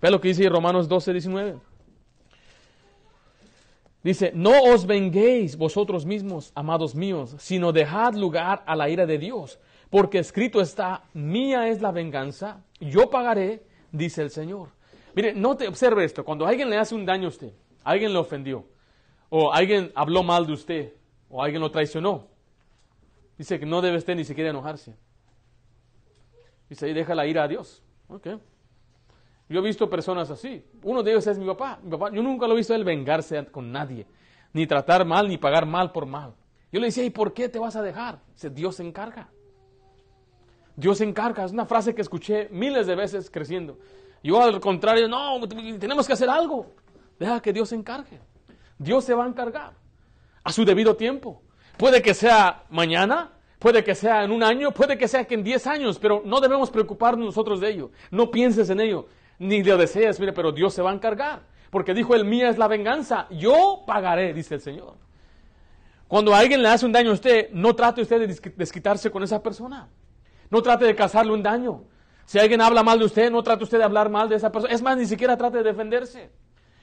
Vea 0.01 0.11
lo 0.11 0.19
que 0.19 0.29
dice 0.29 0.47
Romanos 0.49 0.87
12, 0.87 1.11
19. 1.13 1.55
Dice, 4.05 4.31
no 4.35 4.51
os 4.65 4.85
venguéis 4.85 5.57
vosotros 5.57 6.05
mismos, 6.05 6.51
amados 6.53 6.93
míos, 6.93 7.35
sino 7.39 7.71
dejad 7.71 8.13
lugar 8.13 8.61
a 8.67 8.75
la 8.75 8.87
ira 8.87 9.07
de 9.07 9.17
Dios, 9.17 9.59
porque 9.89 10.19
escrito 10.19 10.61
está, 10.61 11.05
mía 11.15 11.69
es 11.69 11.81
la 11.81 11.91
venganza, 11.91 12.63
yo 12.79 13.09
pagaré, 13.09 13.63
dice 13.91 14.21
el 14.21 14.29
Señor. 14.29 14.69
Mire, 15.15 15.33
no 15.33 15.57
te 15.57 15.67
observe 15.67 16.05
esto, 16.05 16.23
cuando 16.23 16.45
alguien 16.45 16.69
le 16.69 16.77
hace 16.77 16.93
un 16.93 17.03
daño 17.03 17.25
a 17.25 17.29
usted, 17.29 17.51
alguien 17.83 18.13
le 18.13 18.19
ofendió, 18.19 18.67
o 19.29 19.51
alguien 19.51 19.91
habló 19.95 20.21
mal 20.21 20.45
de 20.45 20.53
usted, 20.53 20.93
o 21.27 21.41
alguien 21.41 21.63
lo 21.63 21.71
traicionó. 21.71 22.27
Dice 23.39 23.59
que 23.59 23.65
no 23.65 23.81
debe 23.81 23.97
usted 23.97 24.15
ni 24.15 24.23
siquiera 24.23 24.51
enojarse. 24.51 24.95
Dice, 26.69 26.85
ahí 26.85 26.93
deja 26.93 27.15
la 27.15 27.25
ira 27.25 27.45
a 27.45 27.47
Dios. 27.47 27.81
Okay. 28.07 28.37
Yo 29.47 29.60
he 29.60 29.63
visto 29.63 29.89
personas 29.89 30.29
así. 30.31 30.63
Uno 30.84 31.03
de 31.03 31.12
ellos 31.12 31.27
es 31.27 31.38
mi 31.38 31.45
papá. 31.45 31.79
Mi 31.84 31.91
papá, 31.91 32.10
yo 32.12 32.23
nunca 32.23 32.47
lo 32.47 32.53
he 32.53 32.58
visto 32.58 32.73
él 32.73 32.84
vengarse 32.84 33.45
con 33.47 33.71
nadie, 33.71 34.08
ni 34.53 34.65
tratar 34.65 35.05
mal, 35.05 35.27
ni 35.27 35.38
pagar 35.38 35.65
mal 35.65 35.91
por 35.91 36.05
mal. 36.05 36.34
Yo 36.71 36.79
le 36.79 36.88
decía, 36.88 37.03
¿y 37.03 37.10
por 37.10 37.34
qué 37.34 37.47
te 37.47 37.60
vas 37.60 37.75
a 37.75 37.81
dejar? 37.81 38.19
Dice, 38.34 38.49
Dios 38.49 38.75
se 38.77 38.84
encarga. 38.84 39.29
Dios 40.75 40.97
se 40.97 41.03
encarga. 41.03 41.45
Es 41.45 41.51
una 41.51 41.65
frase 41.65 41.93
que 41.93 42.01
escuché 42.01 42.49
miles 42.51 42.88
de 42.88 42.95
veces 42.95 43.29
creciendo. 43.29 43.77
Yo 44.23 44.41
al 44.41 44.60
contrario, 44.60 45.08
no, 45.08 45.39
tenemos 45.47 46.08
que 46.08 46.13
hacer 46.13 46.29
algo. 46.29 46.73
Deja 47.19 47.39
que 47.41 47.53
Dios 47.53 47.69
se 47.69 47.75
encargue. 47.75 48.19
Dios 48.77 49.05
se 49.05 49.13
va 49.13 49.25
a 49.25 49.27
encargar 49.27 49.73
a 50.43 50.51
su 50.51 50.65
debido 50.65 50.95
tiempo. 50.95 51.43
Puede 51.77 52.01
que 52.01 52.13
sea 52.13 52.63
mañana, 52.69 53.31
puede 53.60 53.84
que 53.84 53.95
sea 53.95 54.23
en 54.23 54.31
un 54.31 54.43
año, 54.43 54.71
puede 54.71 54.97
que 54.97 55.08
sea 55.08 55.25
que 55.25 55.36
en 55.36 55.43
diez 55.43 55.67
años, 55.67 55.99
pero 55.99 56.23
no 56.25 56.41
debemos 56.41 56.71
preocuparnos 56.71 57.25
nosotros 57.25 57.62
de 57.62 57.69
ello. 57.69 57.91
No 58.12 58.31
pienses 58.31 58.69
en 58.69 58.79
ello 58.79 59.08
ni 59.39 59.63
lo 59.63 59.78
deseas, 59.78 60.19
mire, 60.19 60.34
pero 60.34 60.52
Dios 60.52 60.74
se 60.74 60.82
va 60.82 60.91
a 60.91 60.93
encargar. 60.93 61.43
Porque 61.69 61.93
dijo, 61.93 62.15
el 62.15 62.26
mía 62.26 62.50
es 62.50 62.58
la 62.58 62.67
venganza, 62.67 63.28
yo 63.30 63.84
pagaré, 63.86 64.34
dice 64.34 64.56
el 64.56 64.62
Señor. 64.62 64.95
Cuando 66.08 66.36
alguien 66.36 66.62
le 66.62 66.69
hace 66.69 66.86
un 66.86 66.91
daño 66.91 67.12
a 67.12 67.13
usted, 67.13 67.50
no 67.52 67.76
trate 67.76 68.02
usted 68.02 68.28
de 68.28 68.52
desquitarse 68.56 69.10
con 69.10 69.24
esa 69.24 69.41
persona. 69.41 69.89
No 70.50 70.62
trate 70.62 70.86
de 70.86 70.95
causarle 70.95 71.34
un 71.34 71.41
daño. 71.41 71.84
Si 72.26 72.39
alguien 72.39 72.62
habla 72.62 72.84
mal 72.84 73.00
de 73.00 73.06
usted, 73.06 73.32
no 73.32 73.43
trate 73.43 73.63
usted 73.63 73.80
de 73.80 73.84
hablar 73.84 74.10
mal 74.10 74.30
de 74.30 74.36
esa 74.36 74.52
persona. 74.52 74.74
Es 74.74 74.82
más, 74.82 74.98
ni 74.98 75.06
siquiera 75.06 75.36
trate 75.36 75.58
de 75.58 75.63
defenderse. 75.63 76.32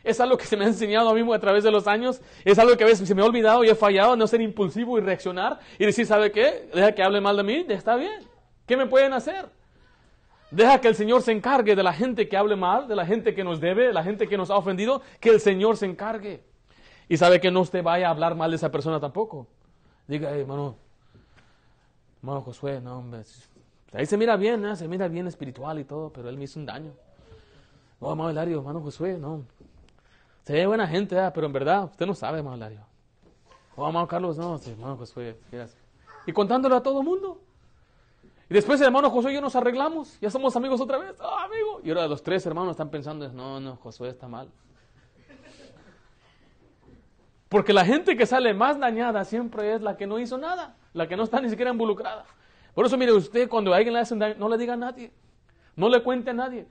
Es 0.05 0.21
algo 0.21 0.37
que 0.37 0.47
se 0.47 0.57
me 0.57 0.65
ha 0.65 0.69
enseñado 0.69 1.09
a 1.09 1.15
mí 1.15 1.33
a 1.33 1.39
través 1.39 1.63
de 1.63 1.71
los 1.71 1.87
años. 1.87 2.21
Es 2.45 2.59
algo 2.59 2.77
que 2.77 2.85
a 2.85 2.87
veces 2.89 3.07
se 3.07 3.15
me 3.15 3.23
ha 3.23 3.25
olvidado 3.25 3.63
y 3.63 3.69
he 3.69 3.75
fallado, 3.75 4.17
no 4.17 4.27
ser 4.27 4.41
impulsivo 4.41 4.99
y 4.99 5.01
reaccionar 5.01 5.61
y 5.79 5.87
decir, 5.87 6.07
¿sabe 6.07 6.33
qué? 6.33 6.69
Deja 6.75 6.93
que 6.93 7.03
hable 7.03 7.21
mal 7.21 7.37
de 7.37 7.45
mí, 7.45 7.65
está 7.69 7.97
bien. 7.97 8.29
¿Qué 8.67 8.77
me 8.77 8.87
pueden 8.87 9.13
hacer? 9.13 9.47
Deja 10.53 10.83
que 10.83 10.89
el 10.89 10.95
Señor 10.95 11.23
se 11.23 11.33
encargue 11.33 11.75
de 11.75 11.83
la 11.83 11.95
gente 11.95 12.29
que 12.29 12.37
hable 12.37 12.57
mal, 12.57 12.87
de 12.87 12.95
la 12.95 13.07
gente 13.07 13.35
que 13.35 13.43
nos 13.43 13.59
debe, 13.59 13.87
de 13.87 13.93
la 13.95 14.05
gente 14.05 14.29
que 14.29 14.37
nos 14.37 14.51
ha 14.51 14.57
ofendido, 14.57 15.01
que 15.19 15.31
el 15.31 15.41
Señor 15.41 15.79
se 15.79 15.87
encargue. 15.87 16.45
Y 17.09 17.17
sabe 17.17 17.41
que 17.41 17.51
no 17.51 17.63
usted 17.63 17.83
vaya 17.83 18.09
a 18.09 18.11
hablar 18.11 18.35
mal 18.35 18.51
de 18.51 18.57
esa 18.57 18.71
persona 18.71 19.01
tampoco. 19.01 19.47
Diga, 20.07 20.31
hermano, 20.31 20.77
hermano 22.19 22.43
Josué, 22.43 22.83
no, 22.83 22.99
hombre. 22.99 23.23
Ahí 23.95 24.05
se 24.05 24.19
mira 24.19 24.37
bien, 24.37 24.63
¿eh? 24.67 24.77
se 24.77 24.87
mira 24.89 25.09
bien 25.09 25.27
espiritual 25.27 25.79
y 25.79 25.85
todo, 25.85 26.13
pero 26.13 26.29
él 26.29 26.37
me 26.37 26.45
hizo 26.45 26.61
un 26.61 26.67
daño. 26.67 26.93
No, 27.99 28.11
hermano 28.11 28.31
Hilario, 28.31 28.59
hermano 28.59 28.83
Josué, 28.83 29.17
no. 29.17 29.47
Se 30.43 30.53
ve 30.53 30.67
buena 30.67 30.87
gente, 30.87 31.17
¿eh? 31.17 31.31
pero 31.33 31.47
en 31.47 31.53
verdad, 31.55 31.85
usted 31.85 32.05
no 32.05 32.15
sabe, 32.15 32.39
hermano 32.39 32.59
Hilario. 32.59 32.81
Oh, 33.75 33.87
hermano 33.87 34.07
Carlos, 34.07 34.37
no, 34.37 34.61
hermano 34.67 34.99
Josué. 34.99 35.35
Y 36.27 36.33
contándolo 36.33 36.77
a 36.77 36.83
todo 36.83 37.01
el 37.01 37.07
mundo. 37.07 37.41
Y 38.53 38.55
después 38.55 38.79
el 38.83 38.89
hermano 38.89 39.09
Josué 39.09 39.33
y 39.33 39.35
yo 39.37 39.41
nos 39.41 39.57
arreglamos, 39.57 40.21
ya 40.21 40.29
somos 40.29 40.55
amigos 40.57 40.79
otra 40.79 40.99
vez, 40.99 41.17
oh, 41.23 41.39
amigo. 41.39 41.81
Y 41.83 41.89
ahora 41.89 42.07
los 42.07 42.23
tres 42.23 42.45
hermanos 42.45 42.73
están 42.73 42.91
pensando, 42.91 43.27
no, 43.33 43.59
no, 43.59 43.77
Josué 43.77 44.11
está 44.11 44.29
mal. 44.29 44.51
Porque 47.49 47.73
la 47.73 47.83
gente 47.83 48.15
que 48.15 48.27
sale 48.27 48.53
más 48.53 48.79
dañada 48.79 49.25
siempre 49.25 49.73
es 49.73 49.81
la 49.81 49.97
que 49.97 50.07
no 50.07 50.19
hizo 50.19 50.37
nada, 50.37 50.77
la 50.93 51.09
que 51.09 51.17
no 51.17 51.23
está 51.23 51.41
ni 51.41 51.49
siquiera 51.49 51.71
involucrada. 51.71 52.27
Por 52.75 52.85
eso, 52.85 52.99
mire, 52.99 53.13
usted 53.15 53.49
cuando 53.49 53.73
alguien 53.73 53.95
le 53.95 54.01
hace 54.01 54.15
daño, 54.17 54.35
no 54.37 54.51
le 54.51 54.59
diga 54.59 54.75
a 54.75 54.77
nadie, 54.77 55.15
no 55.75 55.89
le 55.89 56.03
cuente 56.03 56.29
a 56.29 56.35
nadie. 56.35 56.67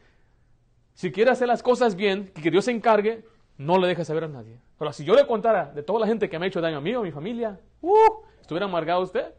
Si 0.94 1.12
quiere 1.12 1.32
hacer 1.32 1.48
las 1.48 1.64
cosas 1.64 1.96
bien, 1.96 2.28
que 2.28 2.52
Dios 2.52 2.66
se 2.66 2.72
encargue, 2.72 3.26
no 3.58 3.80
le 3.80 3.88
deje 3.88 4.06
saber 4.06 4.26
a 4.26 4.28
nadie. 4.28 4.60
Pero 4.78 4.94
si 4.94 5.04
yo 5.04 5.16
le 5.16 5.26
contara 5.26 5.72
de 5.74 5.82
toda 5.82 6.02
la 6.02 6.06
gente 6.06 6.30
que 6.30 6.38
me 6.38 6.46
ha 6.46 6.48
hecho 6.48 6.62
daño 6.62 6.78
a 6.78 6.82
mí 6.82 6.94
o 6.94 7.00
a 7.00 7.04
mi 7.04 7.12
familia, 7.12 7.60
uh, 7.82 7.96
¿estuviera 8.40 8.68
amargado 8.68 9.02
usted? 9.02 9.34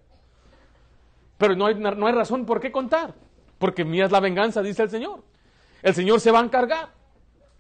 Pero 1.43 1.57
no 1.57 1.67
hay, 1.67 1.75
no 1.75 2.07
hay 2.07 2.13
razón 2.13 2.47
por 2.47 2.61
qué 2.61 2.71
contar, 2.71 3.15
porque 3.59 3.85
mía 3.85 4.05
es 4.05 4.13
la 4.13 4.21
venganza, 4.21 4.63
dice 4.63 4.85
el 4.85 4.91
Señor. 4.91 5.25
El 5.83 5.93
Señor 5.93 6.21
se 6.21 6.31
va 6.31 6.39
a 6.39 6.45
encargar. 6.45 6.91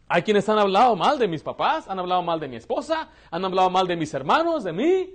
Hay 0.06 0.22
quienes 0.22 0.48
han 0.48 0.56
hablado 0.56 0.94
mal 0.94 1.18
de 1.18 1.26
mis 1.26 1.42
papás, 1.42 1.88
han 1.88 1.98
hablado 1.98 2.22
mal 2.22 2.38
de 2.38 2.46
mi 2.46 2.54
esposa, 2.54 3.10
han 3.28 3.44
hablado 3.44 3.70
mal 3.70 3.88
de 3.88 3.96
mis 3.96 4.14
hermanos, 4.14 4.62
de 4.62 4.72
mí. 4.72 5.10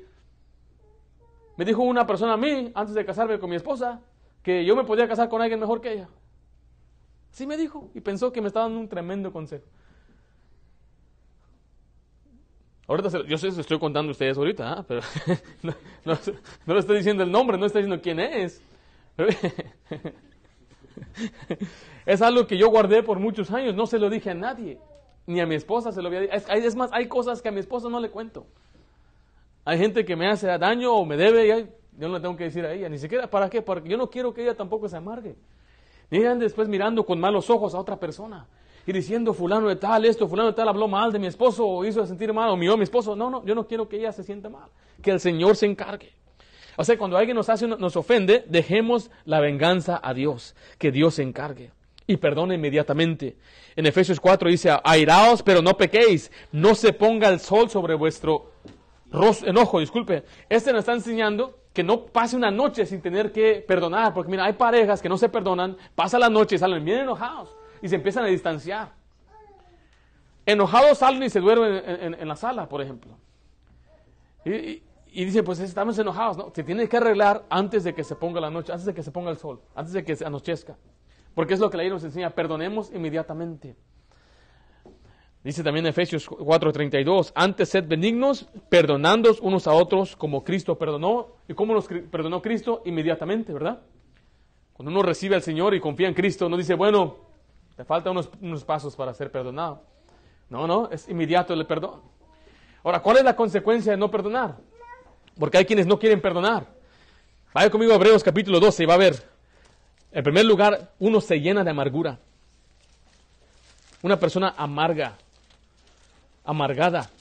Me 1.55 1.63
dijo 1.63 1.81
una 1.81 2.05
persona 2.05 2.33
a 2.33 2.37
mí, 2.37 2.69
antes 2.75 2.93
de 2.93 3.05
casarme 3.05 3.39
con 3.39 3.49
mi 3.49 3.55
esposa, 3.55 4.01
que 4.43 4.65
yo 4.65 4.75
me 4.75 4.83
podía 4.83 5.07
casar 5.07 5.29
con 5.29 5.41
alguien 5.41 5.61
mejor 5.61 5.79
que 5.79 5.93
ella. 5.93 6.09
Sí 7.31 7.47
me 7.47 7.55
dijo, 7.55 7.89
y 7.93 8.01
pensó 8.01 8.33
que 8.33 8.41
me 8.41 8.47
estaba 8.47 8.65
dando 8.65 8.81
un 8.81 8.89
tremendo 8.89 9.31
consejo. 9.31 9.63
Ahorita 12.87 13.09
yo 13.27 13.37
sé, 13.37 13.49
estoy 13.49 13.79
contando 13.79 14.09
a 14.09 14.11
ustedes 14.11 14.37
ahorita, 14.37 14.71
¿ah? 14.71 14.85
pero 14.87 15.01
no, 15.61 15.73
no, 16.65 16.73
le 16.73 16.79
estoy 16.79 16.97
diciendo 16.97 17.23
el 17.23 17.31
nombre, 17.31 17.57
no 17.57 17.65
estoy 17.65 17.81
diciendo 17.81 18.01
quién 18.01 18.19
es. 18.19 18.61
es 22.05 22.21
algo 22.21 22.47
que 22.47 22.57
yo 22.57 22.69
guardé 22.69 23.03
por 23.03 23.19
muchos 23.19 23.51
años, 23.51 23.75
no 23.75 23.87
se 23.87 23.99
lo 23.99 24.09
dije 24.09 24.29
a 24.29 24.35
nadie, 24.35 24.79
ni 25.25 25.41
a 25.41 25.45
mi 25.45 25.55
esposa 25.55 25.91
se 25.91 26.01
lo 26.01 26.07
había 26.07 26.21
dicho. 26.21 26.33
Es, 26.33 26.75
más, 26.77 26.89
hay 26.93 27.09
cosas 27.09 27.41
que 27.41 27.49
a 27.49 27.51
mi 27.51 27.59
esposa 27.59 27.89
no 27.89 27.99
le 27.99 28.09
cuento. 28.09 28.47
Hay 29.65 29.77
gente 29.77 30.05
que 30.05 30.15
me 30.15 30.29
hace 30.29 30.47
daño 30.57 30.93
o 30.93 31.05
me 31.05 31.17
debe 31.17 31.45
y 31.45 31.67
yo 31.99 32.07
no 32.07 32.13
le 32.13 32.21
tengo 32.21 32.37
que 32.37 32.45
decir 32.45 32.65
a 32.65 32.71
ella, 32.71 32.87
ni 32.87 32.99
siquiera 32.99 33.29
para 33.29 33.49
qué, 33.49 33.61
porque 33.61 33.89
yo 33.89 33.97
no 33.97 34.09
quiero 34.09 34.33
que 34.33 34.43
ella 34.43 34.55
tampoco 34.55 34.87
se 34.87 34.95
amargue. 34.95 35.35
Ni 36.09 36.19
después 36.19 36.69
mirando 36.69 37.05
con 37.05 37.19
malos 37.19 37.49
ojos 37.49 37.75
a 37.75 37.79
otra 37.79 37.99
persona 37.99 38.47
y 38.87 38.93
diciendo 38.93 39.33
fulano 39.33 39.67
de 39.67 39.75
tal, 39.75 40.05
esto, 40.05 40.29
fulano 40.29 40.47
de 40.47 40.55
tal 40.55 40.69
habló 40.69 40.87
mal 40.87 41.11
de 41.11 41.19
mi 41.19 41.27
esposo 41.27 41.67
o 41.67 41.83
hizo 41.83 42.05
sentir 42.05 42.31
mal 42.31 42.49
o 42.49 42.55
mío 42.55 42.73
a 42.73 42.77
mi 42.77 42.83
esposo. 42.83 43.17
No, 43.17 43.29
no, 43.29 43.45
yo 43.45 43.53
no 43.53 43.67
quiero 43.67 43.89
que 43.89 43.97
ella 43.97 44.13
se 44.13 44.23
sienta 44.23 44.47
mal. 44.49 44.69
Que 45.01 45.11
el 45.11 45.19
Señor 45.19 45.57
se 45.57 45.65
encargue. 45.65 46.13
O 46.77 46.85
sea, 46.85 46.97
cuando 46.97 47.17
alguien 47.17 47.35
nos 47.35 47.49
hace, 47.49 47.67
nos 47.67 47.97
ofende, 47.97 48.45
dejemos 48.47 49.11
la 49.25 49.41
venganza 49.41 49.99
a 50.01 50.13
Dios. 50.13 50.55
Que 50.77 50.93
Dios 50.93 51.15
se 51.15 51.23
encargue. 51.23 51.71
Y 52.07 52.15
perdone 52.15 52.55
inmediatamente. 52.55 53.35
En 53.75 53.85
Efesios 53.87 54.21
4 54.21 54.49
dice, 54.49 54.71
airaos, 54.81 55.43
pero 55.43 55.61
no 55.61 55.75
pequéis. 55.75 56.31
No 56.53 56.73
se 56.73 56.93
ponga 56.93 57.27
el 57.27 57.41
sol 57.41 57.69
sobre 57.69 57.93
vuestro 57.93 58.53
enojo, 59.45 59.81
disculpe. 59.81 60.23
Este 60.47 60.71
nos 60.71 60.79
está 60.79 60.93
enseñando 60.93 61.59
que 61.73 61.83
no 61.83 62.05
pase 62.05 62.37
una 62.37 62.51
noche 62.51 62.85
sin 62.85 63.01
tener 63.01 63.33
que 63.33 63.65
perdonar. 63.67 64.13
Porque 64.13 64.31
mira, 64.31 64.45
hay 64.45 64.53
parejas 64.53 65.01
que 65.01 65.09
no 65.09 65.17
se 65.17 65.27
perdonan, 65.27 65.75
pasa 65.93 66.17
la 66.17 66.29
noche 66.29 66.55
y 66.55 66.59
salen 66.59 66.85
bien 66.85 66.99
enojados 66.99 67.49
y 67.81 67.87
se 67.87 67.95
empiezan 67.95 68.23
a 68.25 68.27
distanciar. 68.27 68.93
Enojados 70.45 70.99
salen 70.99 71.23
y 71.23 71.29
se 71.29 71.39
duermen 71.39 72.15
en, 72.19 72.27
la 72.27 72.35
sala, 72.35 72.69
por 72.69 72.81
ejemplo. 72.81 73.17
Y, 74.45 74.81
y, 75.11 75.25
dice, 75.25 75.43
pues 75.43 75.59
estamos 75.59 75.99
enojados, 75.99 76.37
¿no? 76.37 76.51
Se 76.55 76.63
tiene 76.63 76.87
que 76.87 76.97
arreglar 76.97 77.45
antes 77.49 77.83
de 77.83 77.93
que 77.93 78.03
se 78.03 78.15
ponga 78.15 78.39
la 78.39 78.49
noche, 78.49 78.71
antes 78.71 78.85
de 78.85 78.93
que 78.93 79.03
se 79.03 79.11
ponga 79.11 79.29
el 79.29 79.37
sol, 79.37 79.61
antes 79.75 79.93
de 79.93 80.05
que 80.05 80.15
se 80.15 80.25
anochezca. 80.25 80.77
Porque 81.33 81.53
es 81.53 81.59
lo 81.59 81.69
que 81.69 81.77
la 81.77 81.83
ley 81.83 81.91
nos 81.91 82.03
enseña, 82.03 82.29
perdonemos 82.29 82.91
inmediatamente. 82.93 83.75
Dice 85.43 85.63
también 85.63 85.85
Efesios 85.85 86.27
4:32, 86.27 87.31
antes 87.35 87.69
sed 87.69 87.87
benignos, 87.87 88.49
perdonándoos 88.69 89.39
unos 89.39 89.67
a 89.67 89.73
otros 89.73 90.15
como 90.15 90.43
Cristo 90.43 90.77
perdonó. 90.77 91.35
¿Y 91.47 91.53
cómo 91.53 91.73
nos 91.73 91.87
perdonó 91.87 92.41
Cristo? 92.41 92.81
Inmediatamente, 92.85 93.53
¿verdad? 93.53 93.81
Cuando 94.73 94.91
uno 94.91 95.03
recibe 95.03 95.35
al 95.35 95.41
Señor 95.41 95.73
y 95.73 95.79
confía 95.79 96.07
en 96.07 96.13
Cristo, 96.13 96.49
no 96.49 96.57
dice, 96.57 96.73
bueno, 96.73 97.26
te 97.77 97.85
faltan 97.85 98.17
unos, 98.41 98.63
pasos 98.63 98.95
para 98.95 99.13
ser 99.13 99.31
perdonado. 99.31 99.83
No, 100.49 100.65
no, 100.65 100.89
es 100.89 101.07
inmediato 101.07 101.53
el 101.53 101.63
perdón. 101.67 102.01
Ahora, 102.83 103.01
¿cuál 103.01 103.17
es 103.17 103.23
la 103.23 103.35
consecuencia 103.35 103.91
de 103.91 103.97
no 103.97 104.09
perdonar? 104.09 104.57
Porque 105.37 105.59
hay 105.59 105.65
quienes 105.65 105.85
no 105.85 105.99
quieren 105.99 106.19
perdonar. 106.19 106.65
Vaya 107.53 107.69
conmigo 107.69 107.91
a 107.93 107.95
Hebreos 107.95 108.23
capítulo 108.23 108.59
12 108.59 108.81
y 108.81 108.85
va 108.87 108.95
a 108.95 108.97
ver. 108.97 109.23
En 110.11 110.23
primer 110.23 110.45
lugar, 110.45 110.91
uno 110.97 111.21
se 111.21 111.39
llena 111.39 111.63
de 111.63 111.69
amargura. 111.69 112.17
Una 114.01 114.17
persona 114.17 114.55
amarga, 114.57 115.15
amargada, 116.43 117.11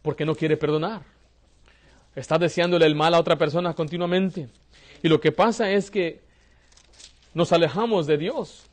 porque 0.00 0.24
no 0.24 0.34
quiere 0.34 0.56
perdonar. 0.56 1.02
Está 2.14 2.38
deseándole 2.38 2.86
el 2.86 2.94
mal 2.94 3.12
a 3.12 3.20
otra 3.20 3.36
persona 3.36 3.74
continuamente. 3.74 4.48
Y 5.02 5.08
lo 5.08 5.20
que 5.20 5.32
pasa 5.32 5.70
es 5.70 5.90
que 5.90 6.22
nos 7.34 7.52
alejamos 7.52 8.06
de 8.06 8.16
Dios 8.16 8.69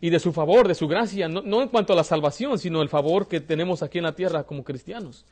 y 0.00 0.10
de 0.10 0.20
su 0.20 0.32
favor, 0.32 0.68
de 0.68 0.74
su 0.74 0.88
gracia, 0.88 1.28
no, 1.28 1.62
en 1.62 1.68
cuanto 1.68 1.92
a 1.92 1.96
la 1.96 2.04
salvación, 2.04 2.58
sino 2.58 2.82
el 2.82 2.88
favor 2.88 3.28
que 3.28 3.40
tenemos 3.40 3.82
aquí 3.82 3.98
en 3.98 4.04
la 4.04 4.14
tierra 4.14 4.44
como 4.44 4.64
cristianos. 4.64 5.24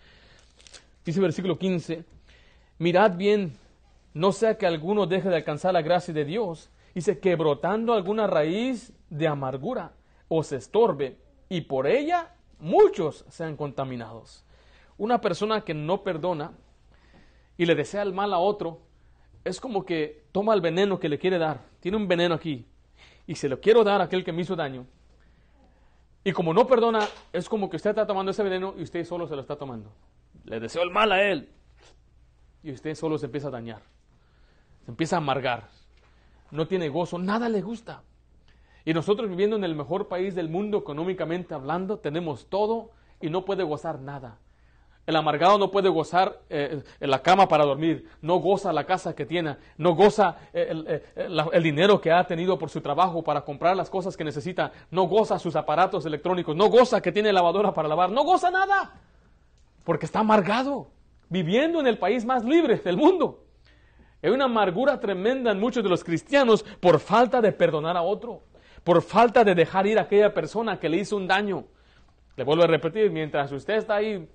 Dice 1.05 1.21
versículo 1.21 1.59
15, 1.59 2.05
mirad 2.79 3.17
bien, 3.17 3.57
no 4.15 4.33
sea 4.33 4.57
que 4.57 4.67
alguno 4.67 5.07
deje 5.07 5.29
de 5.29 5.37
alcanzar 5.37 5.75
la 5.75 5.83
gracia 5.83 6.15
de 6.15 6.25
Dios, 6.25 6.71
dice 6.95 7.19
que 7.19 7.37
brotando 7.37 7.93
alguna 7.93 8.27
raíz 8.27 8.93
de 9.11 9.29
amargura 9.29 9.93
os 10.29 10.53
estorbe 10.53 11.19
y 11.49 11.63
por 11.63 11.87
ella 11.87 12.35
muchos 12.59 13.25
sean 13.29 13.57
contaminados. 13.57 14.45
Una 14.97 15.21
persona 15.21 15.63
que 15.63 15.75
no 15.75 16.03
perdona 16.03 16.53
y 17.59 17.67
le 17.67 17.75
desea 17.75 18.03
el 18.03 18.13
mal 18.13 18.33
a 18.33 18.39
otro, 18.39 18.81
es 19.45 19.61
como 19.61 19.85
que 19.85 20.25
toma 20.33 20.55
el 20.55 20.63
veneno 20.63 20.99
que 20.99 21.09
le 21.09 21.19
quiere 21.19 21.39
dar. 21.39 21.61
Tiene 21.81 21.99
un 21.99 22.09
veneno 22.09 22.35
aquí, 22.35 22.67
y 23.27 23.35
se 23.35 23.49
lo 23.49 23.61
quiero 23.61 23.85
dar 23.85 24.01
a 24.01 24.05
aquel 24.05 24.25
que 24.25 24.33
me 24.33 24.43
hizo 24.43 24.57
daño, 24.57 24.87
Y 26.27 26.33
como 26.33 26.55
no 26.55 26.67
perdona, 26.67 27.07
es 27.35 27.51
como 27.51 27.69
que 27.69 27.77
usted 27.77 27.91
está 27.91 28.07
tomando 28.07 28.31
ese 28.31 28.43
veneno 28.43 28.75
y 28.79 28.83
usted 28.83 29.05
solo 29.05 29.29
se 29.29 29.35
lo 29.37 29.43
está 29.43 29.57
tomando. 29.57 29.93
Le 30.45 30.59
deseo 30.59 30.83
el 30.83 30.91
mal 30.91 31.13
a 31.13 31.23
él. 31.23 31.51
Y 32.63 32.73
usted 32.73 32.95
solo 32.95 33.19
se 33.19 33.27
empieza 33.27 33.49
a 33.49 33.51
dañar. 33.51 33.83
Se 34.87 34.91
empieza 34.91 35.17
a 35.17 35.19
amargar. 35.19 35.69
No 36.51 36.67
tiene 36.67 36.89
gozo, 36.89 37.19
nada 37.19 37.51
le 37.51 37.61
gusta. 37.61 38.05
Y 38.87 38.95
nosotros 38.95 39.29
viviendo 39.29 39.57
en 39.57 39.65
el 39.65 39.75
mejor 39.75 40.09
país 40.09 40.35
del 40.35 40.49
mundo 40.49 40.79
económicamente 40.79 41.53
hablando, 41.53 41.99
tenemos 41.99 42.49
todo 42.49 42.91
y 43.21 43.29
no 43.29 43.45
puede 43.45 43.63
gozar 43.63 44.01
nada. 44.01 44.39
El 45.07 45.17
amargado 45.17 45.59
no 45.59 45.71
puede 45.71 45.91
gozar 45.91 46.41
eh, 46.49 46.83
en 46.99 47.11
la 47.11 47.21
cama 47.21 47.47
para 47.47 47.65
dormir, 47.65 48.09
no 48.23 48.39
goza 48.39 48.73
la 48.73 48.85
casa 48.85 49.15
que 49.15 49.27
tiene, 49.27 49.57
no 49.77 49.95
goza 49.95 50.37
eh, 50.53 50.69
el, 50.71 50.87
eh, 50.89 51.03
el, 51.53 51.63
dinero 51.63 52.01
que 52.01 52.11
ha 52.11 52.25
tenido 52.27 52.59
por 52.59 52.71
su 52.71 52.81
trabajo 52.81 53.23
para 53.23 53.43
comprar 53.43 53.77
las 53.77 53.91
cosas 53.91 54.17
que 54.17 54.25
necesita, 54.25 54.73
no 54.91 55.03
goza 55.03 55.39
sus 55.39 55.57
aparatos 55.57 56.07
electrónicos, 56.07 56.57
no 56.57 56.71
goza 56.71 57.03
que 57.03 57.13
tiene 57.13 57.35
lavadora 57.35 57.75
para 57.75 57.87
lavar, 57.87 58.11
no 58.11 58.25
goza 58.25 58.51
nada, 58.51 58.95
porque 59.85 60.07
está 60.07 60.21
amargado, 60.21 60.89
viviendo 61.29 61.81
en 61.81 61.87
el 61.87 61.99
país 61.99 62.25
más 62.25 62.43
libre 62.43 62.77
del 62.79 62.97
mundo. 62.97 63.45
Hay 64.23 64.31
una 64.31 64.47
amargura 64.47 64.99
tremenda 65.01 65.53
en 65.53 65.61
muchos 65.61 65.85
de 65.85 65.91
los 65.91 66.03
cristianos 66.03 66.65
por 66.81 66.99
falta 66.99 67.43
de 67.43 67.53
perdonar 67.53 67.95
a 67.95 68.01
otro, 68.03 68.41
por 68.83 69.03
falta 69.03 69.45
de 69.45 69.55
dejar 69.55 69.87
ir 69.87 69.99
a 69.99 70.03
aquella 70.03 70.33
persona 70.33 70.81
que 70.81 70.89
le 70.89 70.97
hizo 70.97 71.15
un 71.19 71.27
daño. 71.27 71.67
Le 72.37 72.43
vuelvo 72.43 72.65
a 72.65 72.67
repetir, 72.67 73.11
mientras 73.11 73.53
usted 73.53 73.75
está 73.75 73.97
ahí 73.97 74.27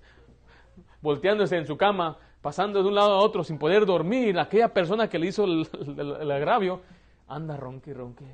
volteándose 1.01 1.57
en 1.57 1.65
su 1.65 1.77
cama, 1.77 2.17
pasando 2.41 2.81
de 2.81 2.89
un 2.89 2.95
lado 2.95 3.11
a 3.11 3.19
otro 3.19 3.43
sin 3.43 3.57
poder 3.57 3.85
dormir, 3.85 4.37
aquella 4.39 4.73
persona 4.73 5.09
que 5.09 5.19
le 5.19 5.27
hizo 5.27 5.45
el, 5.45 6.31
agravio, 6.31 6.81
anda 7.27 7.57
ronque, 7.57 7.93
ronque. 7.93 8.25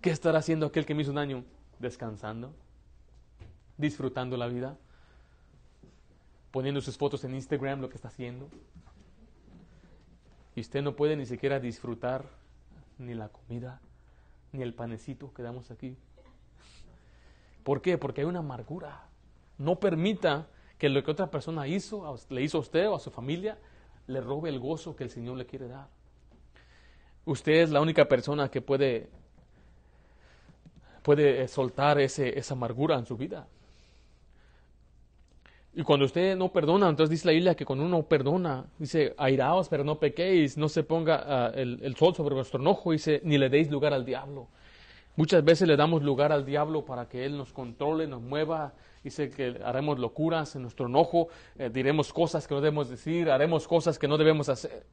¿Qué 0.00 0.10
estará 0.10 0.38
haciendo 0.38 0.66
aquel 0.66 0.86
que 0.86 0.94
me 0.94 1.02
hizo 1.02 1.10
un 1.10 1.16
daño? 1.16 1.44
Descansando, 1.78 2.52
disfrutando 3.76 4.36
la 4.36 4.46
vida, 4.46 4.76
poniendo 6.50 6.80
sus 6.80 6.96
fotos 6.96 7.24
en 7.24 7.34
Instagram, 7.34 7.80
lo 7.80 7.88
que 7.88 7.96
está 7.96 8.08
haciendo. 8.08 8.48
Y 10.54 10.60
usted 10.60 10.82
no 10.82 10.96
puede 10.96 11.16
ni 11.16 11.26
siquiera 11.26 11.60
disfrutar 11.60 12.24
ni 12.98 13.14
la 13.14 13.28
comida, 13.28 13.80
ni 14.52 14.62
el 14.62 14.74
panecito 14.74 15.32
que 15.32 15.42
damos 15.42 15.70
aquí. 15.70 15.96
¿Por 17.62 17.82
qué? 17.82 17.98
Porque 17.98 18.22
hay 18.22 18.26
una 18.26 18.40
amargura. 18.40 19.09
No 19.60 19.78
permita 19.78 20.46
que 20.78 20.88
lo 20.88 21.04
que 21.04 21.10
otra 21.10 21.30
persona 21.30 21.68
hizo, 21.68 22.16
le 22.30 22.42
hizo 22.42 22.56
a 22.56 22.60
usted 22.62 22.88
o 22.88 22.94
a 22.94 22.98
su 22.98 23.10
familia, 23.10 23.58
le 24.06 24.22
robe 24.22 24.48
el 24.48 24.58
gozo 24.58 24.96
que 24.96 25.04
el 25.04 25.10
Señor 25.10 25.36
le 25.36 25.44
quiere 25.44 25.68
dar. 25.68 25.86
Usted 27.26 27.52
es 27.52 27.70
la 27.70 27.82
única 27.82 28.06
persona 28.08 28.50
que 28.50 28.62
puede, 28.62 29.10
puede 31.02 31.46
soltar 31.46 32.00
ese, 32.00 32.38
esa 32.38 32.54
amargura 32.54 32.98
en 32.98 33.04
su 33.04 33.18
vida. 33.18 33.48
Y 35.74 35.82
cuando 35.82 36.06
usted 36.06 36.34
no 36.38 36.50
perdona, 36.50 36.88
entonces 36.88 37.10
dice 37.10 37.26
la 37.26 37.32
Biblia 37.32 37.54
que 37.54 37.66
cuando 37.66 37.84
uno 37.84 38.02
perdona, 38.04 38.64
dice, 38.78 39.14
airaos, 39.18 39.68
pero 39.68 39.84
no 39.84 40.00
pequéis, 40.00 40.56
no 40.56 40.70
se 40.70 40.84
ponga 40.84 41.22
ah, 41.26 41.52
el, 41.54 41.80
el, 41.82 41.96
sol 41.96 42.14
sobre 42.14 42.34
vuestro 42.34 42.58
enojo, 42.58 42.92
dice, 42.92 43.20
ni 43.24 43.36
le 43.36 43.50
deis 43.50 43.70
lugar 43.70 43.92
al 43.92 44.06
diablo. 44.06 44.48
Muchas 45.16 45.44
veces 45.44 45.68
le 45.68 45.76
damos 45.76 46.02
lugar 46.02 46.32
al 46.32 46.46
diablo 46.46 46.86
para 46.86 47.10
que 47.10 47.26
él 47.26 47.36
nos 47.36 47.52
controle, 47.52 48.06
nos 48.06 48.22
mueva, 48.22 48.72
Dice 49.02 49.30
que 49.30 49.60
haremos 49.64 49.98
locuras 49.98 50.54
en 50.56 50.62
nuestro 50.62 50.86
enojo, 50.86 51.28
eh, 51.56 51.70
diremos 51.72 52.12
cosas 52.12 52.46
que 52.46 52.54
no 52.54 52.60
debemos 52.60 52.90
decir, 52.90 53.30
haremos 53.30 53.66
cosas 53.66 53.98
que 53.98 54.06
no 54.06 54.18
debemos 54.18 54.48
hacer. 54.48 54.84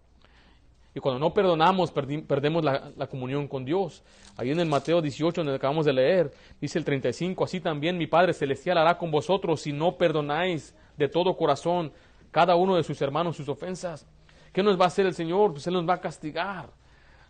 Y 0.95 0.99
cuando 0.99 1.19
no 1.19 1.31
perdonamos, 1.31 1.91
perdemos 1.91 2.63
la, 2.63 3.07
comunión 3.07 3.47
con 3.47 3.65
Dios. 3.65 4.01
Ahí 4.35 4.49
en 4.49 4.59
el 4.59 4.67
Mateo 4.67 4.99
18, 4.99 5.41
donde 5.41 5.55
acabamos 5.55 5.85
de 5.85 5.93
leer, 5.93 6.31
dice 6.59 6.79
el 6.79 6.85
35, 6.85 7.43
así 7.43 7.59
también 7.59 7.99
mi 7.99 8.07
Padre 8.07 8.33
Celestial 8.33 8.79
hará 8.79 8.97
con 8.97 9.11
vosotros 9.11 9.61
si 9.61 9.71
no 9.71 9.95
perdonáis 9.95 10.73
de 10.97 11.07
todo 11.07 11.37
corazón 11.37 11.91
cada 12.31 12.55
uno 12.55 12.75
de 12.77 12.83
sus 12.83 12.99
hermanos 12.99 13.35
sus 13.35 13.47
ofensas. 13.47 14.07
¿Qué 14.51 14.63
nos 14.63 14.79
va 14.79 14.85
a 14.85 14.87
hacer 14.87 15.05
el 15.05 15.13
Señor? 15.13 15.51
Pues 15.51 15.67
Él 15.67 15.73
nos 15.73 15.87
va 15.87 15.95
a 15.95 16.01
castigar. 16.01 16.71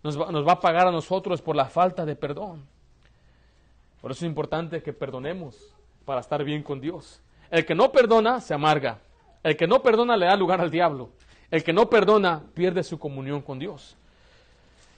Nos 0.01 0.17
va 0.17 0.51
a 0.53 0.59
pagar 0.61 0.87
a 0.87 0.91
nosotros 0.91 1.41
por 1.41 1.55
la 1.55 1.65
falta 1.65 2.05
de 2.05 2.15
perdón. 2.15 2.65
Por 3.99 4.11
eso 4.11 4.23
es 4.23 4.29
importante 4.29 4.81
que 4.81 4.93
perdonemos 4.93 5.76
para 6.07 6.21
estar 6.21 6.41
bien 6.41 6.63
con 6.63 6.79
Dios. 6.79 7.21
El 7.51 7.65
que 7.65 7.75
no 7.75 7.91
perdona 7.91 8.39
se 8.39 8.53
amarga. 8.53 8.99
El 9.43 9.57
que 9.57 9.67
no 9.67 9.83
perdona 9.83 10.15
le 10.15 10.25
da 10.25 10.37
lugar 10.37 10.61
al 10.61 10.71
diablo. 10.71 11.09
El 11.51 11.65
que 11.65 11.73
no 11.73 11.89
perdona 11.89 12.43
pierde 12.53 12.81
su 12.81 12.97
comunión 12.97 13.41
con 13.41 13.59
Dios. 13.59 13.97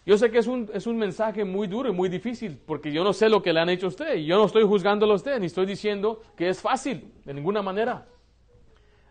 Yo 0.06 0.20
sé 0.20 0.30
que 0.30 0.38
es 0.38 0.46
un, 0.46 0.70
es 0.72 0.86
un 0.86 0.98
mensaje 0.98 1.44
muy 1.46 1.66
duro 1.66 1.90
y 1.90 1.94
muy 1.94 2.10
difícil, 2.10 2.60
porque 2.64 2.92
yo 2.92 3.04
no 3.04 3.12
sé 3.12 3.28
lo 3.28 3.42
que 3.42 3.52
le 3.52 3.60
han 3.60 3.70
hecho 3.70 3.88
a 3.88 3.90
usted, 3.90 4.18
y 4.18 4.28
yo 4.28 4.38
no 4.38 4.46
estoy 4.46 4.64
juzgándolo 4.64 5.14
a 5.14 5.16
usted, 5.16 5.40
ni 5.40 5.48
estoy 5.48 5.66
diciendo 5.66 6.22
que 6.38 6.50
es 6.50 6.62
fácil, 6.62 7.12
de 7.26 7.34
ninguna 7.34 7.64
manera. 7.64 8.08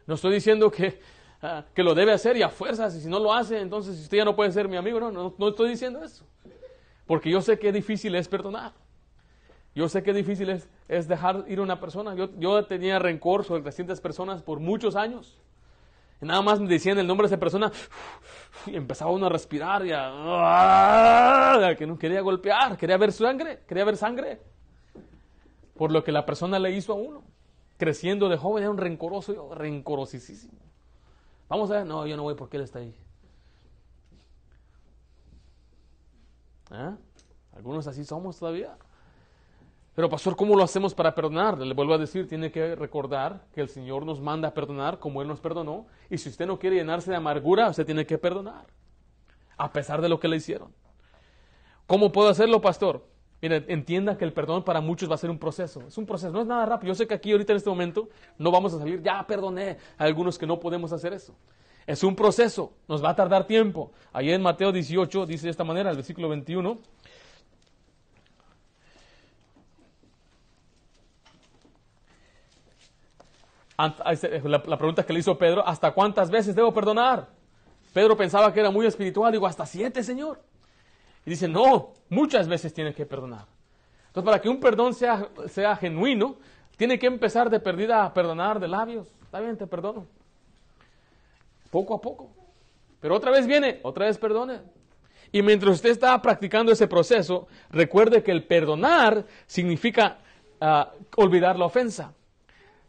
No 0.06 0.14
estoy 0.14 0.34
diciendo 0.34 0.70
que, 0.70 1.00
ah, 1.42 1.64
que 1.74 1.82
lo 1.82 1.96
debe 1.96 2.12
hacer 2.12 2.36
y 2.36 2.42
a 2.42 2.48
fuerzas, 2.48 2.94
y 2.94 3.00
si 3.00 3.08
no 3.08 3.18
lo 3.18 3.34
hace, 3.34 3.60
entonces 3.60 4.00
usted 4.00 4.18
ya 4.18 4.24
no 4.24 4.36
puede 4.36 4.52
ser 4.52 4.68
mi 4.68 4.76
amigo, 4.76 5.00
no, 5.00 5.10
no, 5.10 5.34
no 5.36 5.48
estoy 5.48 5.70
diciendo 5.70 6.02
eso. 6.02 6.24
Porque 7.06 7.28
yo 7.28 7.42
sé 7.42 7.58
que 7.58 7.72
difícil 7.72 8.14
es 8.14 8.28
perdonar. 8.28 8.72
Yo 9.78 9.88
sé 9.88 10.02
que 10.02 10.12
difícil 10.12 10.50
es, 10.50 10.68
es 10.88 11.06
dejar 11.06 11.44
ir 11.46 11.60
a 11.60 11.62
una 11.62 11.78
persona. 11.78 12.12
Yo, 12.16 12.30
yo 12.36 12.66
tenía 12.66 12.98
rencor 12.98 13.44
sobre 13.44 13.62
distintas 13.62 14.00
personas 14.00 14.42
por 14.42 14.58
muchos 14.58 14.96
años. 14.96 15.40
Nada 16.20 16.42
más 16.42 16.58
me 16.58 16.66
decían 16.66 16.98
el 16.98 17.06
nombre 17.06 17.28
de 17.28 17.34
esa 17.36 17.38
persona 17.38 17.70
y 18.66 18.74
empezaba 18.74 19.12
uno 19.12 19.26
a 19.26 19.28
respirar 19.28 19.86
y 19.86 19.92
a, 19.94 21.76
que 21.78 21.86
no 21.86 21.96
quería 21.96 22.22
golpear, 22.22 22.76
quería 22.76 22.96
ver 22.96 23.12
sangre, 23.12 23.60
quería 23.68 23.84
ver 23.84 23.96
sangre. 23.96 24.40
Por 25.76 25.92
lo 25.92 26.02
que 26.02 26.10
la 26.10 26.26
persona 26.26 26.58
le 26.58 26.72
hizo 26.72 26.94
a 26.94 26.96
uno. 26.96 27.22
Creciendo 27.76 28.28
de 28.28 28.36
joven 28.36 28.64
era 28.64 28.72
un 28.72 28.78
rencoroso, 28.78 29.32
yo, 29.32 29.54
rencorosísimo. 29.54 30.58
Vamos 31.48 31.70
a 31.70 31.74
ver, 31.74 31.86
no, 31.86 32.04
yo 32.04 32.16
no 32.16 32.24
voy 32.24 32.34
porque 32.34 32.56
él 32.56 32.64
está 32.64 32.80
ahí. 32.80 32.96
¿Ah? 36.68 36.96
Algunos 37.54 37.86
así 37.86 38.04
somos 38.04 38.40
todavía. 38.40 38.76
Pero 39.98 40.08
pastor, 40.08 40.36
¿cómo 40.36 40.54
lo 40.54 40.62
hacemos 40.62 40.94
para 40.94 41.12
perdonar? 41.12 41.58
Le 41.58 41.74
vuelvo 41.74 41.92
a 41.92 41.98
decir, 41.98 42.28
tiene 42.28 42.52
que 42.52 42.76
recordar 42.76 43.46
que 43.52 43.60
el 43.60 43.68
Señor 43.68 44.06
nos 44.06 44.20
manda 44.20 44.46
a 44.46 44.54
perdonar 44.54 45.00
como 45.00 45.22
Él 45.22 45.26
nos 45.26 45.40
perdonó. 45.40 45.88
Y 46.08 46.18
si 46.18 46.28
usted 46.28 46.46
no 46.46 46.56
quiere 46.56 46.76
llenarse 46.76 47.10
de 47.10 47.16
amargura, 47.16 47.68
usted 47.68 47.84
tiene 47.84 48.06
que 48.06 48.16
perdonar. 48.16 48.64
A 49.56 49.72
pesar 49.72 50.00
de 50.00 50.08
lo 50.08 50.20
que 50.20 50.28
le 50.28 50.36
hicieron. 50.36 50.72
¿Cómo 51.88 52.12
puedo 52.12 52.28
hacerlo, 52.28 52.60
pastor? 52.60 53.08
Mire, 53.42 53.64
entienda 53.66 54.16
que 54.16 54.24
el 54.24 54.32
perdón 54.32 54.62
para 54.62 54.80
muchos 54.80 55.10
va 55.10 55.16
a 55.16 55.18
ser 55.18 55.30
un 55.30 55.38
proceso. 55.40 55.82
Es 55.88 55.98
un 55.98 56.06
proceso, 56.06 56.32
no 56.32 56.42
es 56.42 56.46
nada 56.46 56.64
rápido. 56.64 56.92
Yo 56.92 56.94
sé 56.94 57.08
que 57.08 57.14
aquí 57.14 57.32
ahorita 57.32 57.52
en 57.54 57.56
este 57.56 57.68
momento 57.68 58.08
no 58.38 58.52
vamos 58.52 58.74
a 58.74 58.78
salir, 58.78 59.02
ya 59.02 59.26
perdoné 59.26 59.78
a 59.98 60.04
algunos 60.04 60.38
que 60.38 60.46
no 60.46 60.60
podemos 60.60 60.92
hacer 60.92 61.12
eso. 61.12 61.34
Es 61.88 62.04
un 62.04 62.14
proceso, 62.14 62.74
nos 62.86 63.02
va 63.02 63.10
a 63.10 63.16
tardar 63.16 63.48
tiempo. 63.48 63.90
Ahí 64.12 64.30
en 64.30 64.42
Mateo 64.42 64.70
18 64.70 65.26
dice 65.26 65.46
de 65.46 65.50
esta 65.50 65.64
manera, 65.64 65.90
el 65.90 65.96
versículo 65.96 66.28
21. 66.28 66.78
La, 73.78 74.76
pregunta 74.76 75.06
que 75.06 75.12
le 75.12 75.20
hizo 75.20 75.38
Pedro, 75.38 75.64
¿hasta 75.64 75.92
cuántas 75.92 76.32
veces 76.32 76.56
debo 76.56 76.74
perdonar? 76.74 77.28
Pedro 77.94 78.16
pensaba 78.16 78.52
que 78.52 78.58
era 78.58 78.72
muy 78.72 78.84
espiritual, 78.86 79.30
digo, 79.30 79.46
hasta 79.46 79.64
siete, 79.64 80.02
Señor. 80.02 80.42
Y 81.24 81.30
dice, 81.30 81.46
no, 81.46 81.92
muchas 82.08 82.48
veces 82.48 82.74
tiene 82.74 82.92
que 82.92 83.06
perdonar. 83.06 83.46
Entonces, 84.08 84.24
para 84.24 84.40
que 84.40 84.48
un 84.48 84.58
perdón 84.58 84.94
sea, 84.94 85.28
sea 85.46 85.76
genuino, 85.76 86.36
tiene 86.76 86.98
que 86.98 87.06
empezar 87.06 87.50
de 87.50 87.60
perdida 87.60 88.04
a 88.04 88.12
perdonar 88.12 88.58
de 88.58 88.66
labios. 88.66 89.06
Está 89.22 89.38
bien, 89.38 89.56
te 89.56 89.68
perdono. 89.68 90.06
Poco 91.70 91.94
a 91.94 92.00
poco. 92.00 92.30
Pero 93.00 93.14
otra 93.14 93.30
vez 93.30 93.46
viene, 93.46 93.78
otra 93.84 94.06
vez 94.06 94.18
perdone. 94.18 94.60
Y 95.30 95.40
mientras 95.42 95.76
usted 95.76 95.90
está 95.90 96.20
practicando 96.20 96.72
ese 96.72 96.88
proceso, 96.88 97.46
recuerde 97.70 98.24
que 98.24 98.32
el 98.32 98.44
perdonar 98.44 99.24
significa 99.46 100.18
ah, 100.60 100.90
olvidar 101.14 101.56
la 101.56 101.66
ofensa 101.66 102.12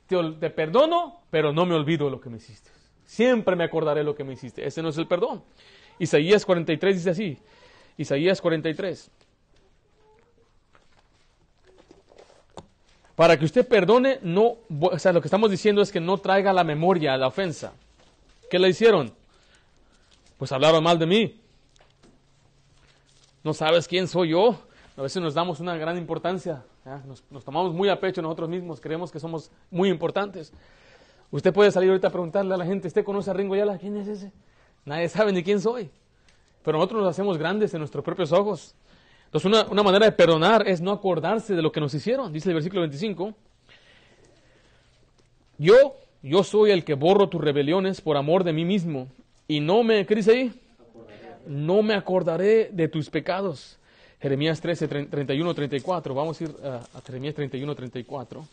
te, 0.09 0.49
perdono, 0.49 1.21
pero 1.29 1.53
no 1.53 1.65
me 1.65 1.75
olvido 1.75 2.09
lo 2.09 2.19
que 2.19 2.29
me 2.29 2.37
hiciste. 2.37 2.71
Siempre 3.05 3.55
me 3.55 3.63
acordaré 3.63 4.03
lo 4.03 4.15
que 4.15 4.23
me 4.23 4.33
hiciste. 4.33 4.65
Ese 4.65 4.81
no 4.81 4.89
es 4.89 4.97
el 4.97 5.07
perdón. 5.07 5.43
Isaías 5.99 6.45
43 6.45 6.95
dice 6.95 7.09
así. 7.11 7.37
Isaías 7.97 8.41
43. 8.41 9.11
Para 13.15 13.37
que 13.37 13.45
usted 13.45 13.67
perdone, 13.67 14.19
no, 14.23 14.57
o 14.79 14.97
sea, 14.97 15.11
lo 15.11 15.21
que 15.21 15.27
estamos 15.27 15.51
diciendo 15.51 15.81
es 15.81 15.91
que 15.91 15.99
no 15.99 16.17
traiga 16.17 16.53
la 16.53 16.63
memoria 16.63 17.17
la 17.17 17.27
ofensa. 17.27 17.73
¿Qué 18.49 18.57
le 18.57 18.69
hicieron? 18.69 19.13
Pues 20.37 20.51
hablaron 20.51 20.83
mal 20.83 20.97
de 20.97 21.05
mí. 21.05 21.41
No 23.43 23.53
sabes 23.53 23.87
quién 23.87 24.07
soy 24.07 24.29
yo. 24.29 24.59
A 24.97 25.01
veces 25.01 25.21
nos 25.21 25.33
damos 25.33 25.59
una 25.59 25.77
gran 25.77 25.97
importancia 25.97 26.63
nos, 27.05 27.43
tomamos 27.43 27.73
muy 27.73 27.89
a 27.89 27.99
pecho 27.99 28.21
nosotros 28.21 28.49
mismos, 28.49 28.81
creemos 28.81 29.11
que 29.11 29.19
somos 29.19 29.51
muy 29.69 29.89
importantes. 29.89 30.53
Usted 31.31 31.53
puede 31.53 31.71
salir 31.71 31.89
ahorita 31.89 32.07
a 32.07 32.11
preguntarle 32.11 32.53
a 32.53 32.57
la 32.57 32.65
gente, 32.65 32.87
¿usted 32.87 33.03
conoce 33.03 33.29
a 33.29 33.33
Ringo 33.33 33.55
Yala? 33.55 33.77
¿Quién 33.77 33.97
es 33.97 34.07
ese? 34.07 34.31
Nadie 34.85 35.07
sabe 35.09 35.31
ni 35.31 35.43
quién 35.43 35.61
soy. 35.61 35.89
Pero 36.63 36.77
nosotros 36.77 37.01
nos 37.01 37.11
hacemos 37.11 37.37
grandes 37.37 37.73
en 37.73 37.79
nuestros 37.79 38.03
propios 38.03 38.31
ojos. 38.31 38.75
Entonces, 39.25 39.45
una, 39.45 39.67
una, 39.69 39.83
manera 39.83 40.05
de 40.05 40.11
perdonar 40.11 40.67
es 40.67 40.81
no 40.81 40.91
acordarse 40.91 41.55
de 41.55 41.61
lo 41.61 41.71
que 41.71 41.79
nos 41.79 41.93
hicieron. 41.93 42.33
Dice 42.33 42.49
el 42.49 42.55
versículo 42.55 42.81
25. 42.81 43.33
Yo, 45.59 45.97
yo 46.23 46.43
soy 46.43 46.71
el 46.71 46.83
que 46.83 46.95
borro 46.95 47.29
tus 47.29 47.41
rebeliones 47.41 48.01
por 48.01 48.17
amor 48.17 48.43
de 48.43 48.53
mí 48.53 48.65
mismo. 48.65 49.07
Y 49.47 49.59
no 49.59 49.83
me, 49.83 50.05
¿qué 50.05 50.15
dice 50.15 50.31
ahí? 50.31 50.61
No 51.45 51.81
me 51.83 51.93
acordaré 51.93 52.69
de 52.71 52.87
tus 52.87 53.09
pecados. 53.09 53.78
Jeremías 54.21 54.59
13, 54.59 54.87
31, 54.87 55.53
34. 55.53 56.13
Vamos 56.13 56.41
a 56.41 56.43
ir 56.43 56.55
a, 56.63 57.01
Jeremías 57.05 57.35
31, 57.35 57.73
34. 57.75 58.45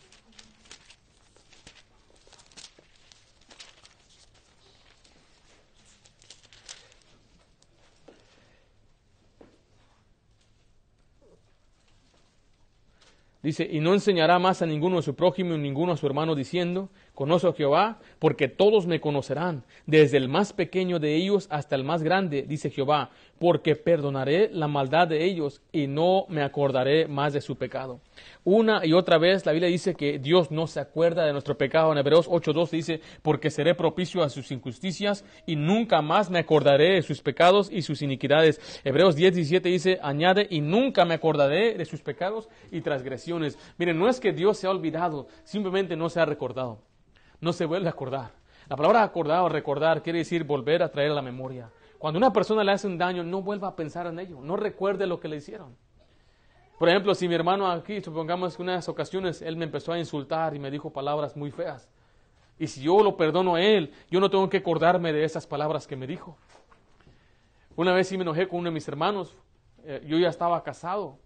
Dice, 13.43 13.67
y 13.71 13.79
no 13.79 13.93
enseñará 13.93 14.39
más 14.39 14.61
a 14.61 14.65
ninguno 14.65 14.97
de 14.97 15.03
su 15.03 15.15
prójimo 15.15 15.53
y 15.53 15.59
ninguno 15.59 15.93
a 15.93 15.97
su 15.97 16.07
hermano 16.07 16.33
diciendo, 16.33 16.89
conozco 17.13 17.49
a 17.49 17.53
Jehová, 17.53 17.99
porque 18.17 18.47
todos 18.47 18.87
me 18.87 18.99
conocerán, 18.99 19.63
desde 19.85 20.17
el 20.17 20.27
más 20.27 20.53
pequeño 20.53 20.99
de 20.99 21.15
ellos 21.15 21.47
hasta 21.51 21.75
el 21.75 21.83
más 21.83 22.01
grande, 22.01 22.41
dice 22.41 22.71
Jehová, 22.71 23.11
porque 23.37 23.75
perdonaré 23.75 24.49
la 24.51 24.67
maldad 24.67 25.07
de 25.07 25.23
ellos 25.23 25.61
y 25.71 25.85
no 25.85 26.25
me 26.29 26.41
acordaré 26.41 27.07
más 27.07 27.33
de 27.33 27.41
su 27.41 27.57
pecado. 27.57 27.99
Una 28.43 28.85
y 28.85 28.93
otra 28.93 29.17
vez 29.17 29.45
la 29.45 29.51
Biblia 29.51 29.69
dice 29.69 29.95
que 29.95 30.19
Dios 30.19 30.51
no 30.51 30.67
se 30.67 30.79
acuerda 30.79 31.25
de 31.25 31.33
nuestro 31.33 31.57
pecado. 31.57 31.91
En 31.91 31.97
Hebreos 31.97 32.29
8.2 32.29 32.69
dice, 32.69 33.01
porque 33.21 33.49
seré 33.49 33.75
propicio 33.75 34.23
a 34.23 34.29
sus 34.29 34.51
injusticias 34.51 35.25
y 35.45 35.55
nunca 35.55 36.01
más 36.01 36.29
me 36.29 36.39
acordaré 36.39 36.93
de 36.93 37.01
sus 37.01 37.21
pecados 37.21 37.69
y 37.71 37.81
sus 37.81 38.01
iniquidades. 38.01 38.59
Hebreos 38.83 39.17
10.17 39.17 39.61
dice, 39.61 39.99
añade, 40.01 40.47
y 40.49 40.61
nunca 40.61 41.05
me 41.05 41.13
acordaré 41.13 41.77
de 41.77 41.85
sus 41.85 42.01
pecados 42.01 42.49
y 42.71 42.81
transgresiones. 42.81 43.57
Miren, 43.77 43.99
no 43.99 44.07
es 44.07 44.19
que 44.19 44.33
Dios 44.33 44.57
se 44.57 44.67
ha 44.67 44.71
olvidado, 44.71 45.27
simplemente 45.43 45.95
no 45.95 46.09
se 46.09 46.19
ha 46.19 46.25
recordado. 46.25 46.79
No 47.39 47.53
se 47.53 47.65
vuelve 47.65 47.87
a 47.87 47.91
acordar. 47.91 48.31
La 48.69 48.75
palabra 48.75 49.03
acordar 49.03 49.41
o 49.41 49.49
recordar 49.49 50.01
quiere 50.01 50.19
decir 50.19 50.43
volver 50.43 50.83
a 50.83 50.89
traer 50.89 51.11
a 51.11 51.15
la 51.15 51.21
memoria. 51.21 51.69
Cuando 51.97 52.17
una 52.17 52.33
persona 52.33 52.63
le 52.63 52.73
hace 52.73 52.87
un 52.87 52.97
daño, 52.97 53.23
no 53.23 53.41
vuelva 53.41 53.69
a 53.69 53.75
pensar 53.75 54.07
en 54.07 54.19
ello, 54.19 54.39
no 54.41 54.55
recuerde 54.55 55.07
lo 55.07 55.19
que 55.19 55.27
le 55.27 55.37
hicieron. 55.37 55.75
Por 56.77 56.89
ejemplo, 56.89 57.15
si 57.15 57.27
mi 57.27 57.35
hermano 57.35 57.69
aquí, 57.69 58.01
supongamos 58.01 58.55
que 58.55 58.61
unas 58.61 58.87
ocasiones 58.87 59.41
él 59.41 59.57
me 59.57 59.65
empezó 59.65 59.93
a 59.93 59.99
insultar 59.99 60.55
y 60.55 60.59
me 60.59 60.69
dijo 60.69 60.91
palabras 60.91 61.35
muy 61.35 61.51
feas. 61.51 61.89
Y 62.59 62.67
si 62.67 62.81
yo 62.81 63.01
lo 63.03 63.17
perdono 63.17 63.55
a 63.55 63.61
él, 63.61 63.93
yo 64.09 64.19
no 64.19 64.29
tengo 64.29 64.47
que 64.49 64.57
acordarme 64.57 65.11
de 65.11 65.23
esas 65.23 65.47
palabras 65.47 65.87
que 65.87 65.95
me 65.95 66.05
dijo. 66.05 66.37
Una 67.75 67.93
vez 67.93 68.07
sí 68.07 68.17
me 68.17 68.23
enojé 68.23 68.47
con 68.47 68.59
uno 68.59 68.69
de 68.69 68.73
mis 68.73 68.87
hermanos, 68.87 69.35
eh, 69.83 70.03
yo 70.05 70.17
ya 70.17 70.29
estaba 70.29 70.63
casado 70.63 71.17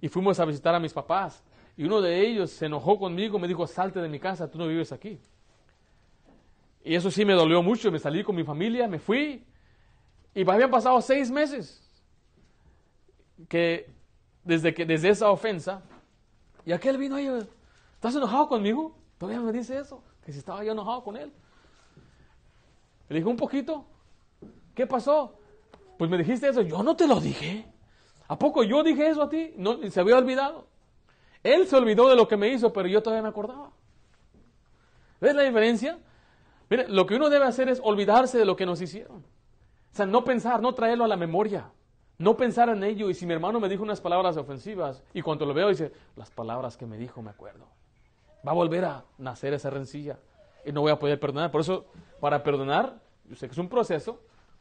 y 0.00 0.08
fuimos 0.08 0.38
a 0.40 0.44
visitar 0.44 0.74
a 0.74 0.80
mis 0.80 0.92
papás. 0.92 1.42
Y 1.76 1.84
uno 1.84 2.00
de 2.00 2.20
ellos 2.20 2.50
se 2.50 2.66
enojó 2.66 2.98
conmigo, 2.98 3.38
me 3.38 3.48
dijo, 3.48 3.66
salte 3.66 4.00
de 4.00 4.08
mi 4.08 4.18
casa, 4.18 4.50
tú 4.50 4.58
no 4.58 4.66
vives 4.66 4.92
aquí. 4.92 5.18
Y 6.82 6.94
eso 6.94 7.10
sí 7.10 7.24
me 7.24 7.34
dolió 7.34 7.62
mucho, 7.62 7.90
me 7.90 7.98
salí 7.98 8.22
con 8.22 8.34
mi 8.36 8.44
familia, 8.44 8.88
me 8.88 8.98
fui 8.98 9.44
y 10.34 10.48
habían 10.48 10.70
pasado 10.70 11.00
seis 11.00 11.30
meses 11.30 11.82
que 13.48 13.90
desde, 14.44 14.74
que, 14.74 14.84
desde 14.84 15.10
esa 15.10 15.30
ofensa, 15.30 15.82
y 16.64 16.72
aquel 16.72 16.98
vino 16.98 17.16
ahí, 17.16 17.28
¿estás 17.94 18.14
enojado 18.14 18.48
conmigo? 18.48 18.94
Todavía 19.18 19.40
me 19.40 19.52
dice 19.52 19.78
eso, 19.78 20.02
que 20.24 20.32
si 20.32 20.38
estaba 20.38 20.64
yo 20.64 20.72
enojado 20.72 21.02
con 21.02 21.16
él. 21.16 21.32
Le 23.08 23.16
dije, 23.16 23.28
un 23.28 23.36
poquito, 23.36 23.84
¿qué 24.74 24.86
pasó? 24.86 25.34
Pues 25.98 26.10
me 26.10 26.16
dijiste 26.16 26.48
eso, 26.48 26.62
yo 26.62 26.82
no 26.82 26.96
te 26.96 27.06
lo 27.06 27.20
dije. 27.20 27.66
¿A 28.28 28.38
poco 28.38 28.62
yo 28.62 28.82
dije 28.82 29.08
eso 29.08 29.22
a 29.22 29.28
ti? 29.28 29.52
No, 29.56 29.78
se 29.90 30.00
había 30.00 30.16
olvidado. 30.16 30.66
Él 31.42 31.66
se 31.66 31.76
olvidó 31.76 32.08
de 32.08 32.16
lo 32.16 32.28
que 32.28 32.36
me 32.36 32.48
hizo, 32.48 32.72
pero 32.72 32.86
yo 32.88 33.02
todavía 33.02 33.22
me 33.22 33.28
acordaba. 33.28 33.72
¿Ves 35.20 35.34
la 35.34 35.42
diferencia? 35.42 35.98
Mire, 36.68 36.88
lo 36.88 37.06
que 37.06 37.16
uno 37.16 37.28
debe 37.28 37.44
hacer 37.46 37.68
es 37.68 37.80
olvidarse 37.82 38.38
de 38.38 38.44
lo 38.44 38.56
que 38.56 38.64
nos 38.64 38.80
hicieron. 38.80 39.16
O 39.18 39.96
sea, 39.96 40.06
no 40.06 40.22
pensar, 40.22 40.62
no 40.62 40.74
traerlo 40.74 41.04
a 41.04 41.08
la 41.08 41.16
memoria. 41.16 41.70
No 42.20 42.36
pensar 42.36 42.68
en 42.68 42.84
ello. 42.84 43.08
Y 43.08 43.14
si 43.14 43.24
mi 43.24 43.32
hermano 43.32 43.58
me 43.60 43.68
dijo 43.68 43.82
unas 43.82 44.02
palabras 44.02 44.36
ofensivas, 44.36 45.02
y 45.14 45.22
cuando 45.22 45.46
lo 45.46 45.54
veo 45.54 45.70
dice, 45.70 45.90
las 46.16 46.30
palabras 46.30 46.76
que 46.76 46.84
me 46.84 46.98
dijo 46.98 47.22
me 47.22 47.30
acuerdo. 47.30 47.64
Va 48.46 48.52
a 48.52 48.54
volver 48.54 48.84
a 48.84 49.04
nacer 49.16 49.54
esa 49.54 49.70
rencilla. 49.70 50.18
Y 50.66 50.70
no 50.70 50.82
voy 50.82 50.92
a 50.92 50.98
poder 50.98 51.18
perdonar. 51.18 51.50
Por 51.50 51.62
eso, 51.62 51.86
para 52.20 52.42
perdonar, 52.42 53.00
yo 53.26 53.36
sé 53.36 53.46
que 53.46 53.52
es 53.52 53.58
un 53.58 53.70
proceso, 53.70 54.20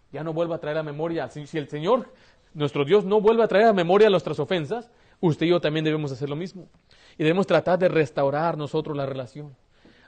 ya 0.09 0.23
no 0.23 0.31
vuelva 0.31 0.55
a 0.55 0.59
traer 0.59 0.77
a 0.77 0.83
memoria. 0.83 1.27
Si, 1.29 1.57
el 1.57 1.67
Señor, 1.67 2.07
nuestro 2.53 2.85
Dios, 2.85 3.03
no 3.03 3.19
vuelve 3.19 3.43
a 3.43 3.47
traer 3.49 3.65
a 3.65 3.73
memoria 3.73 4.09
nuestras 4.09 4.39
ofensas, 4.39 4.89
usted 5.19 5.45
y 5.45 5.49
yo 5.49 5.59
también 5.59 5.83
debemos 5.83 6.13
hacer 6.13 6.29
lo 6.29 6.37
mismo. 6.37 6.69
Y 7.17 7.23
debemos 7.23 7.45
tratar 7.45 7.77
de 7.77 7.89
restaurar 7.89 8.57
nosotros 8.57 8.95
la 8.95 9.05
relación. 9.05 9.53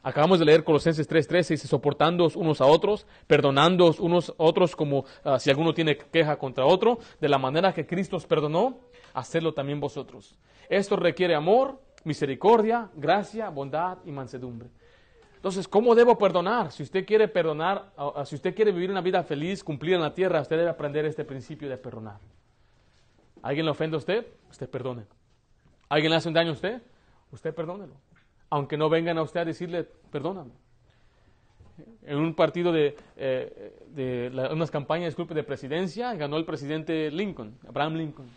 Acabamos 0.03 0.39
de 0.39 0.45
leer 0.45 0.63
Colosenses 0.63 1.07
3:13, 1.07 1.49
dice, 1.49 1.67
soportándoos 1.67 2.35
unos 2.35 2.59
a 2.59 2.65
otros, 2.65 3.05
perdonándoos 3.27 3.99
unos 3.99 4.31
a 4.31 4.33
otros 4.37 4.75
como 4.75 4.99
uh, 4.99 5.37
si 5.37 5.51
alguno 5.51 5.73
tiene 5.73 5.95
queja 5.95 6.37
contra 6.37 6.65
otro, 6.65 6.99
de 7.19 7.29
la 7.29 7.37
manera 7.37 7.71
que 7.71 7.85
Cristo 7.85 8.17
os 8.17 8.25
perdonó, 8.25 8.79
hacedlo 9.13 9.53
también 9.53 9.79
vosotros. 9.79 10.35
Esto 10.69 10.95
requiere 10.95 11.35
amor, 11.35 11.79
misericordia, 12.03 12.89
gracia, 12.95 13.49
bondad 13.49 13.99
y 14.03 14.11
mansedumbre. 14.11 14.69
Entonces, 15.35 15.67
¿cómo 15.67 15.93
debo 15.93 16.17
perdonar? 16.17 16.71
Si 16.71 16.81
usted 16.81 17.05
quiere 17.05 17.27
perdonar, 17.27 17.91
uh, 17.95 18.25
si 18.25 18.35
usted 18.35 18.55
quiere 18.55 18.71
vivir 18.71 18.89
una 18.89 19.01
vida 19.01 19.23
feliz, 19.23 19.63
cumplir 19.63 19.93
en 19.93 20.01
la 20.01 20.15
tierra, 20.15 20.41
usted 20.41 20.57
debe 20.57 20.69
aprender 20.69 21.05
este 21.05 21.25
principio 21.25 21.69
de 21.69 21.77
perdonar. 21.77 22.17
¿Alguien 23.43 23.65
le 23.65 23.71
ofende 23.71 23.97
a 23.97 23.99
usted? 23.99 24.25
Usted 24.49 24.67
perdone. 24.67 25.03
¿Alguien 25.89 26.09
le 26.09 26.17
hace 26.17 26.27
un 26.27 26.33
daño 26.33 26.49
a 26.49 26.53
usted? 26.53 26.81
Usted 27.31 27.53
perdónelo 27.53 28.10
aunque 28.51 28.77
no 28.77 28.89
vengan 28.89 29.17
a 29.17 29.23
usted 29.23 29.39
a 29.39 29.45
decirle, 29.45 29.87
perdóname. 30.11 30.51
En 32.03 32.17
un 32.17 32.35
partido 32.35 32.71
de, 32.71 32.97
eh, 33.15 33.79
de 33.87 34.29
unas 34.51 34.69
campañas, 34.69 35.07
disculpe, 35.07 35.33
de 35.33 35.43
presidencia, 35.43 36.13
ganó 36.15 36.37
el 36.37 36.45
presidente 36.45 37.09
Lincoln, 37.09 37.57
Abraham 37.67 37.95
Lincoln. 37.95 38.27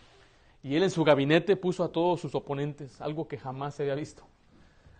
Y 0.62 0.76
él 0.76 0.84
en 0.84 0.90
su 0.90 1.02
gabinete 1.04 1.56
puso 1.56 1.82
a 1.82 1.88
todos 1.90 2.20
sus 2.20 2.34
oponentes, 2.34 3.00
algo 3.00 3.26
que 3.26 3.36
jamás 3.36 3.74
se 3.74 3.82
había 3.82 3.96
visto. 3.96 4.24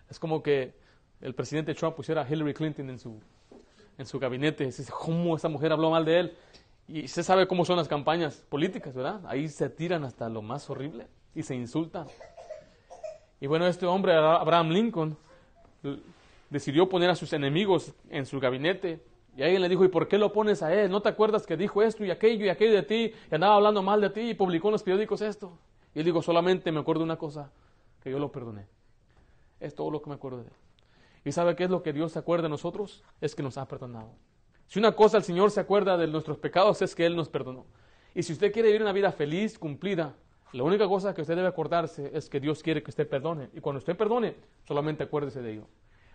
Es 0.09 0.19
como 0.19 0.43
que 0.43 0.75
el 1.21 1.33
presidente 1.33 1.73
Trump 1.73 1.95
pusiera 1.95 2.21
a 2.21 2.29
Hillary 2.29 2.53
Clinton 2.53 2.89
en 2.89 2.99
su, 2.99 3.19
en 3.97 4.05
su 4.05 4.19
gabinete. 4.19 4.65
Dice, 4.65 4.85
¿cómo 4.91 5.37
esa 5.37 5.47
mujer 5.47 5.71
habló 5.71 5.89
mal 5.89 6.03
de 6.03 6.19
él? 6.19 6.37
Y 6.89 7.07
se 7.07 7.23
sabe 7.23 7.47
cómo 7.47 7.63
son 7.63 7.77
las 7.77 7.87
campañas 7.87 8.43
políticas, 8.49 8.93
¿verdad? 8.93 9.21
Ahí 9.27 9.47
se 9.47 9.69
tiran 9.69 10.03
hasta 10.03 10.27
lo 10.27 10.41
más 10.41 10.69
horrible 10.69 11.07
y 11.33 11.41
se 11.41 11.55
insultan. 11.55 12.05
Y 13.45 13.47
bueno, 13.47 13.67
este 13.67 13.85
hombre, 13.85 14.15
Abraham 14.15 14.71
Lincoln, 14.71 15.15
decidió 16.49 16.89
poner 16.89 17.11
a 17.11 17.15
sus 17.15 17.31
enemigos 17.31 17.93
en 18.09 18.25
su 18.25 18.39
gabinete. 18.39 19.03
Y 19.37 19.43
alguien 19.43 19.61
le 19.61 19.69
dijo, 19.69 19.85
¿y 19.85 19.87
por 19.87 20.07
qué 20.07 20.17
lo 20.17 20.33
pones 20.33 20.63
a 20.63 20.73
él? 20.73 20.89
¿No 20.89 20.99
te 20.99 21.09
acuerdas 21.09 21.45
que 21.45 21.55
dijo 21.55 21.83
esto 21.83 22.03
y 22.03 22.09
aquello 22.09 22.43
y 22.43 22.49
aquello 22.49 22.73
de 22.73 22.81
ti? 22.81 23.13
Y 23.29 23.35
andaba 23.35 23.57
hablando 23.57 23.83
mal 23.83 24.01
de 24.01 24.09
ti 24.09 24.21
y 24.21 24.33
publicó 24.33 24.69
en 24.69 24.71
los 24.71 24.81
periódicos 24.81 25.21
esto. 25.21 25.59
Y 25.93 25.99
él 25.99 26.05
dijo, 26.05 26.23
solamente 26.23 26.71
me 26.71 26.79
acuerdo 26.79 27.01
de 27.01 27.05
una 27.05 27.17
cosa, 27.17 27.51
que 28.01 28.09
yo 28.09 28.17
lo 28.17 28.31
perdoné. 28.31 28.65
Es 29.59 29.75
todo 29.75 29.91
lo 29.91 30.01
que 30.01 30.09
me 30.09 30.15
acuerdo 30.15 30.39
de 30.39 30.45
él. 30.45 30.53
¿Y 31.23 31.31
sabe 31.31 31.55
qué 31.55 31.65
es 31.65 31.69
lo 31.69 31.83
que 31.83 31.93
Dios 31.93 32.13
se 32.13 32.17
acuerda 32.17 32.45
de 32.45 32.49
nosotros? 32.49 33.03
Es 33.21 33.35
que 33.35 33.43
nos 33.43 33.59
ha 33.59 33.67
perdonado. 33.67 34.09
Si 34.65 34.79
una 34.79 34.93
cosa 34.93 35.17
el 35.17 35.23
Señor 35.23 35.51
se 35.51 35.59
acuerda 35.59 35.97
de 35.97 36.07
nuestros 36.07 36.39
pecados 36.39 36.81
es 36.81 36.95
que 36.95 37.05
Él 37.05 37.15
nos 37.15 37.29
perdonó. 37.29 37.67
Y 38.15 38.23
si 38.23 38.33
usted 38.33 38.51
quiere 38.51 38.69
vivir 38.69 38.81
una 38.81 38.91
vida 38.91 39.11
feliz, 39.11 39.59
cumplida, 39.59 40.15
la 40.55 40.63
única 40.63 40.87
cosa 40.87 41.13
que 41.13 41.21
usted 41.21 41.35
debe 41.35 41.49
acordarse 41.49 42.11
es 42.13 42.29
que 42.29 42.39
Dios 42.39 42.63
quiere 42.63 42.81
que 42.81 42.89
usted 42.89 43.09
perdone. 43.09 43.49
Y 43.53 43.59
cuando 43.59 43.79
usted 43.79 43.97
perdone, 43.97 44.35
solamente 44.65 45.03
acuérdese 45.03 45.41
de 45.41 45.51
ello. 45.51 45.67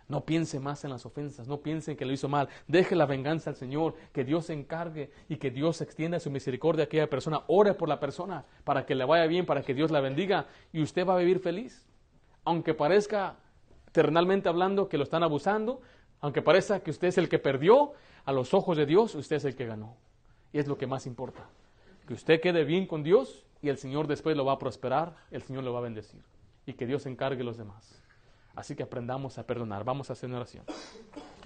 No 0.08 0.24
piense 0.24 0.58
más 0.58 0.82
en 0.82 0.90
las 0.90 1.04
ofensas, 1.04 1.46
no 1.46 1.58
piense 1.58 1.90
en 1.90 1.98
que 1.98 2.06
lo 2.06 2.12
hizo 2.14 2.26
mal. 2.26 2.48
Deje 2.66 2.96
la 2.96 3.04
venganza 3.04 3.50
al 3.50 3.56
Señor, 3.56 3.96
que 4.14 4.24
Dios 4.24 4.46
se 4.46 4.54
encargue 4.54 5.10
y 5.28 5.36
que 5.36 5.50
Dios 5.50 5.82
extienda 5.82 6.18
su 6.20 6.30
misericordia 6.30 6.84
a 6.84 6.86
aquella 6.86 7.10
persona. 7.10 7.42
Ore 7.48 7.74
por 7.74 7.86
la 7.86 8.00
persona 8.00 8.46
para 8.64 8.86
que 8.86 8.94
le 8.94 9.04
vaya 9.04 9.26
bien, 9.26 9.44
para 9.44 9.60
que 9.60 9.74
Dios 9.74 9.90
la 9.90 10.00
bendiga 10.00 10.46
y 10.72 10.80
usted 10.80 11.06
va 11.06 11.16
a 11.16 11.18
vivir 11.18 11.40
feliz. 11.40 11.86
Aunque 12.42 12.72
parezca, 12.72 13.36
terrenalmente 13.92 14.48
hablando, 14.48 14.88
que 14.88 14.96
lo 14.96 15.04
están 15.04 15.22
abusando, 15.22 15.82
aunque 16.20 16.40
parezca 16.40 16.80
que 16.80 16.90
usted 16.90 17.08
es 17.08 17.18
el 17.18 17.28
que 17.28 17.38
perdió, 17.38 17.92
a 18.24 18.32
los 18.32 18.54
ojos 18.54 18.78
de 18.78 18.86
Dios 18.86 19.14
usted 19.14 19.36
es 19.36 19.44
el 19.44 19.54
que 19.54 19.66
ganó. 19.66 19.98
Y 20.50 20.60
es 20.60 20.66
lo 20.66 20.78
que 20.78 20.86
más 20.86 21.06
importa. 21.06 21.46
Que 22.06 22.14
usted 22.14 22.40
quede 22.40 22.64
bien 22.64 22.86
con 22.86 23.02
Dios 23.02 23.44
y 23.62 23.68
el 23.68 23.78
Señor 23.78 24.06
después 24.06 24.36
lo 24.36 24.44
va 24.44 24.52
a 24.52 24.58
prosperar, 24.58 25.16
el 25.30 25.42
Señor 25.42 25.64
lo 25.64 25.72
va 25.72 25.80
a 25.80 25.82
bendecir 25.82 26.22
y 26.66 26.74
que 26.74 26.86
Dios 26.86 27.06
encargue 27.06 27.44
los 27.44 27.56
demás. 27.56 28.02
Así 28.54 28.74
que 28.74 28.82
aprendamos 28.82 29.38
a 29.38 29.46
perdonar. 29.46 29.84
Vamos 29.84 30.10
a 30.10 30.14
hacer 30.14 30.28
una 30.28 30.38
oración. 30.38 30.64